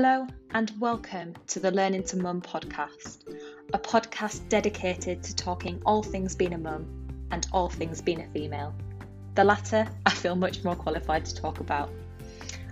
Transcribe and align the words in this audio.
Hello, 0.00 0.28
and 0.52 0.72
welcome 0.78 1.34
to 1.48 1.58
the 1.58 1.72
Learning 1.72 2.04
to 2.04 2.16
Mum 2.16 2.40
podcast, 2.40 3.36
a 3.72 3.78
podcast 3.80 4.48
dedicated 4.48 5.24
to 5.24 5.34
talking 5.34 5.82
all 5.84 6.04
things 6.04 6.36
being 6.36 6.52
a 6.54 6.58
mum 6.58 6.86
and 7.32 7.48
all 7.52 7.68
things 7.68 8.00
being 8.00 8.20
a 8.20 8.28
female. 8.28 8.72
The 9.34 9.42
latter, 9.42 9.88
I 10.06 10.10
feel 10.10 10.36
much 10.36 10.62
more 10.62 10.76
qualified 10.76 11.24
to 11.24 11.34
talk 11.34 11.58
about. 11.58 11.90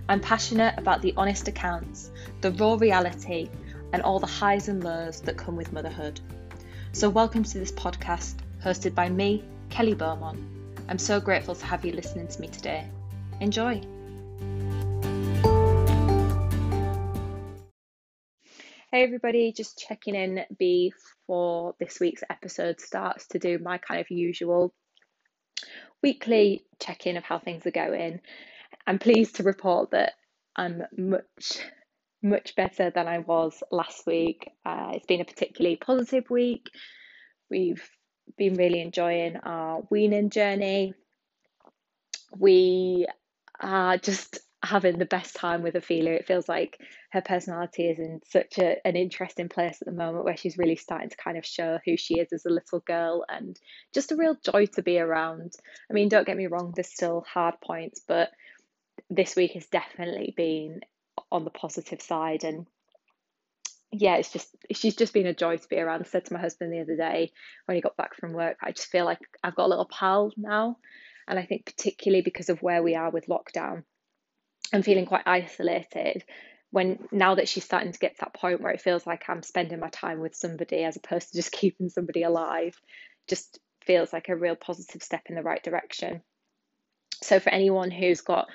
I'm 0.07 0.21
passionate 0.21 0.75
about 0.77 1.01
the 1.01 1.13
honest 1.17 1.49
accounts, 1.49 2.11
the 2.39 2.51
raw 2.51 2.75
reality, 2.75 3.49
and 3.91 4.01
all 4.03 4.21
the 4.21 4.25
highs 4.25 4.69
and 4.69 4.81
lows 4.81 5.19
that 5.19 5.35
come 5.35 5.57
with 5.57 5.73
motherhood. 5.73 6.21
So, 6.93 7.09
welcome 7.09 7.43
to 7.43 7.59
this 7.59 7.73
podcast 7.73 8.35
hosted 8.63 8.95
by 8.95 9.09
me, 9.09 9.43
Kelly 9.69 9.95
Beaumont. 9.95 10.39
I'm 10.87 10.97
so 10.97 11.19
grateful 11.19 11.55
to 11.55 11.65
have 11.65 11.83
you 11.83 11.91
listening 11.91 12.29
to 12.29 12.39
me 12.39 12.47
today. 12.47 12.89
Enjoy! 13.41 13.81
Hey 18.89 19.03
everybody, 19.03 19.51
just 19.51 19.77
checking 19.77 20.15
in 20.15 20.45
before 20.57 21.75
this 21.77 21.99
week's 21.99 22.23
episode 22.29 22.79
starts 22.79 23.27
to 23.27 23.37
do 23.37 23.59
my 23.59 23.79
kind 23.79 23.99
of 23.99 24.09
usual 24.09 24.73
weekly 26.01 26.63
check 26.79 27.05
in 27.05 27.17
of 27.17 27.25
how 27.25 27.37
things 27.37 27.65
are 27.65 27.71
going. 27.71 28.21
I'm 28.87 28.97
pleased 28.97 29.35
to 29.35 29.43
report 29.43 29.91
that 29.91 30.13
I'm 30.55 30.83
much, 30.97 31.59
much 32.23 32.55
better 32.55 32.89
than 32.89 33.09
I 33.09 33.19
was 33.19 33.61
last 33.73 34.07
week. 34.07 34.49
Uh, 34.65 34.91
it's 34.93 35.05
been 35.05 35.19
a 35.19 35.25
particularly 35.25 35.75
positive 35.75 36.29
week. 36.29 36.69
We've 37.49 37.85
been 38.37 38.53
really 38.53 38.79
enjoying 38.79 39.35
our 39.35 39.81
weaning 39.89 40.29
journey. 40.29 40.93
We 42.37 43.05
are 43.59 43.97
just 43.97 44.39
having 44.63 44.97
the 44.97 45.05
best 45.05 45.35
time 45.35 45.61
with 45.61 45.75
Ophelia. 45.75 46.13
It 46.13 46.27
feels 46.27 46.49
like 46.49 46.79
her 47.11 47.21
personality 47.21 47.89
is 47.89 47.99
in 47.99 48.21
such 48.27 48.57
a, 48.57 48.75
an 48.85 48.95
interesting 48.95 49.49
place 49.49 49.77
at 49.81 49.85
the 49.85 49.93
moment 49.93 50.25
where 50.25 50.37
she's 50.37 50.57
really 50.57 50.75
starting 50.75 51.09
to 51.09 51.17
kind 51.17 51.37
of 51.37 51.45
show 51.45 51.79
who 51.85 51.95
she 51.95 52.19
is 52.19 52.33
as 52.33 52.45
a 52.45 52.49
little 52.49 52.79
girl 52.79 53.23
and 53.29 53.59
just 53.93 54.11
a 54.11 54.15
real 54.15 54.35
joy 54.43 54.65
to 54.65 54.81
be 54.81 54.99
around. 54.99 55.53
I 55.89 55.93
mean, 55.93 56.09
don't 56.09 56.25
get 56.25 56.37
me 56.37 56.47
wrong, 56.47 56.73
there's 56.75 56.91
still 56.91 57.23
hard 57.31 57.55
points, 57.63 58.01
but 58.07 58.31
this 59.09 59.35
week 59.35 59.51
has 59.53 59.67
definitely 59.67 60.33
been 60.35 60.81
on 61.31 61.43
the 61.43 61.49
positive 61.51 62.01
side 62.01 62.43
and 62.43 62.65
yeah, 63.91 64.17
it's 64.17 64.31
just 64.31 64.49
she's 64.73 64.95
just 64.95 65.13
been 65.13 65.27
a 65.27 65.33
joy 65.33 65.55
to 65.57 65.67
be 65.69 65.79
around. 65.79 66.01
I 66.01 66.05
said 66.05 66.25
to 66.25 66.33
my 66.33 66.41
husband 66.41 66.73
the 66.73 66.81
other 66.81 66.97
day 66.97 67.31
when 67.65 67.75
he 67.75 67.81
got 67.81 67.95
back 67.95 68.15
from 68.15 68.33
work, 68.33 68.57
I 68.61 68.71
just 68.71 68.89
feel 68.89 69.05
like 69.05 69.19
I've 69.43 69.55
got 69.55 69.67
a 69.67 69.69
little 69.69 69.89
pal 69.89 70.31
now. 70.35 70.77
And 71.27 71.39
I 71.39 71.45
think 71.45 71.65
particularly 71.65 72.21
because 72.21 72.49
of 72.49 72.61
where 72.61 72.83
we 72.83 72.95
are 72.95 73.09
with 73.09 73.27
lockdown, 73.27 73.83
I'm 74.73 74.83
feeling 74.83 75.05
quite 75.05 75.23
isolated 75.25 76.23
when 76.71 77.07
now 77.11 77.35
that 77.35 77.47
she's 77.47 77.63
starting 77.63 77.91
to 77.91 77.99
get 77.99 78.15
to 78.15 78.21
that 78.21 78.33
point 78.33 78.61
where 78.61 78.73
it 78.73 78.81
feels 78.81 79.07
like 79.07 79.23
I'm 79.29 79.41
spending 79.41 79.79
my 79.79 79.89
time 79.89 80.19
with 80.19 80.35
somebody 80.35 80.83
as 80.83 80.97
opposed 80.97 81.29
to 81.31 81.37
just 81.37 81.51
keeping 81.53 81.89
somebody 81.89 82.23
alive, 82.23 82.79
just 83.27 83.59
feels 83.85 84.11
like 84.11 84.29
a 84.29 84.35
real 84.35 84.55
positive 84.55 85.01
step 85.01 85.23
in 85.27 85.35
the 85.35 85.43
right 85.43 85.63
direction. 85.63 86.21
So, 87.23 87.39
for 87.39 87.49
anyone 87.49 87.89
who's 87.89 88.21
got 88.21 88.47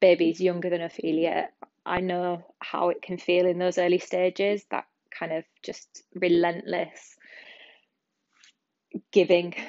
babies 0.00 0.40
younger 0.40 0.70
than 0.70 0.80
Ophelia, 0.80 1.48
I 1.84 2.00
know 2.00 2.44
how 2.60 2.88
it 2.88 3.02
can 3.02 3.18
feel 3.18 3.46
in 3.46 3.58
those 3.58 3.78
early 3.78 3.98
stages 3.98 4.64
that 4.70 4.84
kind 5.16 5.32
of 5.32 5.44
just 5.62 6.02
relentless 6.14 7.16
giving. 9.12 9.54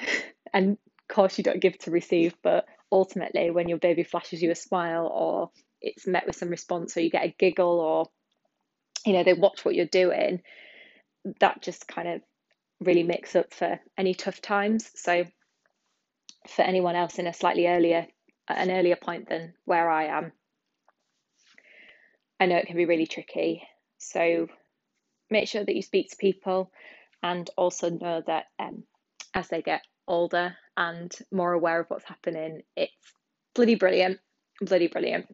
And 0.52 0.78
of 1.10 1.12
course, 1.12 1.36
you 1.36 1.42
don't 1.42 1.58
give 1.58 1.76
to 1.78 1.90
receive, 1.90 2.32
but 2.40 2.64
ultimately, 2.92 3.50
when 3.50 3.68
your 3.68 3.78
baby 3.78 4.04
flashes 4.04 4.40
you 4.40 4.52
a 4.52 4.54
smile 4.54 5.08
or 5.12 5.50
it's 5.84 6.06
met 6.06 6.26
with 6.26 6.36
some 6.36 6.48
response 6.48 6.96
or 6.96 7.00
you 7.00 7.10
get 7.10 7.24
a 7.24 7.34
giggle 7.38 7.80
or 7.80 8.06
you 9.04 9.12
know 9.12 9.22
they 9.22 9.34
watch 9.34 9.64
what 9.64 9.74
you're 9.74 9.86
doing 9.86 10.40
that 11.40 11.62
just 11.62 11.86
kind 11.88 12.08
of 12.08 12.20
really 12.80 13.02
makes 13.02 13.34
up 13.34 13.52
for 13.54 13.80
any 13.96 14.14
tough 14.14 14.40
times. 14.42 14.90
So 14.94 15.24
for 16.48 16.62
anyone 16.62 16.96
else 16.96 17.18
in 17.18 17.26
a 17.26 17.32
slightly 17.32 17.66
earlier 17.66 18.06
an 18.48 18.70
earlier 18.70 18.96
point 18.96 19.28
than 19.28 19.54
where 19.64 19.88
I 19.88 20.06
am 20.06 20.32
I 22.38 22.46
know 22.46 22.56
it 22.56 22.66
can 22.66 22.76
be 22.76 22.84
really 22.84 23.06
tricky. 23.06 23.62
So 23.98 24.48
make 25.30 25.48
sure 25.48 25.64
that 25.64 25.74
you 25.74 25.82
speak 25.82 26.10
to 26.10 26.16
people 26.16 26.70
and 27.22 27.48
also 27.56 27.88
know 27.88 28.22
that 28.26 28.46
um, 28.58 28.84
as 29.32 29.48
they 29.48 29.62
get 29.62 29.82
older 30.06 30.54
and 30.76 31.10
more 31.32 31.52
aware 31.52 31.80
of 31.80 31.86
what's 31.88 32.04
happening 32.04 32.60
it's 32.76 32.92
bloody 33.54 33.76
brilliant 33.76 34.18
bloody 34.60 34.88
brilliant 34.88 35.26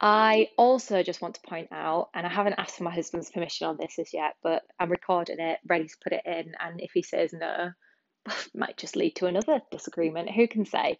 I 0.00 0.48
also 0.56 1.02
just 1.02 1.20
want 1.20 1.34
to 1.34 1.48
point 1.48 1.68
out, 1.72 2.10
and 2.14 2.24
I 2.24 2.30
haven't 2.30 2.54
asked 2.58 2.76
for 2.76 2.84
my 2.84 2.94
husband's 2.94 3.30
permission 3.30 3.66
on 3.66 3.76
this 3.78 3.98
as 3.98 4.14
yet, 4.14 4.36
but 4.42 4.62
I'm 4.78 4.90
recording 4.90 5.40
it, 5.40 5.58
ready 5.66 5.88
to 5.88 5.96
put 6.02 6.12
it 6.12 6.22
in, 6.24 6.52
and 6.60 6.80
if 6.80 6.92
he 6.92 7.02
says 7.02 7.32
no, 7.32 7.72
might 8.54 8.76
just 8.76 8.96
lead 8.96 9.16
to 9.16 9.26
another 9.26 9.60
disagreement. 9.72 10.30
Who 10.30 10.46
can 10.46 10.64
say? 10.64 10.98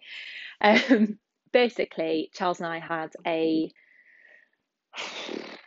Um, 0.61 1.19
basically, 1.53 2.31
Charles 2.35 2.61
and 2.61 2.69
I 2.69 2.81
had 2.81 3.11
a 3.27 3.71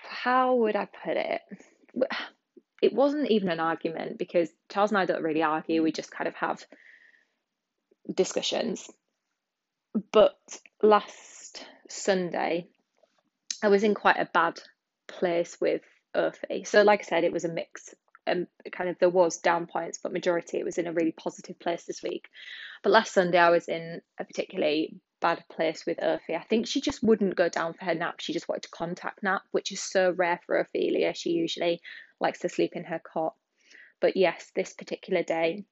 how 0.04 0.56
would 0.56 0.76
I 0.76 0.86
put 0.86 1.18
it? 1.18 1.42
It 2.82 2.94
wasn't 2.94 3.30
even 3.30 3.50
an 3.50 3.60
argument 3.60 4.18
because 4.18 4.50
Charles 4.72 4.90
and 4.90 4.98
I 4.98 5.06
don't 5.06 5.22
really 5.22 5.44
argue, 5.44 5.84
we 5.84 5.92
just 5.92 6.10
kind 6.10 6.28
of 6.28 6.34
have 6.34 6.66
discussions. 8.12 8.90
But 10.12 10.36
last 10.82 11.64
Sunday, 11.90 12.70
I 13.64 13.68
was 13.68 13.84
in 13.84 13.94
quite 13.94 14.18
a 14.18 14.30
bad 14.34 14.60
place 15.08 15.58
with 15.60 15.82
Earthy. 16.16 16.64
So, 16.64 16.84
like 16.84 17.02
I 17.02 17.04
said, 17.04 17.24
it 17.24 17.34
was 17.34 17.46
a 17.46 17.54
mix. 17.54 17.94
Um, 18.28 18.48
kind 18.72 18.90
of 18.90 18.98
there 19.00 19.10
was 19.10 19.38
down 19.38 19.66
points, 19.66 20.00
but 20.02 20.14
majority 20.14 20.60
it 20.60 20.66
was 20.66 20.78
in 20.78 20.88
a 20.88 20.94
really 20.94 21.12
positive 21.12 21.60
place 21.60 21.86
this 21.86 22.04
week. 22.04 22.28
But 22.84 22.92
last 22.92 23.14
Sunday 23.14 23.40
I 23.40 23.50
was 23.50 23.68
in 23.68 24.02
a 24.20 24.26
particularly 24.26 25.00
bad 25.22 25.44
place 25.52 25.86
with 25.86 26.00
Earthy. 26.02 26.36
I 26.36 26.44
think 26.44 26.68
she 26.68 26.82
just 26.82 27.04
wouldn't 27.04 27.36
go 27.36 27.50
down 27.50 27.74
for 27.74 27.86
her 27.86 27.96
nap. 27.96 28.20
She 28.20 28.34
just 28.34 28.48
wanted 28.48 28.64
to 28.64 28.70
contact 28.70 29.24
nap, 29.24 29.44
which 29.52 29.72
is 29.72 29.82
so 29.82 30.12
rare 30.12 30.40
for 30.46 30.58
Ophelia. 30.58 31.14
She 31.14 31.32
usually 31.32 31.82
likes 32.20 32.40
to 32.40 32.50
sleep 32.50 32.74
in 32.76 32.84
her 32.84 33.00
cot. 33.00 33.36
But 34.00 34.18
yes, 34.18 34.52
this 34.56 34.74
particular 34.74 35.24
day, 35.24 35.66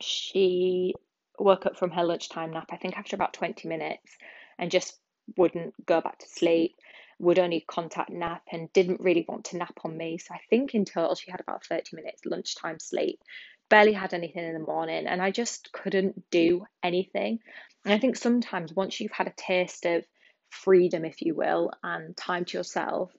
she 0.00 0.94
woke 1.38 1.66
up 1.66 1.76
from 1.76 1.90
her 1.90 2.04
lunchtime 2.04 2.52
nap, 2.52 2.68
I 2.70 2.76
think 2.76 2.96
after 2.96 3.16
about 3.16 3.34
20 3.34 3.68
minutes, 3.68 4.16
and 4.58 4.70
just 4.70 4.98
wouldn't 5.36 5.74
go 5.86 6.00
back 6.00 6.18
to 6.18 6.28
sleep, 6.28 6.76
would 7.18 7.38
only 7.38 7.64
contact 7.66 8.10
nap 8.10 8.42
and 8.52 8.72
didn't 8.72 9.00
really 9.00 9.24
want 9.28 9.46
to 9.46 9.56
nap 9.56 9.78
on 9.84 9.96
me. 9.96 10.18
So 10.18 10.34
I 10.34 10.40
think 10.50 10.74
in 10.74 10.84
total 10.84 11.14
she 11.14 11.30
had 11.30 11.40
about 11.40 11.64
30 11.64 11.96
minutes 11.96 12.24
lunchtime 12.24 12.78
sleep. 12.78 13.20
Barely 13.68 13.92
had 13.92 14.14
anything 14.14 14.44
in 14.44 14.54
the 14.54 14.60
morning, 14.60 15.06
and 15.06 15.20
I 15.20 15.30
just 15.30 15.72
couldn't 15.72 16.30
do 16.30 16.64
anything. 16.82 17.40
And 17.84 17.92
I 17.92 17.98
think 17.98 18.16
sometimes 18.16 18.72
once 18.72 18.98
you've 18.98 19.12
had 19.12 19.26
a 19.26 19.34
taste 19.36 19.84
of 19.84 20.04
freedom, 20.48 21.04
if 21.04 21.20
you 21.20 21.34
will, 21.34 21.72
and 21.82 22.16
time 22.16 22.46
to 22.46 22.56
yourself, 22.56 23.12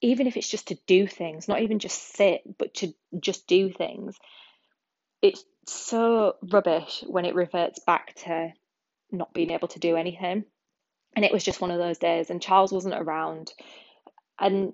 even 0.00 0.26
if 0.26 0.36
it's 0.36 0.48
just 0.48 0.68
to 0.68 0.78
do 0.86 1.06
things, 1.06 1.48
not 1.48 1.60
even 1.60 1.80
just 1.80 2.16
sit, 2.16 2.42
but 2.56 2.72
to 2.74 2.94
just 3.20 3.46
do 3.46 3.70
things, 3.70 4.16
it's 5.20 5.44
so 5.66 6.36
rubbish 6.50 7.04
when 7.06 7.24
it 7.24 7.34
reverts 7.34 7.78
back 7.80 8.14
to 8.14 8.52
not 9.10 9.34
being 9.34 9.50
able 9.50 9.68
to 9.68 9.78
do 9.78 9.96
anything 9.96 10.44
and 11.14 11.24
it 11.24 11.32
was 11.32 11.44
just 11.44 11.60
one 11.60 11.70
of 11.70 11.78
those 11.78 11.98
days 11.98 12.30
and 12.30 12.42
charles 12.42 12.72
wasn't 12.72 12.94
around. 12.94 13.52
And 14.38 14.72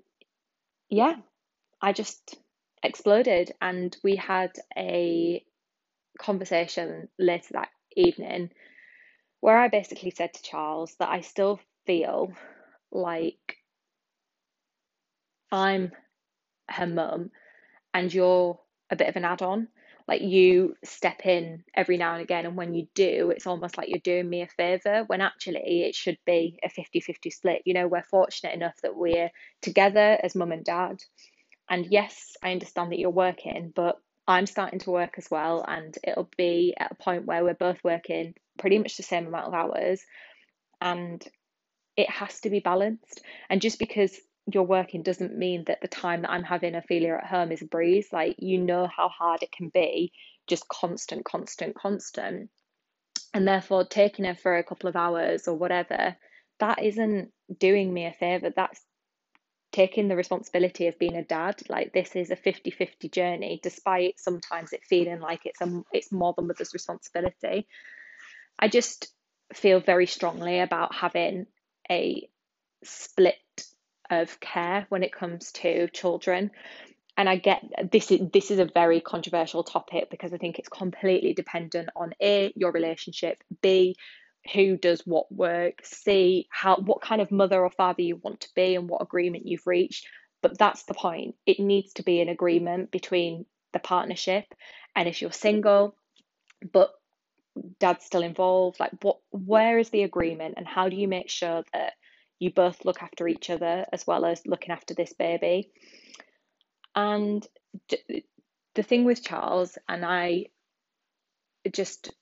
yeah 0.91 1.17
i 1.83 1.93
just 1.93 2.37
exploded. 2.83 3.53
And 3.61 3.97
we 4.03 4.17
had 4.17 4.53
a 4.77 5.45
conversation 6.19 7.09
later 7.19 7.49
that 7.53 7.69
evening 7.97 8.51
where 9.41 9.59
i 9.59 9.69
basically 9.69 10.11
said 10.11 10.35
to 10.35 10.43
charles 10.43 10.95
that 10.99 11.09
i 11.09 11.21
still 11.21 11.61
feel 11.87 12.33
like 12.91 13.57
i'm 15.53 15.93
her 16.69 16.87
mum 16.87 17.31
and 17.95 18.13
you're 18.13 18.59
a 18.91 18.97
bit 18.97 19.09
of 19.09 19.17
an 19.17 19.25
add-on 19.25 19.69
like 20.09 20.23
you 20.23 20.75
step 20.85 21.27
in 21.27 21.63
every 21.75 21.99
now 21.99 22.15
and 22.15 22.23
again 22.23 22.47
and 22.47 22.57
when 22.57 22.75
you 22.75 22.89
do 22.95 23.31
it's 23.31 23.47
almost 23.47 23.77
like 23.77 23.89
you're 23.89 23.99
doing 23.99 24.29
me 24.29 24.43
a 24.43 24.49
favor 24.49 25.05
when 25.07 25.21
actually 25.21 25.61
it 25.83 25.95
should 25.95 26.19
be 26.27 26.59
a 26.65 26.69
50-50 26.69 27.33
split. 27.33 27.63
You 27.65 27.75
know 27.75 27.87
we're 27.87 28.03
fortunate 28.03 28.55
enough 28.55 28.75
that 28.83 28.97
we're 28.97 29.31
together 29.63 30.19
as 30.23 30.35
mum 30.35 30.53
and 30.53 30.65
dad. 30.65 30.99
And 31.71 31.87
yes 31.91 32.37
i 32.43 32.51
understand 32.51 32.93
that 32.93 32.99
you're 32.99 33.11
working 33.11 33.73
but 33.75 34.01
i'm 34.27 34.47
starting 34.47 34.79
to 34.81 34.91
work 34.91 35.15
as 35.19 35.29
well 35.31 35.65
and 35.67 35.97
it'll 36.03 36.31
be 36.37 36.75
at 36.79 36.93
a 36.93 37.03
point 37.03 37.27
where 37.27 37.45
we're 37.45 37.55
both 37.55 37.79
working 37.85 38.35
pretty 38.59 38.79
much 38.79 38.97
the 38.97 39.03
same 39.03 39.27
amount 39.27 39.47
of 39.47 39.55
hours 39.55 40.03
and 40.81 41.27
it 41.99 42.09
has 42.09 42.41
to 42.41 42.51
be 42.51 42.61
balanced. 42.61 43.23
And 43.51 43.61
just 43.61 43.79
because 43.81 44.17
you're 44.53 44.63
working 44.63 45.03
doesn't 45.03 45.37
mean 45.37 45.65
that 45.67 45.81
the 45.81 45.89
time 45.89 46.23
that 46.23 46.31
I'm 46.31 46.45
having 46.45 46.75
Ophelia 46.75 47.15
at 47.15 47.27
home 47.27 47.53
is 47.53 47.63
a 47.63 47.67
breeze. 47.67 48.09
Like, 48.13 48.37
you 48.39 48.59
know 48.59 48.87
how 48.87 49.09
hard 49.09 49.43
it 49.43 49.53
can 49.53 49.69
be, 49.69 50.13
just 50.47 50.67
constant, 50.69 51.25
constant, 51.25 51.75
constant. 51.75 52.51
And 53.35 53.47
therefore, 53.47 53.85
taking 53.85 54.25
her 54.25 54.35
for 54.35 54.57
a 54.57 54.65
couple 54.65 54.89
of 54.89 54.97
hours 54.97 55.49
or 55.49 55.55
whatever, 55.55 56.17
that 56.61 56.83
isn't 56.83 57.31
doing 57.59 57.93
me 57.93 58.07
a 58.07 58.13
favor. 58.13 58.51
That's 58.55 58.81
taking 59.71 60.09
the 60.09 60.17
responsibility 60.17 60.87
of 60.87 60.99
being 60.99 61.17
a 61.17 61.25
dad 61.25 61.61
like 61.69 61.93
this 61.93 62.17
is 62.17 62.31
a 62.31 62.37
50-50 62.37 63.13
journey 63.13 63.61
despite 63.63 64.19
sometimes 64.19 64.73
it 64.73 64.81
feeling 64.83 65.21
like 65.21 65.45
it's 65.45 65.61
a 65.61 65.83
it's 65.93 66.11
more 66.11 66.33
the 66.35 66.43
mother's 66.43 66.73
responsibility 66.73 67.67
i 68.59 68.67
just 68.67 69.13
feel 69.53 69.81
very 69.81 70.07
strongly 70.07 70.61
about 70.61 70.95
having 70.95 71.47
a 71.91 72.27
split 72.83 73.37
of 74.11 74.41
care 74.41 74.87
when 74.89 75.03
it 75.03 75.13
comes 75.13 75.53
to 75.53 75.89
children 75.89 76.51
and 77.19 77.29
I 77.29 77.37
get 77.37 77.91
this 77.91 78.13
is 78.13 78.21
this 78.33 78.51
is 78.53 78.61
a 78.61 78.71
very 78.73 79.01
controversial 79.01 79.65
topic 79.65 80.09
because 80.09 80.33
I 80.33 80.39
think 80.39 80.59
it's 80.59 80.69
completely 80.69 81.35
dependent 81.35 81.91
on 81.97 82.15
a 82.23 82.53
your 82.55 82.71
relationship, 82.71 83.43
b 83.61 83.97
who 84.55 84.77
does 84.77 85.03
what 85.05 85.31
work, 85.31 85.85
c 85.85 86.47
how 86.49 86.77
what 86.77 87.03
kind 87.03 87.21
of 87.21 87.33
mother 87.33 87.61
or 87.61 87.71
father 87.71 88.03
you 88.03 88.21
want 88.23 88.41
to 88.43 88.49
be 88.55 88.77
and 88.77 88.89
what 88.89 89.03
agreement 89.03 89.47
you've 89.47 89.67
reached. 89.67 90.07
But 90.43 90.57
that's 90.57 90.85
the 90.85 90.95
point. 90.95 91.35
It 91.45 91.59
needs 91.59 91.95
to 91.95 92.05
be 92.05 92.21
an 92.21 92.29
agreement 92.29 92.93
between 92.93 93.47
the 93.73 93.81
partnership, 93.81 94.45
and 94.95 95.09
if 95.09 95.21
you're 95.21 95.33
single, 95.33 95.97
but 96.73 96.93
dad's 97.81 98.05
still 98.05 98.23
involved, 98.23 98.79
like 98.79 98.93
what 99.03 99.19
where 99.31 99.81
is 99.81 99.91
the 99.91 100.05
agreement, 100.05 100.55
and 100.57 100.69
how 100.69 100.89
do 100.89 100.95
you 100.95 101.09
make 101.09 101.31
sure 101.31 101.65
that 101.73 101.95
you 102.39 102.53
both 102.53 102.85
look 102.85 103.03
after 103.03 103.27
each 103.29 103.51
other 103.51 103.87
as 103.93 104.07
well 104.07 104.25
as 104.25 104.47
looking 104.47 104.71
after 104.71 104.95
this 104.95 105.13
baby? 105.13 105.71
And 106.95 107.47
the 108.75 108.83
thing 108.83 109.05
with 109.05 109.23
Charles, 109.23 109.79
and 109.89 110.05
I 110.05 110.47
just, 111.73 112.13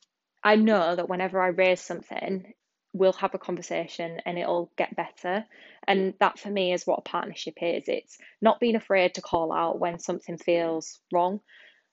I 0.42 0.56
know 0.56 0.96
that 0.96 1.08
whenever 1.08 1.40
I 1.40 1.48
raise 1.48 1.80
something, 1.80 2.52
we'll 2.92 3.12
have 3.14 3.34
a 3.34 3.38
conversation 3.38 4.20
and 4.24 4.38
it'll 4.38 4.70
get 4.76 4.96
better. 4.96 5.44
And 5.86 6.14
that 6.20 6.38
for 6.38 6.50
me 6.50 6.72
is 6.72 6.86
what 6.86 7.00
a 7.00 7.02
partnership 7.08 7.54
is 7.60 7.84
it's 7.86 8.18
not 8.40 8.60
being 8.60 8.76
afraid 8.76 9.14
to 9.14 9.22
call 9.22 9.52
out 9.52 9.78
when 9.78 9.98
something 9.98 10.38
feels 10.38 10.98
wrong, 11.12 11.40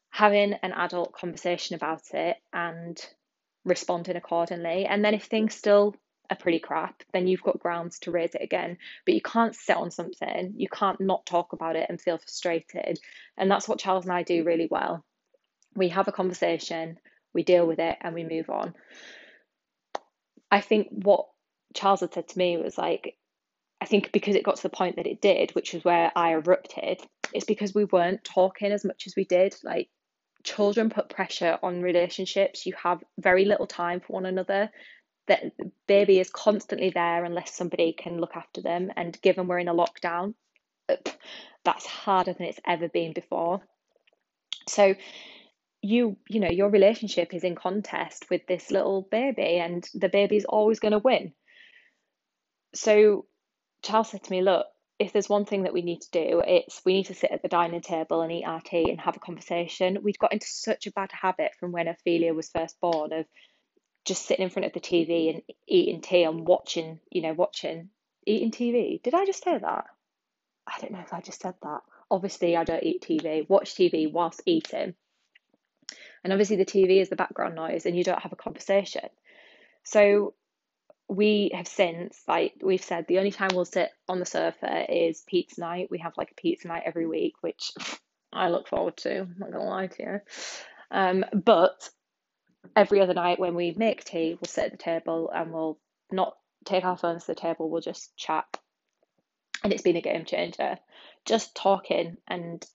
having 0.10 0.54
an 0.54 0.72
adult 0.72 1.14
conversation 1.14 1.76
about 1.76 2.04
it 2.14 2.38
and 2.54 2.98
responding 3.66 4.16
accordingly. 4.16 4.86
And 4.86 5.04
then 5.04 5.14
if 5.14 5.26
things 5.26 5.56
still 5.56 5.96
are 6.30 6.38
pretty 6.38 6.60
crap, 6.60 7.04
then 7.12 7.28
you've 7.28 7.44
got 7.44 7.60
grounds 7.60 8.00
to 8.00 8.12
raise 8.12 8.34
it 8.36 8.42
again. 8.42 8.78
But 9.06 9.16
you 9.16 9.22
can't 9.22 9.56
sit 9.56 9.76
on 9.76 9.92
something, 9.92 10.54
you 10.56 10.68
can't 10.70 11.00
not 11.02 11.26
talk 11.26 11.54
about 11.54 11.76
it 11.76 11.88
and 11.90 12.00
feel 12.00 12.18
frustrated. 12.18 13.00
And 13.38 13.50
that's 13.50 13.68
what 13.68 13.80
Charles 13.80 14.06
and 14.06 14.14
I 14.14 14.24
do 14.24 14.44
really 14.44 14.68
well. 14.70 15.04
We 15.76 15.90
have 15.90 16.08
a 16.08 16.14
conversation, 16.14 16.98
we 17.34 17.44
deal 17.44 17.66
with 17.66 17.80
it, 17.80 17.98
and 18.02 18.14
we 18.14 18.24
move 18.24 18.50
on. 18.50 18.74
I 20.52 20.62
think 20.62 20.88
what 20.92 21.28
Charles 21.74 22.02
had 22.02 22.14
said 22.14 22.28
to 22.30 22.38
me 22.38 22.58
was 22.58 22.78
like, 22.78 23.18
I 23.82 23.86
think 23.86 24.12
because 24.12 24.36
it 24.36 24.44
got 24.44 24.56
to 24.58 24.64
the 24.64 24.70
point 24.70 24.96
that 24.96 25.08
it 25.08 25.20
did, 25.20 25.52
which 25.52 25.74
was 25.74 25.84
where 25.84 26.12
I 26.16 26.34
erupted, 26.34 27.02
it's 27.34 27.46
because 27.46 27.74
we 27.74 27.86
weren't 27.86 28.24
talking 28.24 28.72
as 28.72 28.86
much 28.86 29.08
as 29.08 29.16
we 29.16 29.26
did. 29.26 29.56
Like, 29.64 29.90
children 30.44 30.90
put 30.90 31.10
pressure 31.10 31.58
on 31.64 31.82
relationships. 31.82 32.66
You 32.66 32.74
have 32.82 33.04
very 33.18 33.46
little 33.46 33.68
time 33.68 34.00
for 34.00 34.14
one 34.14 34.26
another 34.26 34.70
that 35.28 35.54
baby 35.88 36.20
is 36.20 36.30
constantly 36.30 36.90
there 36.90 37.24
unless 37.24 37.54
somebody 37.54 37.94
can 37.94 38.20
look 38.20 38.36
after 38.36 38.62
them. 38.62 38.92
And 38.96 39.20
given 39.22 39.48
we're 39.48 39.60
in 39.60 39.68
a 39.68 39.74
lockdown, 39.74 40.34
that's 41.64 41.86
harder 41.86 42.34
than 42.34 42.48
it's 42.48 42.60
ever 42.66 42.90
been 42.90 43.14
before. 43.14 43.62
So 44.68 44.96
you 45.84 46.16
you 46.30 46.40
know 46.40 46.50
your 46.50 46.70
relationship 46.70 47.34
is 47.34 47.44
in 47.44 47.56
contest 47.56 48.26
with 48.32 48.48
this 48.48 48.72
little 48.72 49.06
baby 49.12 49.60
and 49.60 49.88
the 49.94 50.10
baby's 50.10 50.46
always 50.46 50.80
going 50.80 50.94
to 50.94 50.98
win 50.98 51.34
so 52.74 53.26
charles 53.84 54.10
said 54.10 54.24
to 54.24 54.32
me 54.32 54.42
look 54.42 54.66
if 54.98 55.12
there's 55.12 55.28
one 55.28 55.44
thing 55.44 55.64
that 55.64 55.74
we 55.74 55.82
need 55.82 56.00
to 56.00 56.12
do 56.12 56.42
it's 56.48 56.82
we 56.86 56.94
need 56.94 57.06
to 57.08 57.14
sit 57.14 57.32
at 57.32 57.42
the 57.42 57.50
dining 57.50 57.82
table 57.82 58.22
and 58.22 58.32
eat 58.32 58.46
our 58.46 58.62
tea 58.62 58.90
and 58.90 59.02
have 59.02 59.18
a 59.18 59.20
conversation 59.20 59.98
we'd 60.02 60.18
got 60.18 60.32
into 60.32 60.48
such 60.48 60.88
a 60.88 60.92
bad 60.92 61.12
habit 61.12 61.52
from 61.60 61.74
when 61.74 61.90
ophelia 61.90 62.34
was 62.34 62.50
first 62.50 62.80
born 62.80 63.12
of 63.12 63.26
just 64.06 64.26
sitting 64.26 64.44
in 64.44 64.50
front 64.50 64.66
of 64.66 64.74
the 64.74 64.80
TV 64.80 65.34
and 65.34 65.42
eating 65.68 66.02
tea 66.02 66.24
and 66.24 66.46
watching, 66.46 67.00
you 67.10 67.22
know, 67.22 67.34
watching, 67.34 67.90
eating 68.26 68.52
TV. 68.52 69.02
Did 69.02 69.14
I 69.14 69.26
just 69.26 69.44
say 69.44 69.58
that? 69.58 69.86
I 70.68 70.80
don't 70.80 70.92
know 70.92 71.00
if 71.00 71.14
I 71.14 71.22
just 71.22 71.42
said 71.42 71.56
that. 71.64 71.82
Obviously, 72.12 72.56
I 72.56 72.64
don't 72.64 72.84
eat 72.84 73.02
TV, 73.02 73.48
watch 73.50 73.76
TV 73.76 74.12
whilst 74.12 74.42
eating. 74.46 74.94
And 76.24 76.34
obviously, 76.34 76.58
the 76.58 76.66
TV 76.66 77.02
is 77.02 77.10
the 77.10 77.16
background 77.16 77.56
noise 77.56 77.86
and 77.86 77.98
you 77.98 78.04
don't 78.04 78.22
have 78.22 78.34
a 78.34 78.38
conversation. 78.38 79.10
So, 79.84 80.34
we 81.10 81.52
have 81.54 81.68
since, 81.68 82.22
like 82.28 82.54
we've 82.62 82.84
said, 82.84 83.06
the 83.08 83.20
only 83.20 83.32
time 83.32 83.50
we'll 83.54 83.66
sit 83.66 83.90
on 84.08 84.20
the 84.20 84.26
sofa 84.26 84.86
is 84.90 85.24
pizza 85.28 85.60
night. 85.60 85.90
We 85.92 86.00
have 86.00 86.14
like 86.18 86.32
a 86.32 86.42
pizza 86.42 86.68
night 86.68 86.84
every 86.86 87.06
week, 87.06 87.34
which 87.42 87.72
I 88.32 88.50
look 88.50 88.68
forward 88.68 88.98
to. 88.98 89.22
I'm 89.22 89.36
not 89.38 89.52
gonna 89.52 89.66
lie 89.66 89.88
to 89.88 90.04
you. 90.04 90.20
Um, 90.92 91.26
but 91.34 91.90
every 92.76 93.02
other 93.02 93.14
night 93.14 93.40
when 93.40 93.56
we 93.56 93.74
make 93.78 94.04
tea, 94.04 94.38
we'll 94.40 94.48
sit 94.48 94.66
at 94.66 94.72
the 94.72 94.78
table 94.78 95.32
and 95.34 95.52
we'll 95.52 95.80
not 96.12 96.36
take 96.66 96.86
our 96.86 96.98
phones 96.98 97.26
to 97.26 97.34
the 97.34 97.40
table, 97.40 97.70
we'll 97.70 97.82
just 97.82 98.16
chat. 98.16 98.46
And 99.64 99.72
it's 99.72 99.82
been 99.82 99.96
a 99.96 100.02
game 100.02 100.26
changer. 100.26 100.78
Just 101.26 101.56
talking 101.56 102.18
and 102.28 102.66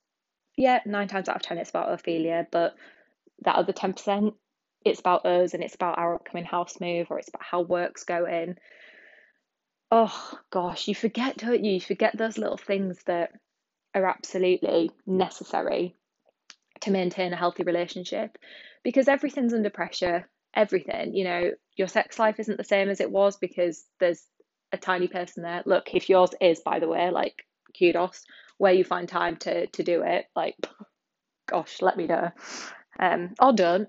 yeah, 0.56 0.80
nine 0.86 1.08
times 1.08 1.28
out 1.28 1.36
of 1.36 1.42
ten 1.42 1.58
it's 1.58 1.70
about 1.70 1.92
Ophelia, 1.92 2.46
but 2.50 2.74
that 3.42 3.56
other 3.56 3.72
ten 3.72 3.92
percent 3.92 4.34
it's 4.84 5.00
about 5.00 5.26
us 5.26 5.54
and 5.54 5.62
it's 5.62 5.74
about 5.74 5.98
our 5.98 6.14
upcoming 6.14 6.44
house 6.44 6.80
move 6.80 7.08
or 7.10 7.18
it's 7.18 7.28
about 7.28 7.42
how 7.42 7.60
work's 7.60 8.04
going. 8.04 8.56
Oh 9.90 10.38
gosh, 10.50 10.88
you 10.88 10.94
forget, 10.94 11.36
don't 11.36 11.64
you? 11.64 11.72
You 11.72 11.80
forget 11.80 12.16
those 12.16 12.38
little 12.38 12.56
things 12.56 12.98
that 13.06 13.32
are 13.94 14.06
absolutely 14.06 14.90
necessary 15.06 15.94
to 16.80 16.90
maintain 16.90 17.32
a 17.32 17.36
healthy 17.36 17.64
relationship 17.64 18.38
because 18.84 19.08
everything's 19.08 19.54
under 19.54 19.70
pressure. 19.70 20.28
Everything, 20.54 21.14
you 21.14 21.24
know, 21.24 21.50
your 21.76 21.88
sex 21.88 22.18
life 22.18 22.40
isn't 22.40 22.56
the 22.56 22.64
same 22.64 22.88
as 22.88 23.00
it 23.00 23.10
was 23.10 23.36
because 23.36 23.84
there's 24.00 24.22
a 24.72 24.78
tiny 24.78 25.06
person 25.08 25.42
there. 25.42 25.62
Look, 25.66 25.94
if 25.94 26.08
yours 26.08 26.30
is, 26.40 26.60
by 26.60 26.78
the 26.78 26.88
way, 26.88 27.10
like 27.10 27.44
kudos, 27.78 28.24
where 28.56 28.72
you 28.72 28.84
find 28.84 29.08
time 29.08 29.36
to 29.38 29.66
to 29.68 29.82
do 29.82 30.02
it, 30.02 30.26
like, 30.34 30.56
gosh, 31.46 31.82
let 31.82 31.96
me 31.96 32.06
know. 32.06 32.30
Um, 32.98 33.34
or 33.40 33.52
don't 33.52 33.88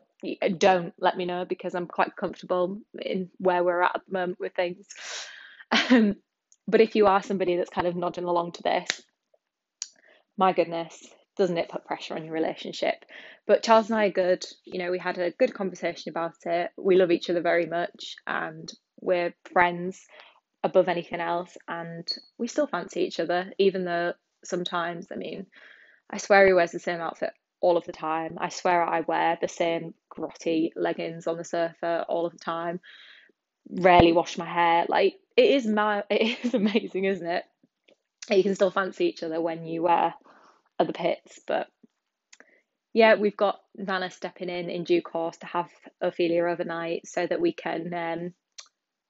don't 0.57 0.93
let 0.99 1.17
me 1.17 1.25
know 1.25 1.45
because 1.45 1.75
I'm 1.75 1.87
quite 1.87 2.15
comfortable 2.15 2.81
in 3.01 3.29
where 3.37 3.63
we're 3.63 3.81
at 3.81 3.95
at 3.95 4.01
the 4.05 4.13
moment 4.13 4.39
with 4.39 4.53
things. 4.53 4.85
Um, 5.91 6.15
but 6.67 6.81
if 6.81 6.95
you 6.95 7.07
are 7.07 7.23
somebody 7.23 7.55
that's 7.57 7.69
kind 7.69 7.87
of 7.87 7.95
nodding 7.95 8.25
along 8.25 8.53
to 8.53 8.63
this, 8.63 9.01
my 10.37 10.53
goodness, 10.53 11.07
doesn't 11.39 11.57
it 11.57 11.69
put 11.69 11.85
pressure 11.85 12.15
on 12.15 12.25
your 12.25 12.33
relationship? 12.33 13.05
But 13.47 13.63
Charles 13.63 13.89
and 13.89 13.97
I 13.97 14.07
are 14.07 14.11
good. 14.11 14.45
You 14.65 14.77
know, 14.77 14.91
we 14.91 14.99
had 14.99 15.17
a 15.17 15.31
good 15.31 15.53
conversation 15.53 16.09
about 16.09 16.35
it. 16.45 16.71
We 16.77 16.97
love 16.97 17.11
each 17.11 17.29
other 17.29 17.39
very 17.41 17.65
much 17.65 18.17
and 18.27 18.69
we're 18.99 19.33
friends 19.51 20.05
above 20.65 20.89
anything 20.89 21.21
else. 21.21 21.57
And 21.65 22.05
we 22.37 22.47
still 22.49 22.67
fancy 22.67 23.01
each 23.03 23.21
other, 23.21 23.53
even 23.57 23.85
though 23.85 24.13
sometimes, 24.43 25.07
I 25.13 25.15
mean, 25.15 25.45
I 26.09 26.17
swear 26.17 26.45
he 26.45 26.51
wears 26.51 26.73
the 26.73 26.79
same 26.79 26.99
outfit 26.99 27.31
all 27.61 27.77
of 27.77 27.85
the 27.85 27.93
time. 27.93 28.37
I 28.37 28.49
swear 28.49 28.83
I 28.83 28.99
wear 28.99 29.37
the 29.39 29.47
same 29.47 29.93
grotty 30.13 30.71
leggings 30.75 31.25
on 31.25 31.37
the 31.37 31.45
surfer 31.45 32.03
all 32.09 32.25
of 32.25 32.33
the 32.33 32.39
time. 32.39 32.81
Rarely 33.69 34.11
wash 34.11 34.37
my 34.37 34.45
hair. 34.45 34.85
Like 34.89 35.15
it 35.37 35.51
is 35.51 35.65
my 35.65 36.03
it 36.09 36.43
is 36.43 36.53
amazing, 36.53 37.05
isn't 37.05 37.25
it? 37.25 37.45
You 38.29 38.43
can 38.43 38.55
still 38.55 38.71
fancy 38.71 39.05
each 39.05 39.23
other 39.23 39.39
when 39.39 39.65
you 39.65 39.83
wear 39.83 40.13
other 40.79 40.93
pits. 40.93 41.39
But 41.45 41.67
yeah, 42.93 43.15
we've 43.15 43.37
got 43.37 43.59
Vanna 43.75 44.09
stepping 44.09 44.49
in 44.49 44.69
in 44.69 44.83
due 44.83 45.01
course 45.01 45.37
to 45.37 45.45
have 45.45 45.69
Ophelia 46.01 46.45
overnight 46.45 47.07
so 47.07 47.25
that 47.25 47.41
we 47.41 47.53
can 47.53 47.93
um, 47.93 48.33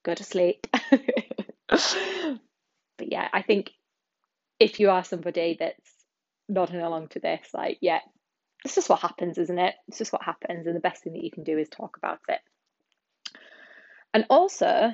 go 0.03 0.13
to 0.13 0.23
sleep. 0.23 0.67
but 1.69 1.79
yeah, 2.99 3.27
I 3.31 3.41
think 3.41 3.71
if 4.59 4.79
you 4.79 4.89
are 4.89 5.03
somebody 5.03 5.55
that's 5.59 5.89
nodding 6.49 6.81
along 6.81 7.09
to 7.09 7.19
this, 7.19 7.47
like, 7.53 7.77
yeah, 7.81 7.99
it's 8.65 8.75
just 8.75 8.89
what 8.89 8.99
happens, 8.99 9.37
isn't 9.37 9.59
it? 9.59 9.75
It's 9.87 9.97
just 9.97 10.11
what 10.11 10.23
happens, 10.23 10.67
and 10.67 10.75
the 10.75 10.81
best 10.81 11.03
thing 11.03 11.13
that 11.13 11.23
you 11.23 11.31
can 11.31 11.43
do 11.43 11.57
is 11.57 11.69
talk 11.69 11.95
about 11.97 12.19
it. 12.27 12.41
And 14.13 14.25
also, 14.29 14.93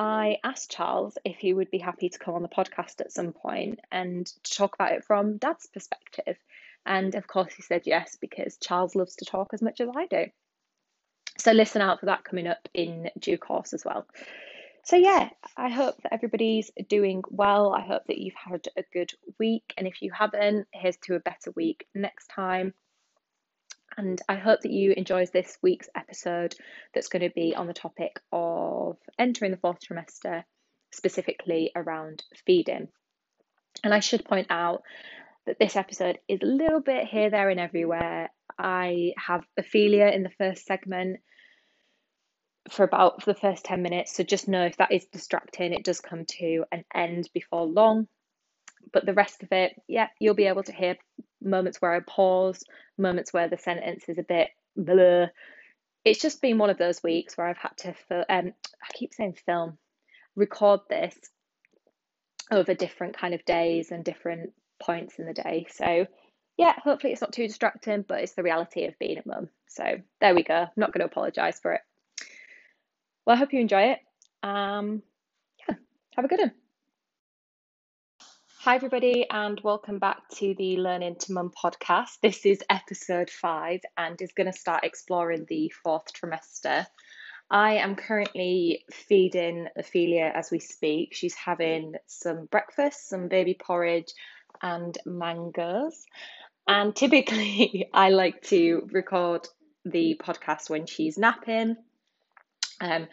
I 0.00 0.38
asked 0.42 0.70
Charles 0.70 1.18
if 1.26 1.36
he 1.36 1.52
would 1.52 1.70
be 1.70 1.76
happy 1.76 2.08
to 2.08 2.18
come 2.18 2.32
on 2.32 2.40
the 2.40 2.48
podcast 2.48 3.02
at 3.02 3.12
some 3.12 3.34
point 3.34 3.80
and 3.92 4.24
to 4.24 4.52
talk 4.54 4.74
about 4.74 4.92
it 4.92 5.04
from 5.04 5.36
dad's 5.36 5.66
perspective. 5.66 6.38
And 6.86 7.14
of 7.14 7.26
course, 7.26 7.52
he 7.52 7.60
said 7.60 7.82
yes 7.84 8.16
because 8.18 8.56
Charles 8.56 8.94
loves 8.94 9.16
to 9.16 9.26
talk 9.26 9.50
as 9.52 9.60
much 9.60 9.78
as 9.78 9.90
I 9.94 10.06
do. 10.06 10.24
So 11.36 11.52
listen 11.52 11.82
out 11.82 12.00
for 12.00 12.06
that 12.06 12.24
coming 12.24 12.46
up 12.46 12.66
in 12.72 13.10
due 13.18 13.36
course 13.36 13.74
as 13.74 13.84
well. 13.84 14.06
So, 14.84 14.96
yeah, 14.96 15.28
I 15.58 15.68
hope 15.68 16.00
that 16.02 16.14
everybody's 16.14 16.70
doing 16.88 17.22
well. 17.28 17.74
I 17.74 17.82
hope 17.82 18.06
that 18.06 18.16
you've 18.16 18.32
had 18.42 18.68
a 18.78 18.84
good 18.94 19.12
week. 19.38 19.74
And 19.76 19.86
if 19.86 20.00
you 20.00 20.12
haven't, 20.12 20.66
here's 20.72 20.96
to 21.02 21.14
a 21.14 21.20
better 21.20 21.50
week 21.54 21.86
next 21.94 22.28
time. 22.28 22.72
And 23.96 24.20
I 24.28 24.36
hope 24.36 24.60
that 24.60 24.72
you 24.72 24.92
enjoys 24.96 25.30
this 25.30 25.58
week's 25.62 25.88
episode 25.94 26.54
that's 26.94 27.08
going 27.08 27.22
to 27.22 27.34
be 27.34 27.54
on 27.54 27.66
the 27.66 27.74
topic 27.74 28.20
of 28.32 28.96
entering 29.18 29.50
the 29.50 29.58
fourth 29.58 29.78
trimester, 29.80 30.44
specifically 30.92 31.72
around 31.74 32.22
feeding. 32.46 32.88
And 33.84 33.92
I 33.92 34.00
should 34.00 34.24
point 34.24 34.46
out 34.50 34.82
that 35.46 35.58
this 35.58 35.76
episode 35.76 36.18
is 36.28 36.40
a 36.42 36.46
little 36.46 36.80
bit 36.80 37.06
here, 37.06 37.30
there, 37.30 37.50
and 37.50 37.60
everywhere. 37.60 38.30
I 38.58 39.12
have 39.18 39.44
Ophelia 39.58 40.08
in 40.08 40.22
the 40.22 40.30
first 40.30 40.66
segment 40.66 41.18
for 42.70 42.84
about 42.84 43.24
the 43.24 43.34
first 43.34 43.64
10 43.64 43.82
minutes. 43.82 44.14
So 44.14 44.22
just 44.22 44.48
know 44.48 44.64
if 44.64 44.76
that 44.76 44.92
is 44.92 45.06
distracting, 45.06 45.72
it 45.72 45.84
does 45.84 46.00
come 46.00 46.24
to 46.38 46.64
an 46.70 46.84
end 46.94 47.28
before 47.32 47.64
long. 47.64 48.06
But 48.92 49.06
the 49.06 49.14
rest 49.14 49.42
of 49.42 49.48
it, 49.52 49.72
yeah, 49.88 50.08
you'll 50.18 50.34
be 50.34 50.46
able 50.46 50.62
to 50.64 50.72
hear 50.72 50.96
moments 51.42 51.80
where 51.80 51.92
I 51.92 52.00
pause, 52.00 52.62
moments 52.98 53.32
where 53.32 53.48
the 53.48 53.58
sentence 53.58 54.04
is 54.08 54.18
a 54.18 54.22
bit 54.22 54.48
blur. 54.76 55.30
It's 56.04 56.20
just 56.20 56.40
been 56.40 56.58
one 56.58 56.70
of 56.70 56.78
those 56.78 57.02
weeks 57.02 57.36
where 57.36 57.46
I've 57.46 57.58
had 57.58 57.76
to, 57.78 57.94
um, 58.28 58.52
I 58.82 58.92
keep 58.94 59.14
saying 59.14 59.36
film, 59.46 59.78
record 60.36 60.80
this 60.88 61.14
over 62.50 62.74
different 62.74 63.16
kind 63.16 63.34
of 63.34 63.44
days 63.44 63.90
and 63.90 64.04
different 64.04 64.52
points 64.82 65.18
in 65.18 65.26
the 65.26 65.34
day. 65.34 65.66
So 65.70 66.06
yeah, 66.56 66.74
hopefully 66.82 67.12
it's 67.12 67.22
not 67.22 67.32
too 67.32 67.46
distracting, 67.46 68.04
but 68.06 68.20
it's 68.20 68.32
the 68.32 68.42
reality 68.42 68.84
of 68.86 68.98
being 68.98 69.18
a 69.18 69.22
mum. 69.26 69.48
So 69.68 69.84
there 70.20 70.34
we 70.34 70.42
go. 70.42 70.54
I'm 70.54 70.68
not 70.76 70.92
going 70.92 71.00
to 71.00 71.06
apologise 71.06 71.60
for 71.60 71.72
it. 71.72 71.80
Well, 73.24 73.36
I 73.36 73.38
hope 73.38 73.52
you 73.52 73.60
enjoy 73.60 73.92
it. 73.92 73.98
Um, 74.42 75.02
yeah, 75.68 75.76
have 76.16 76.24
a 76.24 76.28
good 76.28 76.40
one. 76.40 76.52
Hi, 78.64 78.74
everybody, 78.74 79.26
and 79.30 79.58
welcome 79.64 79.98
back 79.98 80.28
to 80.34 80.54
the 80.54 80.76
Learning 80.76 81.16
to 81.16 81.32
Mum 81.32 81.50
podcast. 81.50 82.20
This 82.20 82.44
is 82.44 82.62
episode 82.68 83.30
five 83.30 83.80
and 83.96 84.20
is 84.20 84.32
going 84.32 84.52
to 84.52 84.58
start 84.58 84.84
exploring 84.84 85.46
the 85.48 85.72
fourth 85.82 86.12
trimester. 86.12 86.84
I 87.50 87.76
am 87.76 87.96
currently 87.96 88.84
feeding 88.92 89.68
Ophelia 89.78 90.30
as 90.34 90.50
we 90.50 90.58
speak. 90.58 91.14
She's 91.14 91.34
having 91.34 91.94
some 92.06 92.44
breakfast, 92.50 93.08
some 93.08 93.28
baby 93.28 93.56
porridge, 93.58 94.12
and 94.60 94.94
mangoes. 95.06 96.04
And 96.68 96.94
typically, 96.94 97.88
I 97.94 98.10
like 98.10 98.42
to 98.48 98.86
record 98.92 99.48
the 99.86 100.20
podcast 100.22 100.68
when 100.68 100.84
she's 100.84 101.16
napping. 101.16 101.78
Um, 102.78 103.08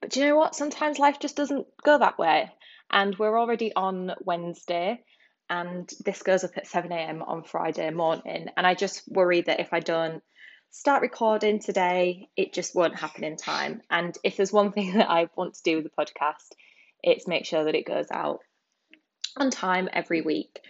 but 0.00 0.16
you 0.16 0.24
know 0.24 0.34
what? 0.34 0.56
Sometimes 0.56 0.98
life 0.98 1.20
just 1.20 1.36
doesn't 1.36 1.68
go 1.84 1.98
that 1.98 2.18
way. 2.18 2.50
And 2.90 3.16
we're 3.18 3.38
already 3.38 3.72
on 3.74 4.12
Wednesday, 4.20 5.02
and 5.50 5.90
this 6.04 6.22
goes 6.22 6.44
up 6.44 6.56
at 6.56 6.66
7 6.66 6.90
a.m. 6.92 7.22
on 7.22 7.42
Friday 7.42 7.90
morning. 7.90 8.48
And 8.56 8.66
I 8.66 8.74
just 8.74 9.02
worry 9.08 9.42
that 9.42 9.60
if 9.60 9.72
I 9.72 9.80
don't 9.80 10.22
start 10.70 11.02
recording 11.02 11.60
today, 11.60 12.28
it 12.36 12.52
just 12.52 12.74
won't 12.74 12.98
happen 12.98 13.24
in 13.24 13.36
time. 13.36 13.82
And 13.90 14.16
if 14.24 14.36
there's 14.36 14.52
one 14.52 14.72
thing 14.72 14.92
that 14.98 15.10
I 15.10 15.28
want 15.36 15.54
to 15.54 15.62
do 15.62 15.76
with 15.76 15.84
the 15.84 16.02
podcast, 16.02 16.54
it's 17.02 17.28
make 17.28 17.46
sure 17.46 17.64
that 17.64 17.74
it 17.74 17.86
goes 17.86 18.06
out 18.10 18.40
on 19.36 19.50
time 19.50 19.88
every 19.92 20.20
week. 20.20 20.60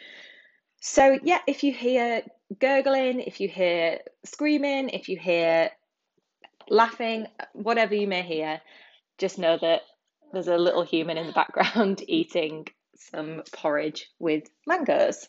So, 0.80 1.18
yeah, 1.22 1.40
if 1.46 1.64
you 1.64 1.72
hear 1.72 2.22
gurgling, 2.60 3.20
if 3.20 3.40
you 3.40 3.48
hear 3.48 3.98
screaming, 4.24 4.90
if 4.90 5.08
you 5.08 5.18
hear 5.18 5.70
laughing, 6.68 7.26
whatever 7.52 7.94
you 7.94 8.06
may 8.06 8.22
hear, 8.22 8.60
just 9.18 9.38
know 9.38 9.58
that 9.60 9.82
there's 10.32 10.48
a 10.48 10.56
little 10.56 10.82
human 10.82 11.16
in 11.16 11.26
the 11.26 11.32
background 11.32 12.02
eating 12.08 12.66
some 12.96 13.42
porridge 13.52 14.06
with 14.18 14.44
mangoes. 14.66 15.28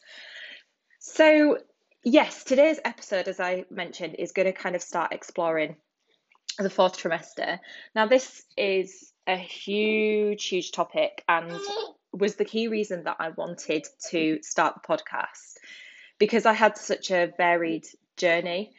So, 0.99 1.59
yes, 2.03 2.43
today's 2.43 2.79
episode, 2.83 3.27
as 3.27 3.39
I 3.39 3.65
mentioned, 3.69 4.15
is 4.19 4.31
going 4.31 4.47
to 4.47 4.53
kind 4.53 4.75
of 4.75 4.81
start 4.81 5.13
exploring 5.13 5.75
the 6.57 6.69
fourth 6.69 6.97
trimester. 6.97 7.59
Now, 7.95 8.07
this 8.07 8.43
is 8.57 9.13
a 9.27 9.37
huge, 9.37 10.45
huge 10.47 10.71
topic 10.71 11.23
and 11.27 11.57
was 12.11 12.35
the 12.35 12.45
key 12.45 12.67
reason 12.67 13.03
that 13.03 13.17
I 13.19 13.29
wanted 13.29 13.85
to 14.09 14.39
start 14.41 14.75
the 14.75 14.87
podcast 14.87 15.53
because 16.17 16.45
I 16.45 16.53
had 16.53 16.77
such 16.77 17.11
a 17.11 17.31
varied 17.37 17.85
journey 18.17 18.73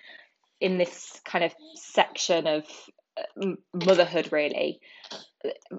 in 0.61 0.77
this 0.77 1.21
kind 1.25 1.45
of 1.45 1.55
section 1.77 2.47
of 2.47 2.65
uh, 3.17 3.53
motherhood, 3.73 4.31
really 4.31 4.81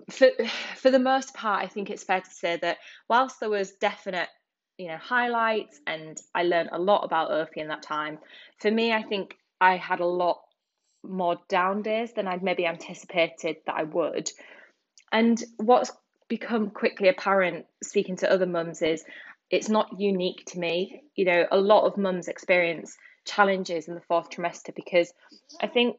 for 0.10 0.30
for 0.76 0.92
the 0.92 1.00
most 1.00 1.34
part, 1.34 1.64
I 1.64 1.68
think 1.68 1.90
it's 1.90 2.04
fair 2.04 2.22
to 2.22 2.32
say 2.32 2.58
that 2.62 2.78
whilst 3.10 3.40
there 3.40 3.50
was 3.50 3.72
definite, 3.74 4.30
you 4.78 4.88
know, 4.88 4.98
highlights 4.98 5.80
and 5.86 6.20
I 6.34 6.44
learned 6.44 6.70
a 6.72 6.80
lot 6.80 7.04
about 7.04 7.32
Ophi 7.32 7.58
in 7.58 7.68
that 7.68 7.84
time, 7.84 8.20
for 8.60 8.72
me, 8.72 8.92
I 8.92 9.04
think 9.04 9.38
I 9.60 9.78
had 9.78 10.00
a 10.00 10.06
lot 10.06 10.42
more 11.04 11.40
down 11.50 11.82
days 11.82 12.14
than 12.14 12.28
I'd 12.28 12.44
maybe 12.44 12.66
anticipated 12.66 13.58
that 13.66 13.76
I 13.76 13.84
would. 13.84 14.32
And 15.12 15.42
what's 15.58 15.92
become 16.28 16.70
quickly 16.70 17.10
apparent 17.10 17.66
speaking 17.84 18.16
to 18.18 18.32
other 18.32 18.46
mums 18.46 18.82
is 18.82 19.04
it's 19.50 19.68
not 19.68 20.00
unique 20.00 20.46
to 20.48 20.60
me. 20.60 21.04
You 21.16 21.26
know, 21.26 21.46
a 21.52 21.58
lot 21.58 21.86
of 21.86 21.98
mums 21.98 22.28
experience 22.28 22.98
challenges 23.26 23.88
in 23.88 23.96
the 23.96 24.02
fourth 24.02 24.30
trimester 24.30 24.74
because 24.74 25.12
I 25.62 25.68
think 25.68 25.98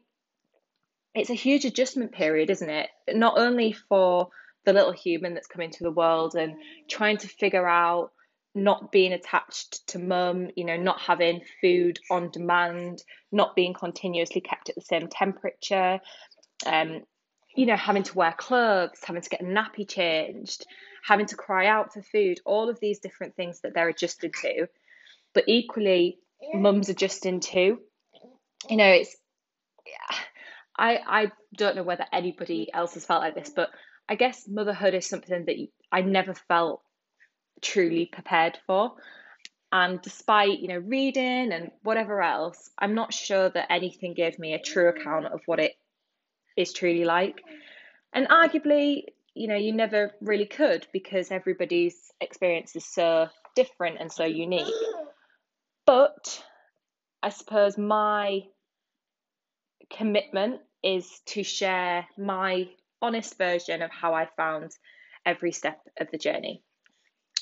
it's 1.15 1.29
a 1.29 1.35
huge 1.35 1.65
adjustment 1.65 2.11
period, 2.11 2.49
isn't 2.49 2.69
it? 2.69 2.89
Not 3.09 3.37
only 3.37 3.73
for 3.73 4.29
the 4.65 4.73
little 4.73 4.91
human 4.91 5.33
that's 5.33 5.47
coming 5.47 5.71
to 5.71 5.83
the 5.83 5.91
world 5.91 6.35
and 6.35 6.55
trying 6.89 7.17
to 7.17 7.27
figure 7.27 7.67
out 7.67 8.11
not 8.55 8.91
being 8.91 9.13
attached 9.13 9.85
to 9.87 9.99
mum, 9.99 10.49
you 10.55 10.63
know, 10.63 10.77
not 10.77 11.01
having 11.01 11.41
food 11.61 11.99
on 12.09 12.29
demand, 12.29 13.03
not 13.31 13.55
being 13.55 13.73
continuously 13.73 14.41
kept 14.41 14.69
at 14.69 14.75
the 14.75 14.81
same 14.81 15.07
temperature, 15.07 15.99
um, 16.65 17.01
you 17.55 17.65
know, 17.65 17.75
having 17.75 18.03
to 18.03 18.15
wear 18.15 18.33
clothes, 18.37 18.99
having 19.03 19.21
to 19.21 19.29
get 19.29 19.41
a 19.41 19.45
nappy 19.45 19.87
changed, 19.87 20.65
having 21.03 21.25
to 21.25 21.35
cry 21.35 21.67
out 21.67 21.93
for 21.93 22.01
food, 22.01 22.39
all 22.45 22.69
of 22.69 22.79
these 22.79 22.99
different 22.99 23.35
things 23.35 23.61
that 23.61 23.73
they're 23.73 23.89
adjusted 23.89 24.33
to. 24.41 24.67
But 25.33 25.45
equally, 25.47 26.19
mum's 26.53 26.89
adjusting 26.89 27.39
too. 27.39 27.79
You 28.69 28.77
know, 28.77 28.89
it's 28.89 29.15
I 30.77 30.99
I 31.05 31.31
don't 31.55 31.75
know 31.75 31.83
whether 31.83 32.05
anybody 32.11 32.69
else 32.73 32.93
has 32.95 33.05
felt 33.05 33.21
like 33.21 33.35
this, 33.35 33.51
but 33.55 33.69
I 34.09 34.15
guess 34.15 34.47
motherhood 34.47 34.93
is 34.93 35.07
something 35.07 35.45
that 35.45 35.55
I 35.91 36.01
never 36.01 36.33
felt 36.33 36.81
truly 37.61 38.05
prepared 38.05 38.59
for. 38.67 38.93
And 39.71 40.01
despite, 40.01 40.59
you 40.59 40.67
know, 40.67 40.77
reading 40.77 41.51
and 41.51 41.71
whatever 41.81 42.21
else, 42.21 42.69
I'm 42.77 42.93
not 42.93 43.13
sure 43.13 43.49
that 43.49 43.71
anything 43.71 44.13
gave 44.13 44.37
me 44.37 44.53
a 44.53 44.61
true 44.61 44.89
account 44.89 45.25
of 45.25 45.41
what 45.47 45.59
it 45.59 45.73
is 46.55 46.73
truly 46.73 47.05
like. 47.05 47.41
And 48.13 48.27
arguably, 48.27 49.05
you 49.33 49.47
know, 49.47 49.55
you 49.55 49.73
never 49.73 50.13
really 50.21 50.45
could 50.45 50.85
because 50.93 51.31
everybody's 51.31 52.11
experience 52.21 52.75
is 52.75 52.85
so 52.85 53.29
different 53.55 53.97
and 53.99 54.11
so 54.11 54.25
unique. 54.25 54.71
But 55.87 56.43
I 57.23 57.29
suppose 57.29 57.77
my 57.77 58.43
commitment 59.95 60.59
is 60.83 61.21
to 61.27 61.43
share 61.43 62.05
my 62.17 62.67
honest 63.01 63.37
version 63.37 63.81
of 63.81 63.91
how 63.91 64.13
I 64.13 64.27
found 64.37 64.71
every 65.25 65.51
step 65.51 65.79
of 65.99 66.09
the 66.11 66.17
journey. 66.17 66.61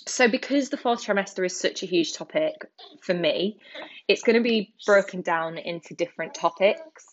So, 0.08 0.27
because 0.27 0.70
the 0.70 0.77
fourth 0.77 1.05
trimester 1.05 1.46
is 1.46 1.60
such 1.60 1.84
a 1.84 1.86
huge 1.86 2.13
topic 2.13 2.65
for 3.01 3.13
me, 3.13 3.60
it's 4.08 4.24
going 4.24 4.36
to 4.36 4.41
be 4.41 4.74
broken 4.86 5.22
down 5.22 5.58
into 5.58 5.93
different 5.93 6.34
topics. 6.34 7.05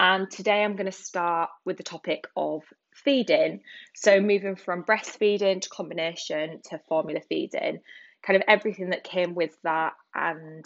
And 0.00 0.30
today 0.30 0.64
I'm 0.64 0.76
going 0.76 0.90
to 0.90 0.92
start 0.92 1.50
with 1.64 1.76
the 1.76 1.82
topic 1.84 2.24
of 2.36 2.62
feeding. 2.94 3.60
So, 3.94 4.20
moving 4.20 4.56
from 4.56 4.82
breastfeeding 4.82 5.62
to 5.62 5.68
combination 5.68 6.60
to 6.70 6.80
formula 6.88 7.20
feeding, 7.28 7.78
kind 8.22 8.36
of 8.36 8.42
everything 8.48 8.90
that 8.90 9.04
came 9.04 9.34
with 9.34 9.56
that, 9.62 9.92
and 10.14 10.64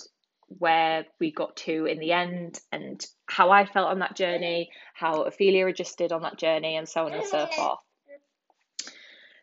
where 0.59 1.07
we 1.21 1.33
got 1.33 1.57
to 1.57 1.87
in 1.87 1.99
the 1.99 2.13
end 2.13 2.61
and 2.71 3.05
how 3.27 3.51
I 3.51 3.65
felt 3.65 3.89
on 3.89 4.01
that 4.01 4.17
journey, 4.17 4.71
how 4.95 5.23
Ophelia 5.23 5.67
adjusted 5.67 6.13
on 6.13 6.23
that 6.23 6.39
journey, 6.39 6.77
and 6.77 6.89
so 6.89 7.07
on 7.07 7.13
and 7.13 7.25
so 7.25 7.47
forth. 7.47 7.79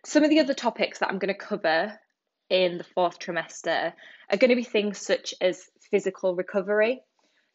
Some 0.06 0.24
of 0.24 0.30
the 0.30 0.40
other 0.40 0.54
topics 0.54 1.00
that 1.00 1.10
I'm 1.10 1.20
going 1.20 1.34
to 1.34 1.40
cover 1.40 2.00
in 2.50 2.78
the 2.78 2.84
fourth 2.84 3.20
trimester 3.20 3.94
are 4.30 4.38
going 4.38 4.50
to 4.50 4.56
be 4.56 4.64
things 4.64 4.98
such 4.98 5.34
as 5.42 5.70
physical 5.92 6.36
recovery. 6.36 7.02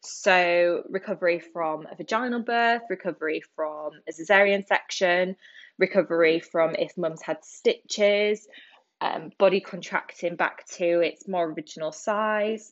So, 0.01 0.83
recovery 0.89 1.39
from 1.39 1.87
a 1.91 1.95
vaginal 1.95 2.43
birth, 2.43 2.83
recovery 2.89 3.41
from 3.55 3.91
a 4.07 4.11
cesarean 4.11 4.67
section, 4.67 5.35
recovery 5.79 6.39
from 6.39 6.75
if 6.75 6.95
mum's 6.97 7.23
had 7.23 7.43
stitches, 7.43 8.47
um, 9.01 9.31
body 9.37 9.61
contracting 9.61 10.35
back 10.35 10.65
to 10.77 11.01
its 11.01 11.27
more 11.27 11.45
original 11.45 11.91
size, 11.91 12.71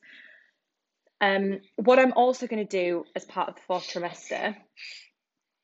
um, 1.23 1.59
what 1.77 1.99
I'm 1.99 2.13
also 2.13 2.47
going 2.47 2.65
to 2.67 2.77
do 2.77 3.05
as 3.15 3.23
part 3.23 3.47
of 3.47 3.55
the 3.55 3.61
fourth 3.61 3.87
trimester 3.87 4.55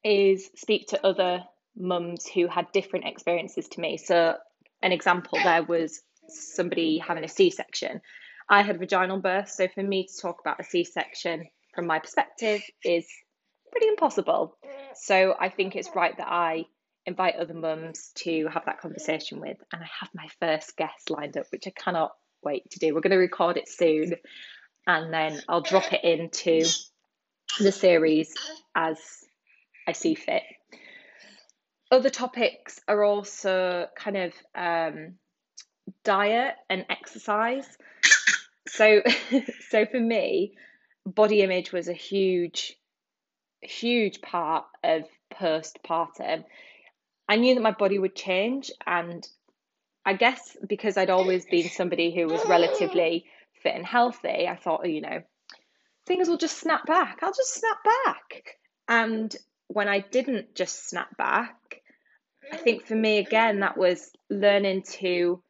is 0.05 0.49
speak 0.55 0.87
to 0.87 1.05
other 1.05 1.43
mums 1.75 2.25
who 2.25 2.47
had 2.47 2.71
different 2.71 3.05
experiences 3.05 3.67
to 3.69 3.81
me. 3.81 3.97
So, 3.97 4.35
an 4.81 4.93
example 4.93 5.37
there 5.43 5.63
was 5.63 6.01
somebody 6.29 6.99
having 6.99 7.25
a 7.25 7.27
C 7.27 7.49
section. 7.49 7.99
I 8.49 8.61
had 8.61 8.79
vaginal 8.79 9.19
birth, 9.19 9.49
so 9.49 9.67
for 9.67 9.83
me 9.83 10.07
to 10.07 10.21
talk 10.21 10.39
about 10.39 10.61
a 10.61 10.63
C 10.63 10.85
section 10.85 11.47
from 11.75 11.87
my 11.87 11.99
perspective 11.99 12.61
is 12.85 13.05
pretty 13.71 13.87
impossible. 13.87 14.57
So, 14.95 15.35
I 15.37 15.49
think 15.49 15.75
it's 15.75 15.89
right 15.93 16.15
that 16.17 16.29
I 16.29 16.65
invite 17.05 17.35
other 17.35 17.53
mums 17.53 18.11
to 18.15 18.47
have 18.47 18.65
that 18.65 18.79
conversation 18.79 19.41
with. 19.41 19.57
And 19.73 19.83
I 19.83 19.87
have 19.99 20.09
my 20.13 20.27
first 20.39 20.77
guest 20.77 21.09
lined 21.09 21.35
up, 21.35 21.47
which 21.51 21.67
I 21.67 21.71
cannot 21.71 22.11
wait 22.43 22.69
to 22.71 22.79
do. 22.79 22.95
We're 22.95 23.01
going 23.01 23.11
to 23.11 23.17
record 23.17 23.57
it 23.57 23.67
soon 23.67 24.15
and 24.89 25.13
then 25.13 25.39
I'll 25.47 25.61
drop 25.61 25.93
it 25.93 26.03
into 26.03 26.67
the 27.59 27.71
series 27.71 28.33
as 28.73 28.97
I 29.87 29.91
see 29.91 30.15
fit. 30.15 30.41
Other 31.91 32.09
topics 32.09 32.79
are 32.87 33.03
also 33.03 33.85
kind 33.95 34.17
of 34.17 34.33
um, 34.55 35.13
diet 36.03 36.55
and 36.71 36.87
exercise. 36.89 37.67
So, 38.67 39.03
so 39.69 39.85
for 39.85 39.99
me, 39.99 40.53
body 41.05 41.43
image 41.43 41.71
was 41.71 41.87
a 41.87 41.93
huge, 41.93 42.75
huge 43.61 44.21
part 44.21 44.65
of 44.83 45.03
postpartum. 45.31 46.45
I 47.27 47.35
knew 47.35 47.53
that 47.53 47.61
my 47.61 47.73
body 47.73 47.99
would 47.99 48.15
change, 48.15 48.71
and 48.87 49.27
I 50.03 50.13
guess 50.13 50.57
because 50.67 50.97
I'd 50.97 51.11
always 51.11 51.45
been 51.45 51.69
somebody 51.69 52.11
who 52.15 52.25
was 52.25 52.43
relatively 52.47 53.25
fit 53.61 53.75
and 53.75 53.85
healthy, 53.85 54.47
I 54.47 54.55
thought, 54.55 54.89
you 54.89 55.01
know, 55.01 55.21
things 56.05 56.27
will 56.27 56.37
just 56.37 56.57
snap 56.57 56.85
back. 56.85 57.19
I'll 57.21 57.33
just 57.33 57.53
snap 57.53 57.77
back. 58.05 58.55
And 58.87 59.35
when 59.67 59.87
I 59.87 59.99
didn't 59.99 60.55
just 60.55 60.89
snap 60.89 61.15
back, 61.17 61.81
I 62.51 62.57
think 62.57 62.85
for 62.85 62.95
me, 62.95 63.19
again, 63.19 63.59
that 63.59 63.77
was 63.77 64.11
learning 64.29 64.83
to 64.99 65.41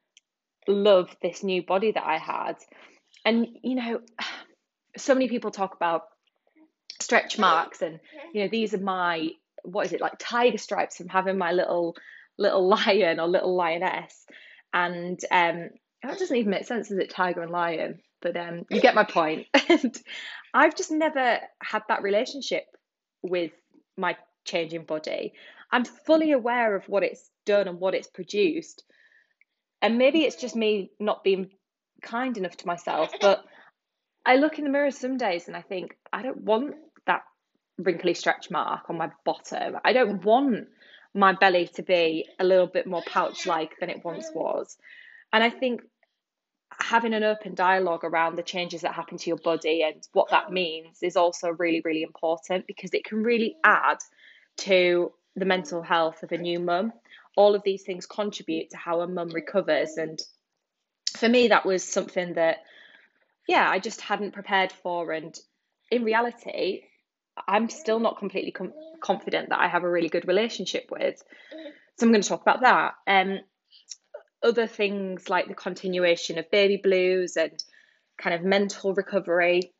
love 0.67 1.15
this 1.21 1.43
new 1.43 1.63
body 1.63 1.91
that 1.91 2.05
I 2.05 2.17
had. 2.17 2.57
And, 3.25 3.47
you 3.63 3.75
know, 3.75 4.01
so 4.97 5.13
many 5.13 5.29
people 5.29 5.51
talk 5.51 5.75
about 5.75 6.03
stretch 6.99 7.39
marks 7.39 7.81
and, 7.81 7.99
you 8.33 8.41
know, 8.41 8.49
these 8.49 8.73
are 8.73 8.79
my, 8.79 9.29
what 9.63 9.85
is 9.85 9.93
it, 9.93 10.01
like 10.01 10.13
tiger 10.19 10.57
stripes 10.57 10.97
from 10.97 11.07
having 11.07 11.37
my 11.37 11.53
little, 11.53 11.95
little 12.37 12.67
lion 12.85 13.19
or 13.19 13.27
little 13.27 13.55
lioness. 13.55 14.25
And 14.73 15.19
um, 15.31 15.69
that 16.03 16.17
doesn't 16.17 16.35
even 16.35 16.51
make 16.51 16.65
sense, 16.65 16.91
is 16.91 16.97
it? 16.97 17.09
Tiger 17.09 17.41
and 17.41 17.51
lion. 17.51 17.99
But 18.21 18.35
um, 18.37 18.65
you 18.69 18.81
get 18.81 18.95
my 18.95 19.03
point. 19.03 19.47
and 19.69 19.97
I've 20.53 20.75
just 20.75 20.91
never 20.91 21.39
had 21.61 21.83
that 21.87 22.03
relationship 22.03 22.65
with 23.21 23.51
my 23.97 24.17
changing 24.45 24.83
body. 24.83 25.33
I'm 25.71 25.85
fully 25.85 26.31
aware 26.31 26.75
of 26.75 26.87
what 26.87 27.03
it's 27.03 27.29
done 27.45 27.67
and 27.67 27.79
what 27.79 27.93
it's 27.93 28.07
produced. 28.07 28.83
And 29.81 29.97
maybe 29.97 30.23
it's 30.23 30.35
just 30.35 30.55
me 30.55 30.91
not 30.99 31.23
being 31.23 31.49
kind 32.01 32.37
enough 32.37 32.57
to 32.57 32.67
myself, 32.67 33.11
but 33.21 33.43
I 34.25 34.35
look 34.37 34.57
in 34.57 34.65
the 34.65 34.69
mirror 34.69 34.91
some 34.91 35.17
days 35.17 35.47
and 35.47 35.55
I 35.55 35.61
think, 35.61 35.95
I 36.11 36.21
don't 36.21 36.41
want 36.41 36.75
that 37.05 37.21
wrinkly 37.77 38.13
stretch 38.13 38.51
mark 38.51 38.89
on 38.89 38.97
my 38.97 39.11
bottom. 39.25 39.77
I 39.83 39.93
don't 39.93 40.23
want 40.23 40.67
my 41.13 41.33
belly 41.33 41.67
to 41.75 41.83
be 41.83 42.27
a 42.39 42.43
little 42.43 42.67
bit 42.67 42.85
more 42.85 43.01
pouch 43.05 43.45
like 43.45 43.79
than 43.79 43.89
it 43.89 44.03
once 44.03 44.29
was. 44.33 44.77
And 45.31 45.43
I 45.43 45.49
think 45.49 45.81
having 46.81 47.13
an 47.13 47.23
open 47.23 47.55
dialogue 47.55 48.03
around 48.03 48.37
the 48.37 48.43
changes 48.43 48.81
that 48.81 48.93
happen 48.93 49.17
to 49.17 49.29
your 49.29 49.37
body 49.37 49.83
and 49.83 50.07
what 50.13 50.29
that 50.29 50.51
means 50.51 50.99
is 51.01 51.17
also 51.17 51.49
really, 51.49 51.81
really 51.83 52.03
important 52.03 52.67
because 52.67 52.93
it 52.93 53.03
can 53.03 53.23
really 53.23 53.55
add 53.63 53.97
to 54.57 55.11
the 55.35 55.45
mental 55.45 55.81
health 55.81 56.23
of 56.23 56.31
a 56.31 56.37
new 56.37 56.59
mum. 56.59 56.93
All 57.35 57.55
of 57.55 57.63
these 57.63 57.83
things 57.83 58.05
contribute 58.05 58.71
to 58.71 58.77
how 58.77 59.01
a 59.01 59.07
mum 59.07 59.29
recovers. 59.29 59.97
And 59.97 60.19
for 61.15 61.27
me, 61.27 61.49
that 61.49 61.65
was 61.65 61.83
something 61.83 62.33
that, 62.33 62.57
yeah, 63.47 63.69
I 63.69 63.79
just 63.79 64.01
hadn't 64.01 64.33
prepared 64.33 64.71
for. 64.71 65.11
And 65.11 65.37
in 65.91 66.03
reality, 66.03 66.83
I'm 67.47 67.69
still 67.69 67.99
not 67.99 68.17
completely 68.19 68.51
com- 68.51 68.73
confident 69.01 69.49
that 69.49 69.59
I 69.59 69.67
have 69.67 69.83
a 69.83 69.89
really 69.89 70.09
good 70.09 70.27
relationship 70.27 70.89
with. 70.91 71.21
So 71.97 72.05
I'm 72.05 72.11
going 72.11 72.21
to 72.21 72.29
talk 72.29 72.41
about 72.41 72.61
that. 72.61 72.93
Um, 73.07 73.39
other 74.43 74.67
things 74.67 75.29
like 75.29 75.47
the 75.47 75.53
continuation 75.53 76.37
of 76.37 76.49
baby 76.51 76.77
blues 76.77 77.37
and 77.37 77.63
kind 78.17 78.35
of 78.35 78.43
mental 78.43 78.93
recovery, 78.93 79.73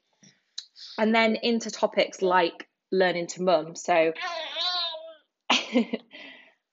and 0.98 1.14
then 1.14 1.36
into 1.36 1.70
topics 1.72 2.22
like 2.22 2.68
learning 2.92 3.28
to 3.28 3.42
mum. 3.42 3.76
So, 3.76 4.14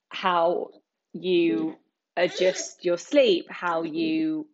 how 0.08 0.70
you 1.12 1.76
adjust 2.16 2.84
your 2.84 2.98
sleep, 2.98 3.46
how 3.50 3.82
you 3.82 4.48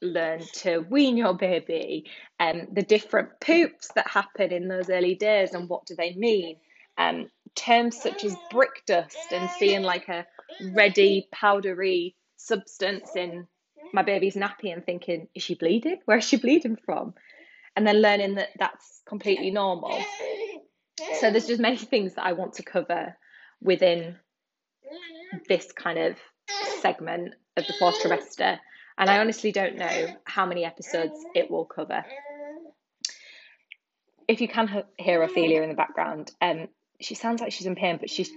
learn 0.00 0.42
to 0.52 0.78
wean 0.78 1.16
your 1.16 1.34
baby, 1.34 2.10
and 2.38 2.62
um, 2.62 2.66
the 2.72 2.82
different 2.82 3.40
poops 3.40 3.90
that 3.94 4.08
happen 4.08 4.52
in 4.52 4.68
those 4.68 4.90
early 4.90 5.14
days 5.14 5.54
and 5.54 5.68
what 5.68 5.86
do 5.86 5.94
they 5.94 6.14
mean. 6.14 6.56
Um, 6.98 7.28
terms 7.54 8.00
such 8.00 8.24
as 8.24 8.36
brick 8.50 8.82
dust 8.86 9.16
and 9.32 9.48
seeing 9.58 9.82
like 9.82 10.08
a 10.08 10.26
ready, 10.74 11.28
powdery 11.32 12.16
substance 12.46 13.10
in 13.16 13.46
my 13.92 14.02
baby's 14.02 14.34
nappy 14.34 14.72
and 14.72 14.84
thinking, 14.84 15.28
is 15.34 15.42
she 15.42 15.54
bleeding? 15.54 15.98
Where 16.04 16.18
is 16.18 16.24
she 16.24 16.36
bleeding 16.36 16.76
from? 16.84 17.14
And 17.76 17.86
then 17.86 18.02
learning 18.02 18.34
that 18.36 18.50
that's 18.58 19.02
completely 19.06 19.50
normal. 19.50 19.98
So 21.20 21.30
there's 21.30 21.46
just 21.46 21.60
many 21.60 21.76
things 21.76 22.14
that 22.14 22.24
I 22.24 22.32
want 22.32 22.54
to 22.54 22.62
cover 22.62 23.16
within 23.60 24.16
this 25.48 25.72
kind 25.72 25.98
of 25.98 26.16
segment 26.80 27.34
of 27.56 27.66
the 27.66 27.74
fourth 27.78 28.02
trimester. 28.02 28.58
And 28.98 29.10
I 29.10 29.18
honestly 29.18 29.52
don't 29.52 29.76
know 29.76 30.06
how 30.24 30.46
many 30.46 30.64
episodes 30.64 31.18
it 31.34 31.50
will 31.50 31.64
cover. 31.64 32.04
If 34.28 34.40
you 34.40 34.48
can 34.48 34.84
hear 34.98 35.22
Ophelia 35.22 35.62
in 35.62 35.70
the 35.70 35.74
background, 35.74 36.30
um, 36.40 36.68
she 37.00 37.14
sounds 37.14 37.40
like 37.40 37.52
she's 37.52 37.66
in 37.66 37.74
pain, 37.74 37.98
but 37.98 38.10
she's 38.10 38.30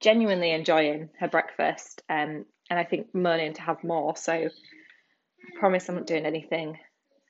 genuinely 0.00 0.50
enjoying 0.50 1.08
her 1.18 1.28
breakfast. 1.28 2.02
Um, 2.08 2.44
and 2.70 2.78
I 2.78 2.84
think 2.84 3.14
moaning 3.14 3.54
to 3.54 3.62
have 3.62 3.84
more. 3.84 4.16
So 4.16 4.32
I 4.32 4.48
promise 5.58 5.88
I'm 5.88 5.96
not 5.96 6.06
doing 6.06 6.26
anything 6.26 6.78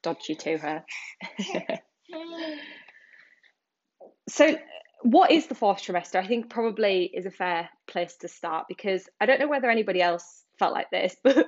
dodgy 0.03 0.35
to 0.35 0.59
her. 0.59 0.85
so 4.29 4.57
what 5.04 5.30
is 5.30 5.46
the 5.48 5.54
fourth 5.54 5.82
trimester? 5.82 6.16
I 6.16 6.26
think 6.26 6.48
probably 6.48 7.04
is 7.04 7.26
a 7.26 7.30
fair 7.30 7.68
place 7.86 8.16
to 8.16 8.28
start 8.28 8.68
because 8.68 9.06
I 9.20 9.26
don't 9.26 9.38
know 9.38 9.48
whether 9.48 9.68
anybody 9.68 10.00
else 10.00 10.44
felt 10.58 10.72
like 10.72 10.90
this, 10.90 11.14
but 11.22 11.46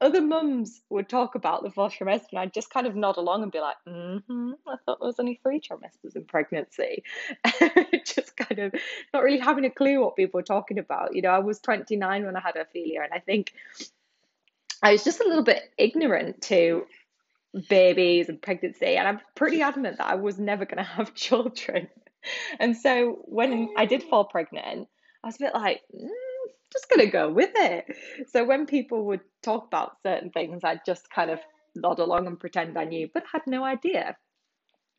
other 0.00 0.22
mums 0.22 0.80
would 0.88 1.06
talk 1.06 1.34
about 1.34 1.62
the 1.62 1.70
fourth 1.70 1.92
trimester, 1.92 2.30
and 2.30 2.40
I'd 2.40 2.54
just 2.54 2.70
kind 2.70 2.86
of 2.86 2.96
nod 2.96 3.18
along 3.18 3.42
and 3.42 3.52
be 3.52 3.60
like, 3.60 3.76
mm-hmm, 3.86 4.52
I 4.66 4.76
thought 4.86 5.00
there 5.00 5.06
was 5.06 5.20
only 5.20 5.38
three 5.42 5.60
trimesters 5.60 6.16
in 6.16 6.24
pregnancy. 6.24 7.04
just 8.06 8.34
kind 8.38 8.58
of 8.58 8.74
not 9.12 9.22
really 9.22 9.38
having 9.38 9.66
a 9.66 9.70
clue 9.70 10.00
what 10.00 10.16
people 10.16 10.38
were 10.38 10.42
talking 10.42 10.78
about. 10.78 11.14
You 11.14 11.20
know, 11.20 11.30
I 11.30 11.40
was 11.40 11.60
29 11.60 12.24
when 12.24 12.36
I 12.36 12.40
had 12.40 12.56
Ophelia, 12.56 13.02
and 13.02 13.12
I 13.12 13.18
think 13.18 13.52
I 14.82 14.92
was 14.92 15.04
just 15.04 15.20
a 15.20 15.28
little 15.28 15.44
bit 15.44 15.62
ignorant 15.76 16.40
to 16.42 16.86
babies 17.68 18.30
and 18.30 18.40
pregnancy, 18.40 18.96
and 18.96 19.06
I'm 19.06 19.20
pretty 19.34 19.60
adamant 19.60 19.98
that 19.98 20.06
I 20.06 20.14
was 20.14 20.38
never 20.38 20.64
going 20.64 20.78
to 20.82 20.84
have 20.84 21.14
children. 21.14 21.88
And 22.60 22.76
so 22.76 23.22
when 23.24 23.70
I 23.76 23.86
did 23.86 24.02
fall 24.02 24.24
pregnant, 24.24 24.88
I 25.22 25.26
was 25.26 25.36
a 25.36 25.40
bit 25.40 25.54
like, 25.54 25.82
mm, 25.94 26.08
just 26.72 26.88
going 26.88 27.00
to 27.00 27.10
go 27.10 27.30
with 27.30 27.50
it. 27.54 27.96
So 28.30 28.44
when 28.44 28.66
people 28.66 29.06
would 29.06 29.20
talk 29.42 29.66
about 29.66 29.96
certain 30.02 30.30
things, 30.30 30.62
I'd 30.64 30.84
just 30.84 31.10
kind 31.10 31.30
of 31.30 31.40
nod 31.74 31.98
along 31.98 32.26
and 32.26 32.38
pretend 32.38 32.78
I 32.78 32.84
knew, 32.84 33.08
but 33.12 33.24
had 33.32 33.42
no 33.46 33.64
idea. 33.64 34.16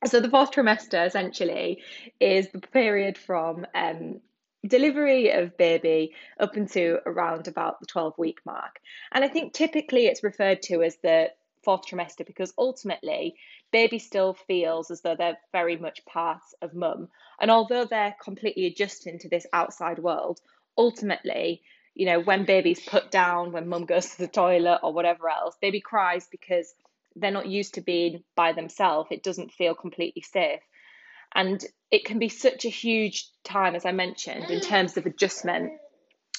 So 0.05 0.19
the 0.19 0.29
fourth 0.29 0.51
trimester 0.51 1.05
essentially 1.05 1.83
is 2.19 2.49
the 2.51 2.59
period 2.59 3.17
from 3.17 3.65
um, 3.75 4.21
delivery 4.65 5.31
of 5.31 5.57
baby 5.57 6.13
up 6.39 6.55
into 6.57 6.99
around 7.05 7.47
about 7.47 7.79
the 7.79 7.85
12 7.85 8.17
week 8.17 8.39
mark. 8.45 8.79
And 9.11 9.23
I 9.23 9.27
think 9.27 9.53
typically 9.53 10.07
it's 10.07 10.23
referred 10.23 10.61
to 10.63 10.83
as 10.83 10.97
the 11.03 11.31
fourth 11.63 11.81
trimester 11.85 12.25
because 12.25 12.53
ultimately 12.57 13.35
baby 13.71 13.99
still 13.99 14.33
feels 14.33 14.91
as 14.91 15.01
though 15.01 15.15
they're 15.15 15.37
very 15.51 15.77
much 15.77 16.05
part 16.05 16.41
of 16.61 16.73
mum. 16.73 17.09
And 17.39 17.51
although 17.51 17.85
they're 17.85 18.15
completely 18.21 18.65
adjusting 18.65 19.19
to 19.19 19.29
this 19.29 19.45
outside 19.53 19.99
world, 19.99 20.39
ultimately, 20.77 21.61
you 21.93 22.05
know, 22.05 22.19
when 22.19 22.45
baby's 22.45 22.79
put 22.79 23.11
down, 23.11 23.51
when 23.51 23.67
mum 23.67 23.85
goes 23.85 24.11
to 24.11 24.17
the 24.19 24.27
toilet 24.27 24.79
or 24.83 24.93
whatever 24.93 25.29
else, 25.29 25.55
baby 25.61 25.81
cries 25.81 26.27
because 26.29 26.73
they're 27.15 27.31
not 27.31 27.47
used 27.47 27.75
to 27.75 27.81
being 27.81 28.23
by 28.35 28.53
themselves. 28.53 29.09
It 29.11 29.23
doesn't 29.23 29.51
feel 29.51 29.75
completely 29.75 30.21
safe. 30.21 30.61
And 31.35 31.63
it 31.91 32.05
can 32.05 32.19
be 32.19 32.29
such 32.29 32.65
a 32.65 32.69
huge 32.69 33.29
time, 33.43 33.75
as 33.75 33.85
I 33.85 33.91
mentioned, 33.91 34.45
in 34.45 34.61
terms 34.61 34.97
of 34.97 35.05
adjustment 35.05 35.73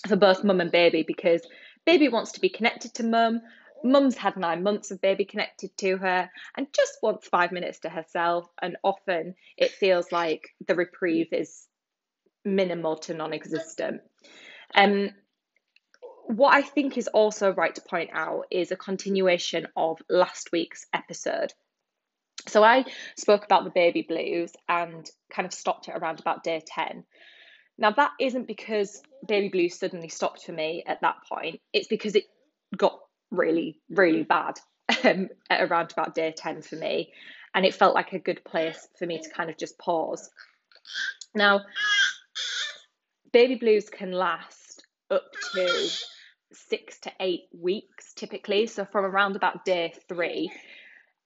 for 0.06 0.16
both 0.16 0.44
mum 0.44 0.60
and 0.60 0.72
baby 0.72 1.04
because 1.06 1.46
baby 1.84 2.08
wants 2.08 2.32
to 2.32 2.40
be 2.40 2.48
connected 2.48 2.94
to 2.94 3.04
mum. 3.04 3.40
Mum's 3.82 4.16
had 4.16 4.36
nine 4.36 4.62
months 4.62 4.90
of 4.90 5.00
baby 5.00 5.24
connected 5.24 5.76
to 5.78 5.96
her 5.96 6.30
and 6.56 6.66
just 6.72 6.98
wants 7.02 7.28
five 7.28 7.52
minutes 7.52 7.80
to 7.80 7.88
herself. 7.88 8.46
And 8.60 8.76
often 8.82 9.34
it 9.56 9.70
feels 9.70 10.12
like 10.12 10.48
the 10.66 10.74
reprieve 10.74 11.32
is 11.32 11.66
minimal 12.44 12.96
to 12.96 13.14
non 13.14 13.32
existent. 13.32 14.02
Um, 14.74 15.10
what 16.26 16.54
I 16.54 16.62
think 16.62 16.96
is 16.96 17.08
also 17.08 17.52
right 17.52 17.74
to 17.74 17.80
point 17.80 18.10
out 18.12 18.44
is 18.50 18.70
a 18.70 18.76
continuation 18.76 19.66
of 19.76 19.98
last 20.08 20.50
week's 20.52 20.86
episode. 20.92 21.52
So 22.46 22.62
I 22.62 22.84
spoke 23.16 23.44
about 23.44 23.64
the 23.64 23.70
baby 23.70 24.02
blues 24.02 24.52
and 24.68 25.08
kind 25.30 25.46
of 25.46 25.52
stopped 25.52 25.88
it 25.88 25.96
around 25.96 26.20
about 26.20 26.44
day 26.44 26.62
10. 26.64 27.04
Now, 27.76 27.90
that 27.92 28.12
isn't 28.20 28.46
because 28.46 29.02
Baby 29.26 29.48
blues 29.48 29.78
suddenly 29.78 30.08
stopped 30.08 30.44
for 30.44 30.52
me 30.52 30.82
at 30.86 31.02
that 31.02 31.16
point, 31.30 31.60
it's 31.72 31.88
because 31.88 32.14
it 32.14 32.24
got 32.76 33.00
really, 33.30 33.78
really 33.88 34.22
bad 34.22 34.58
um, 35.04 35.28
at 35.48 35.62
around 35.70 35.92
about 35.92 36.14
day 36.14 36.32
10 36.36 36.62
for 36.62 36.76
me. 36.76 37.12
And 37.54 37.66
it 37.66 37.74
felt 37.74 37.94
like 37.94 38.12
a 38.12 38.18
good 38.18 38.44
place 38.44 38.88
for 38.98 39.06
me 39.06 39.20
to 39.20 39.30
kind 39.30 39.50
of 39.50 39.56
just 39.56 39.78
pause. 39.78 40.30
Now, 41.34 41.62
baby 43.32 43.56
blues 43.56 43.88
can 43.88 44.12
last 44.12 44.86
up 45.10 45.24
to 45.52 45.90
six 46.52 46.98
to 47.00 47.12
eight 47.20 47.44
weeks 47.52 48.12
typically. 48.14 48.66
So, 48.66 48.84
from 48.84 49.04
around 49.04 49.36
about 49.36 49.64
day 49.64 49.94
three, 50.08 50.52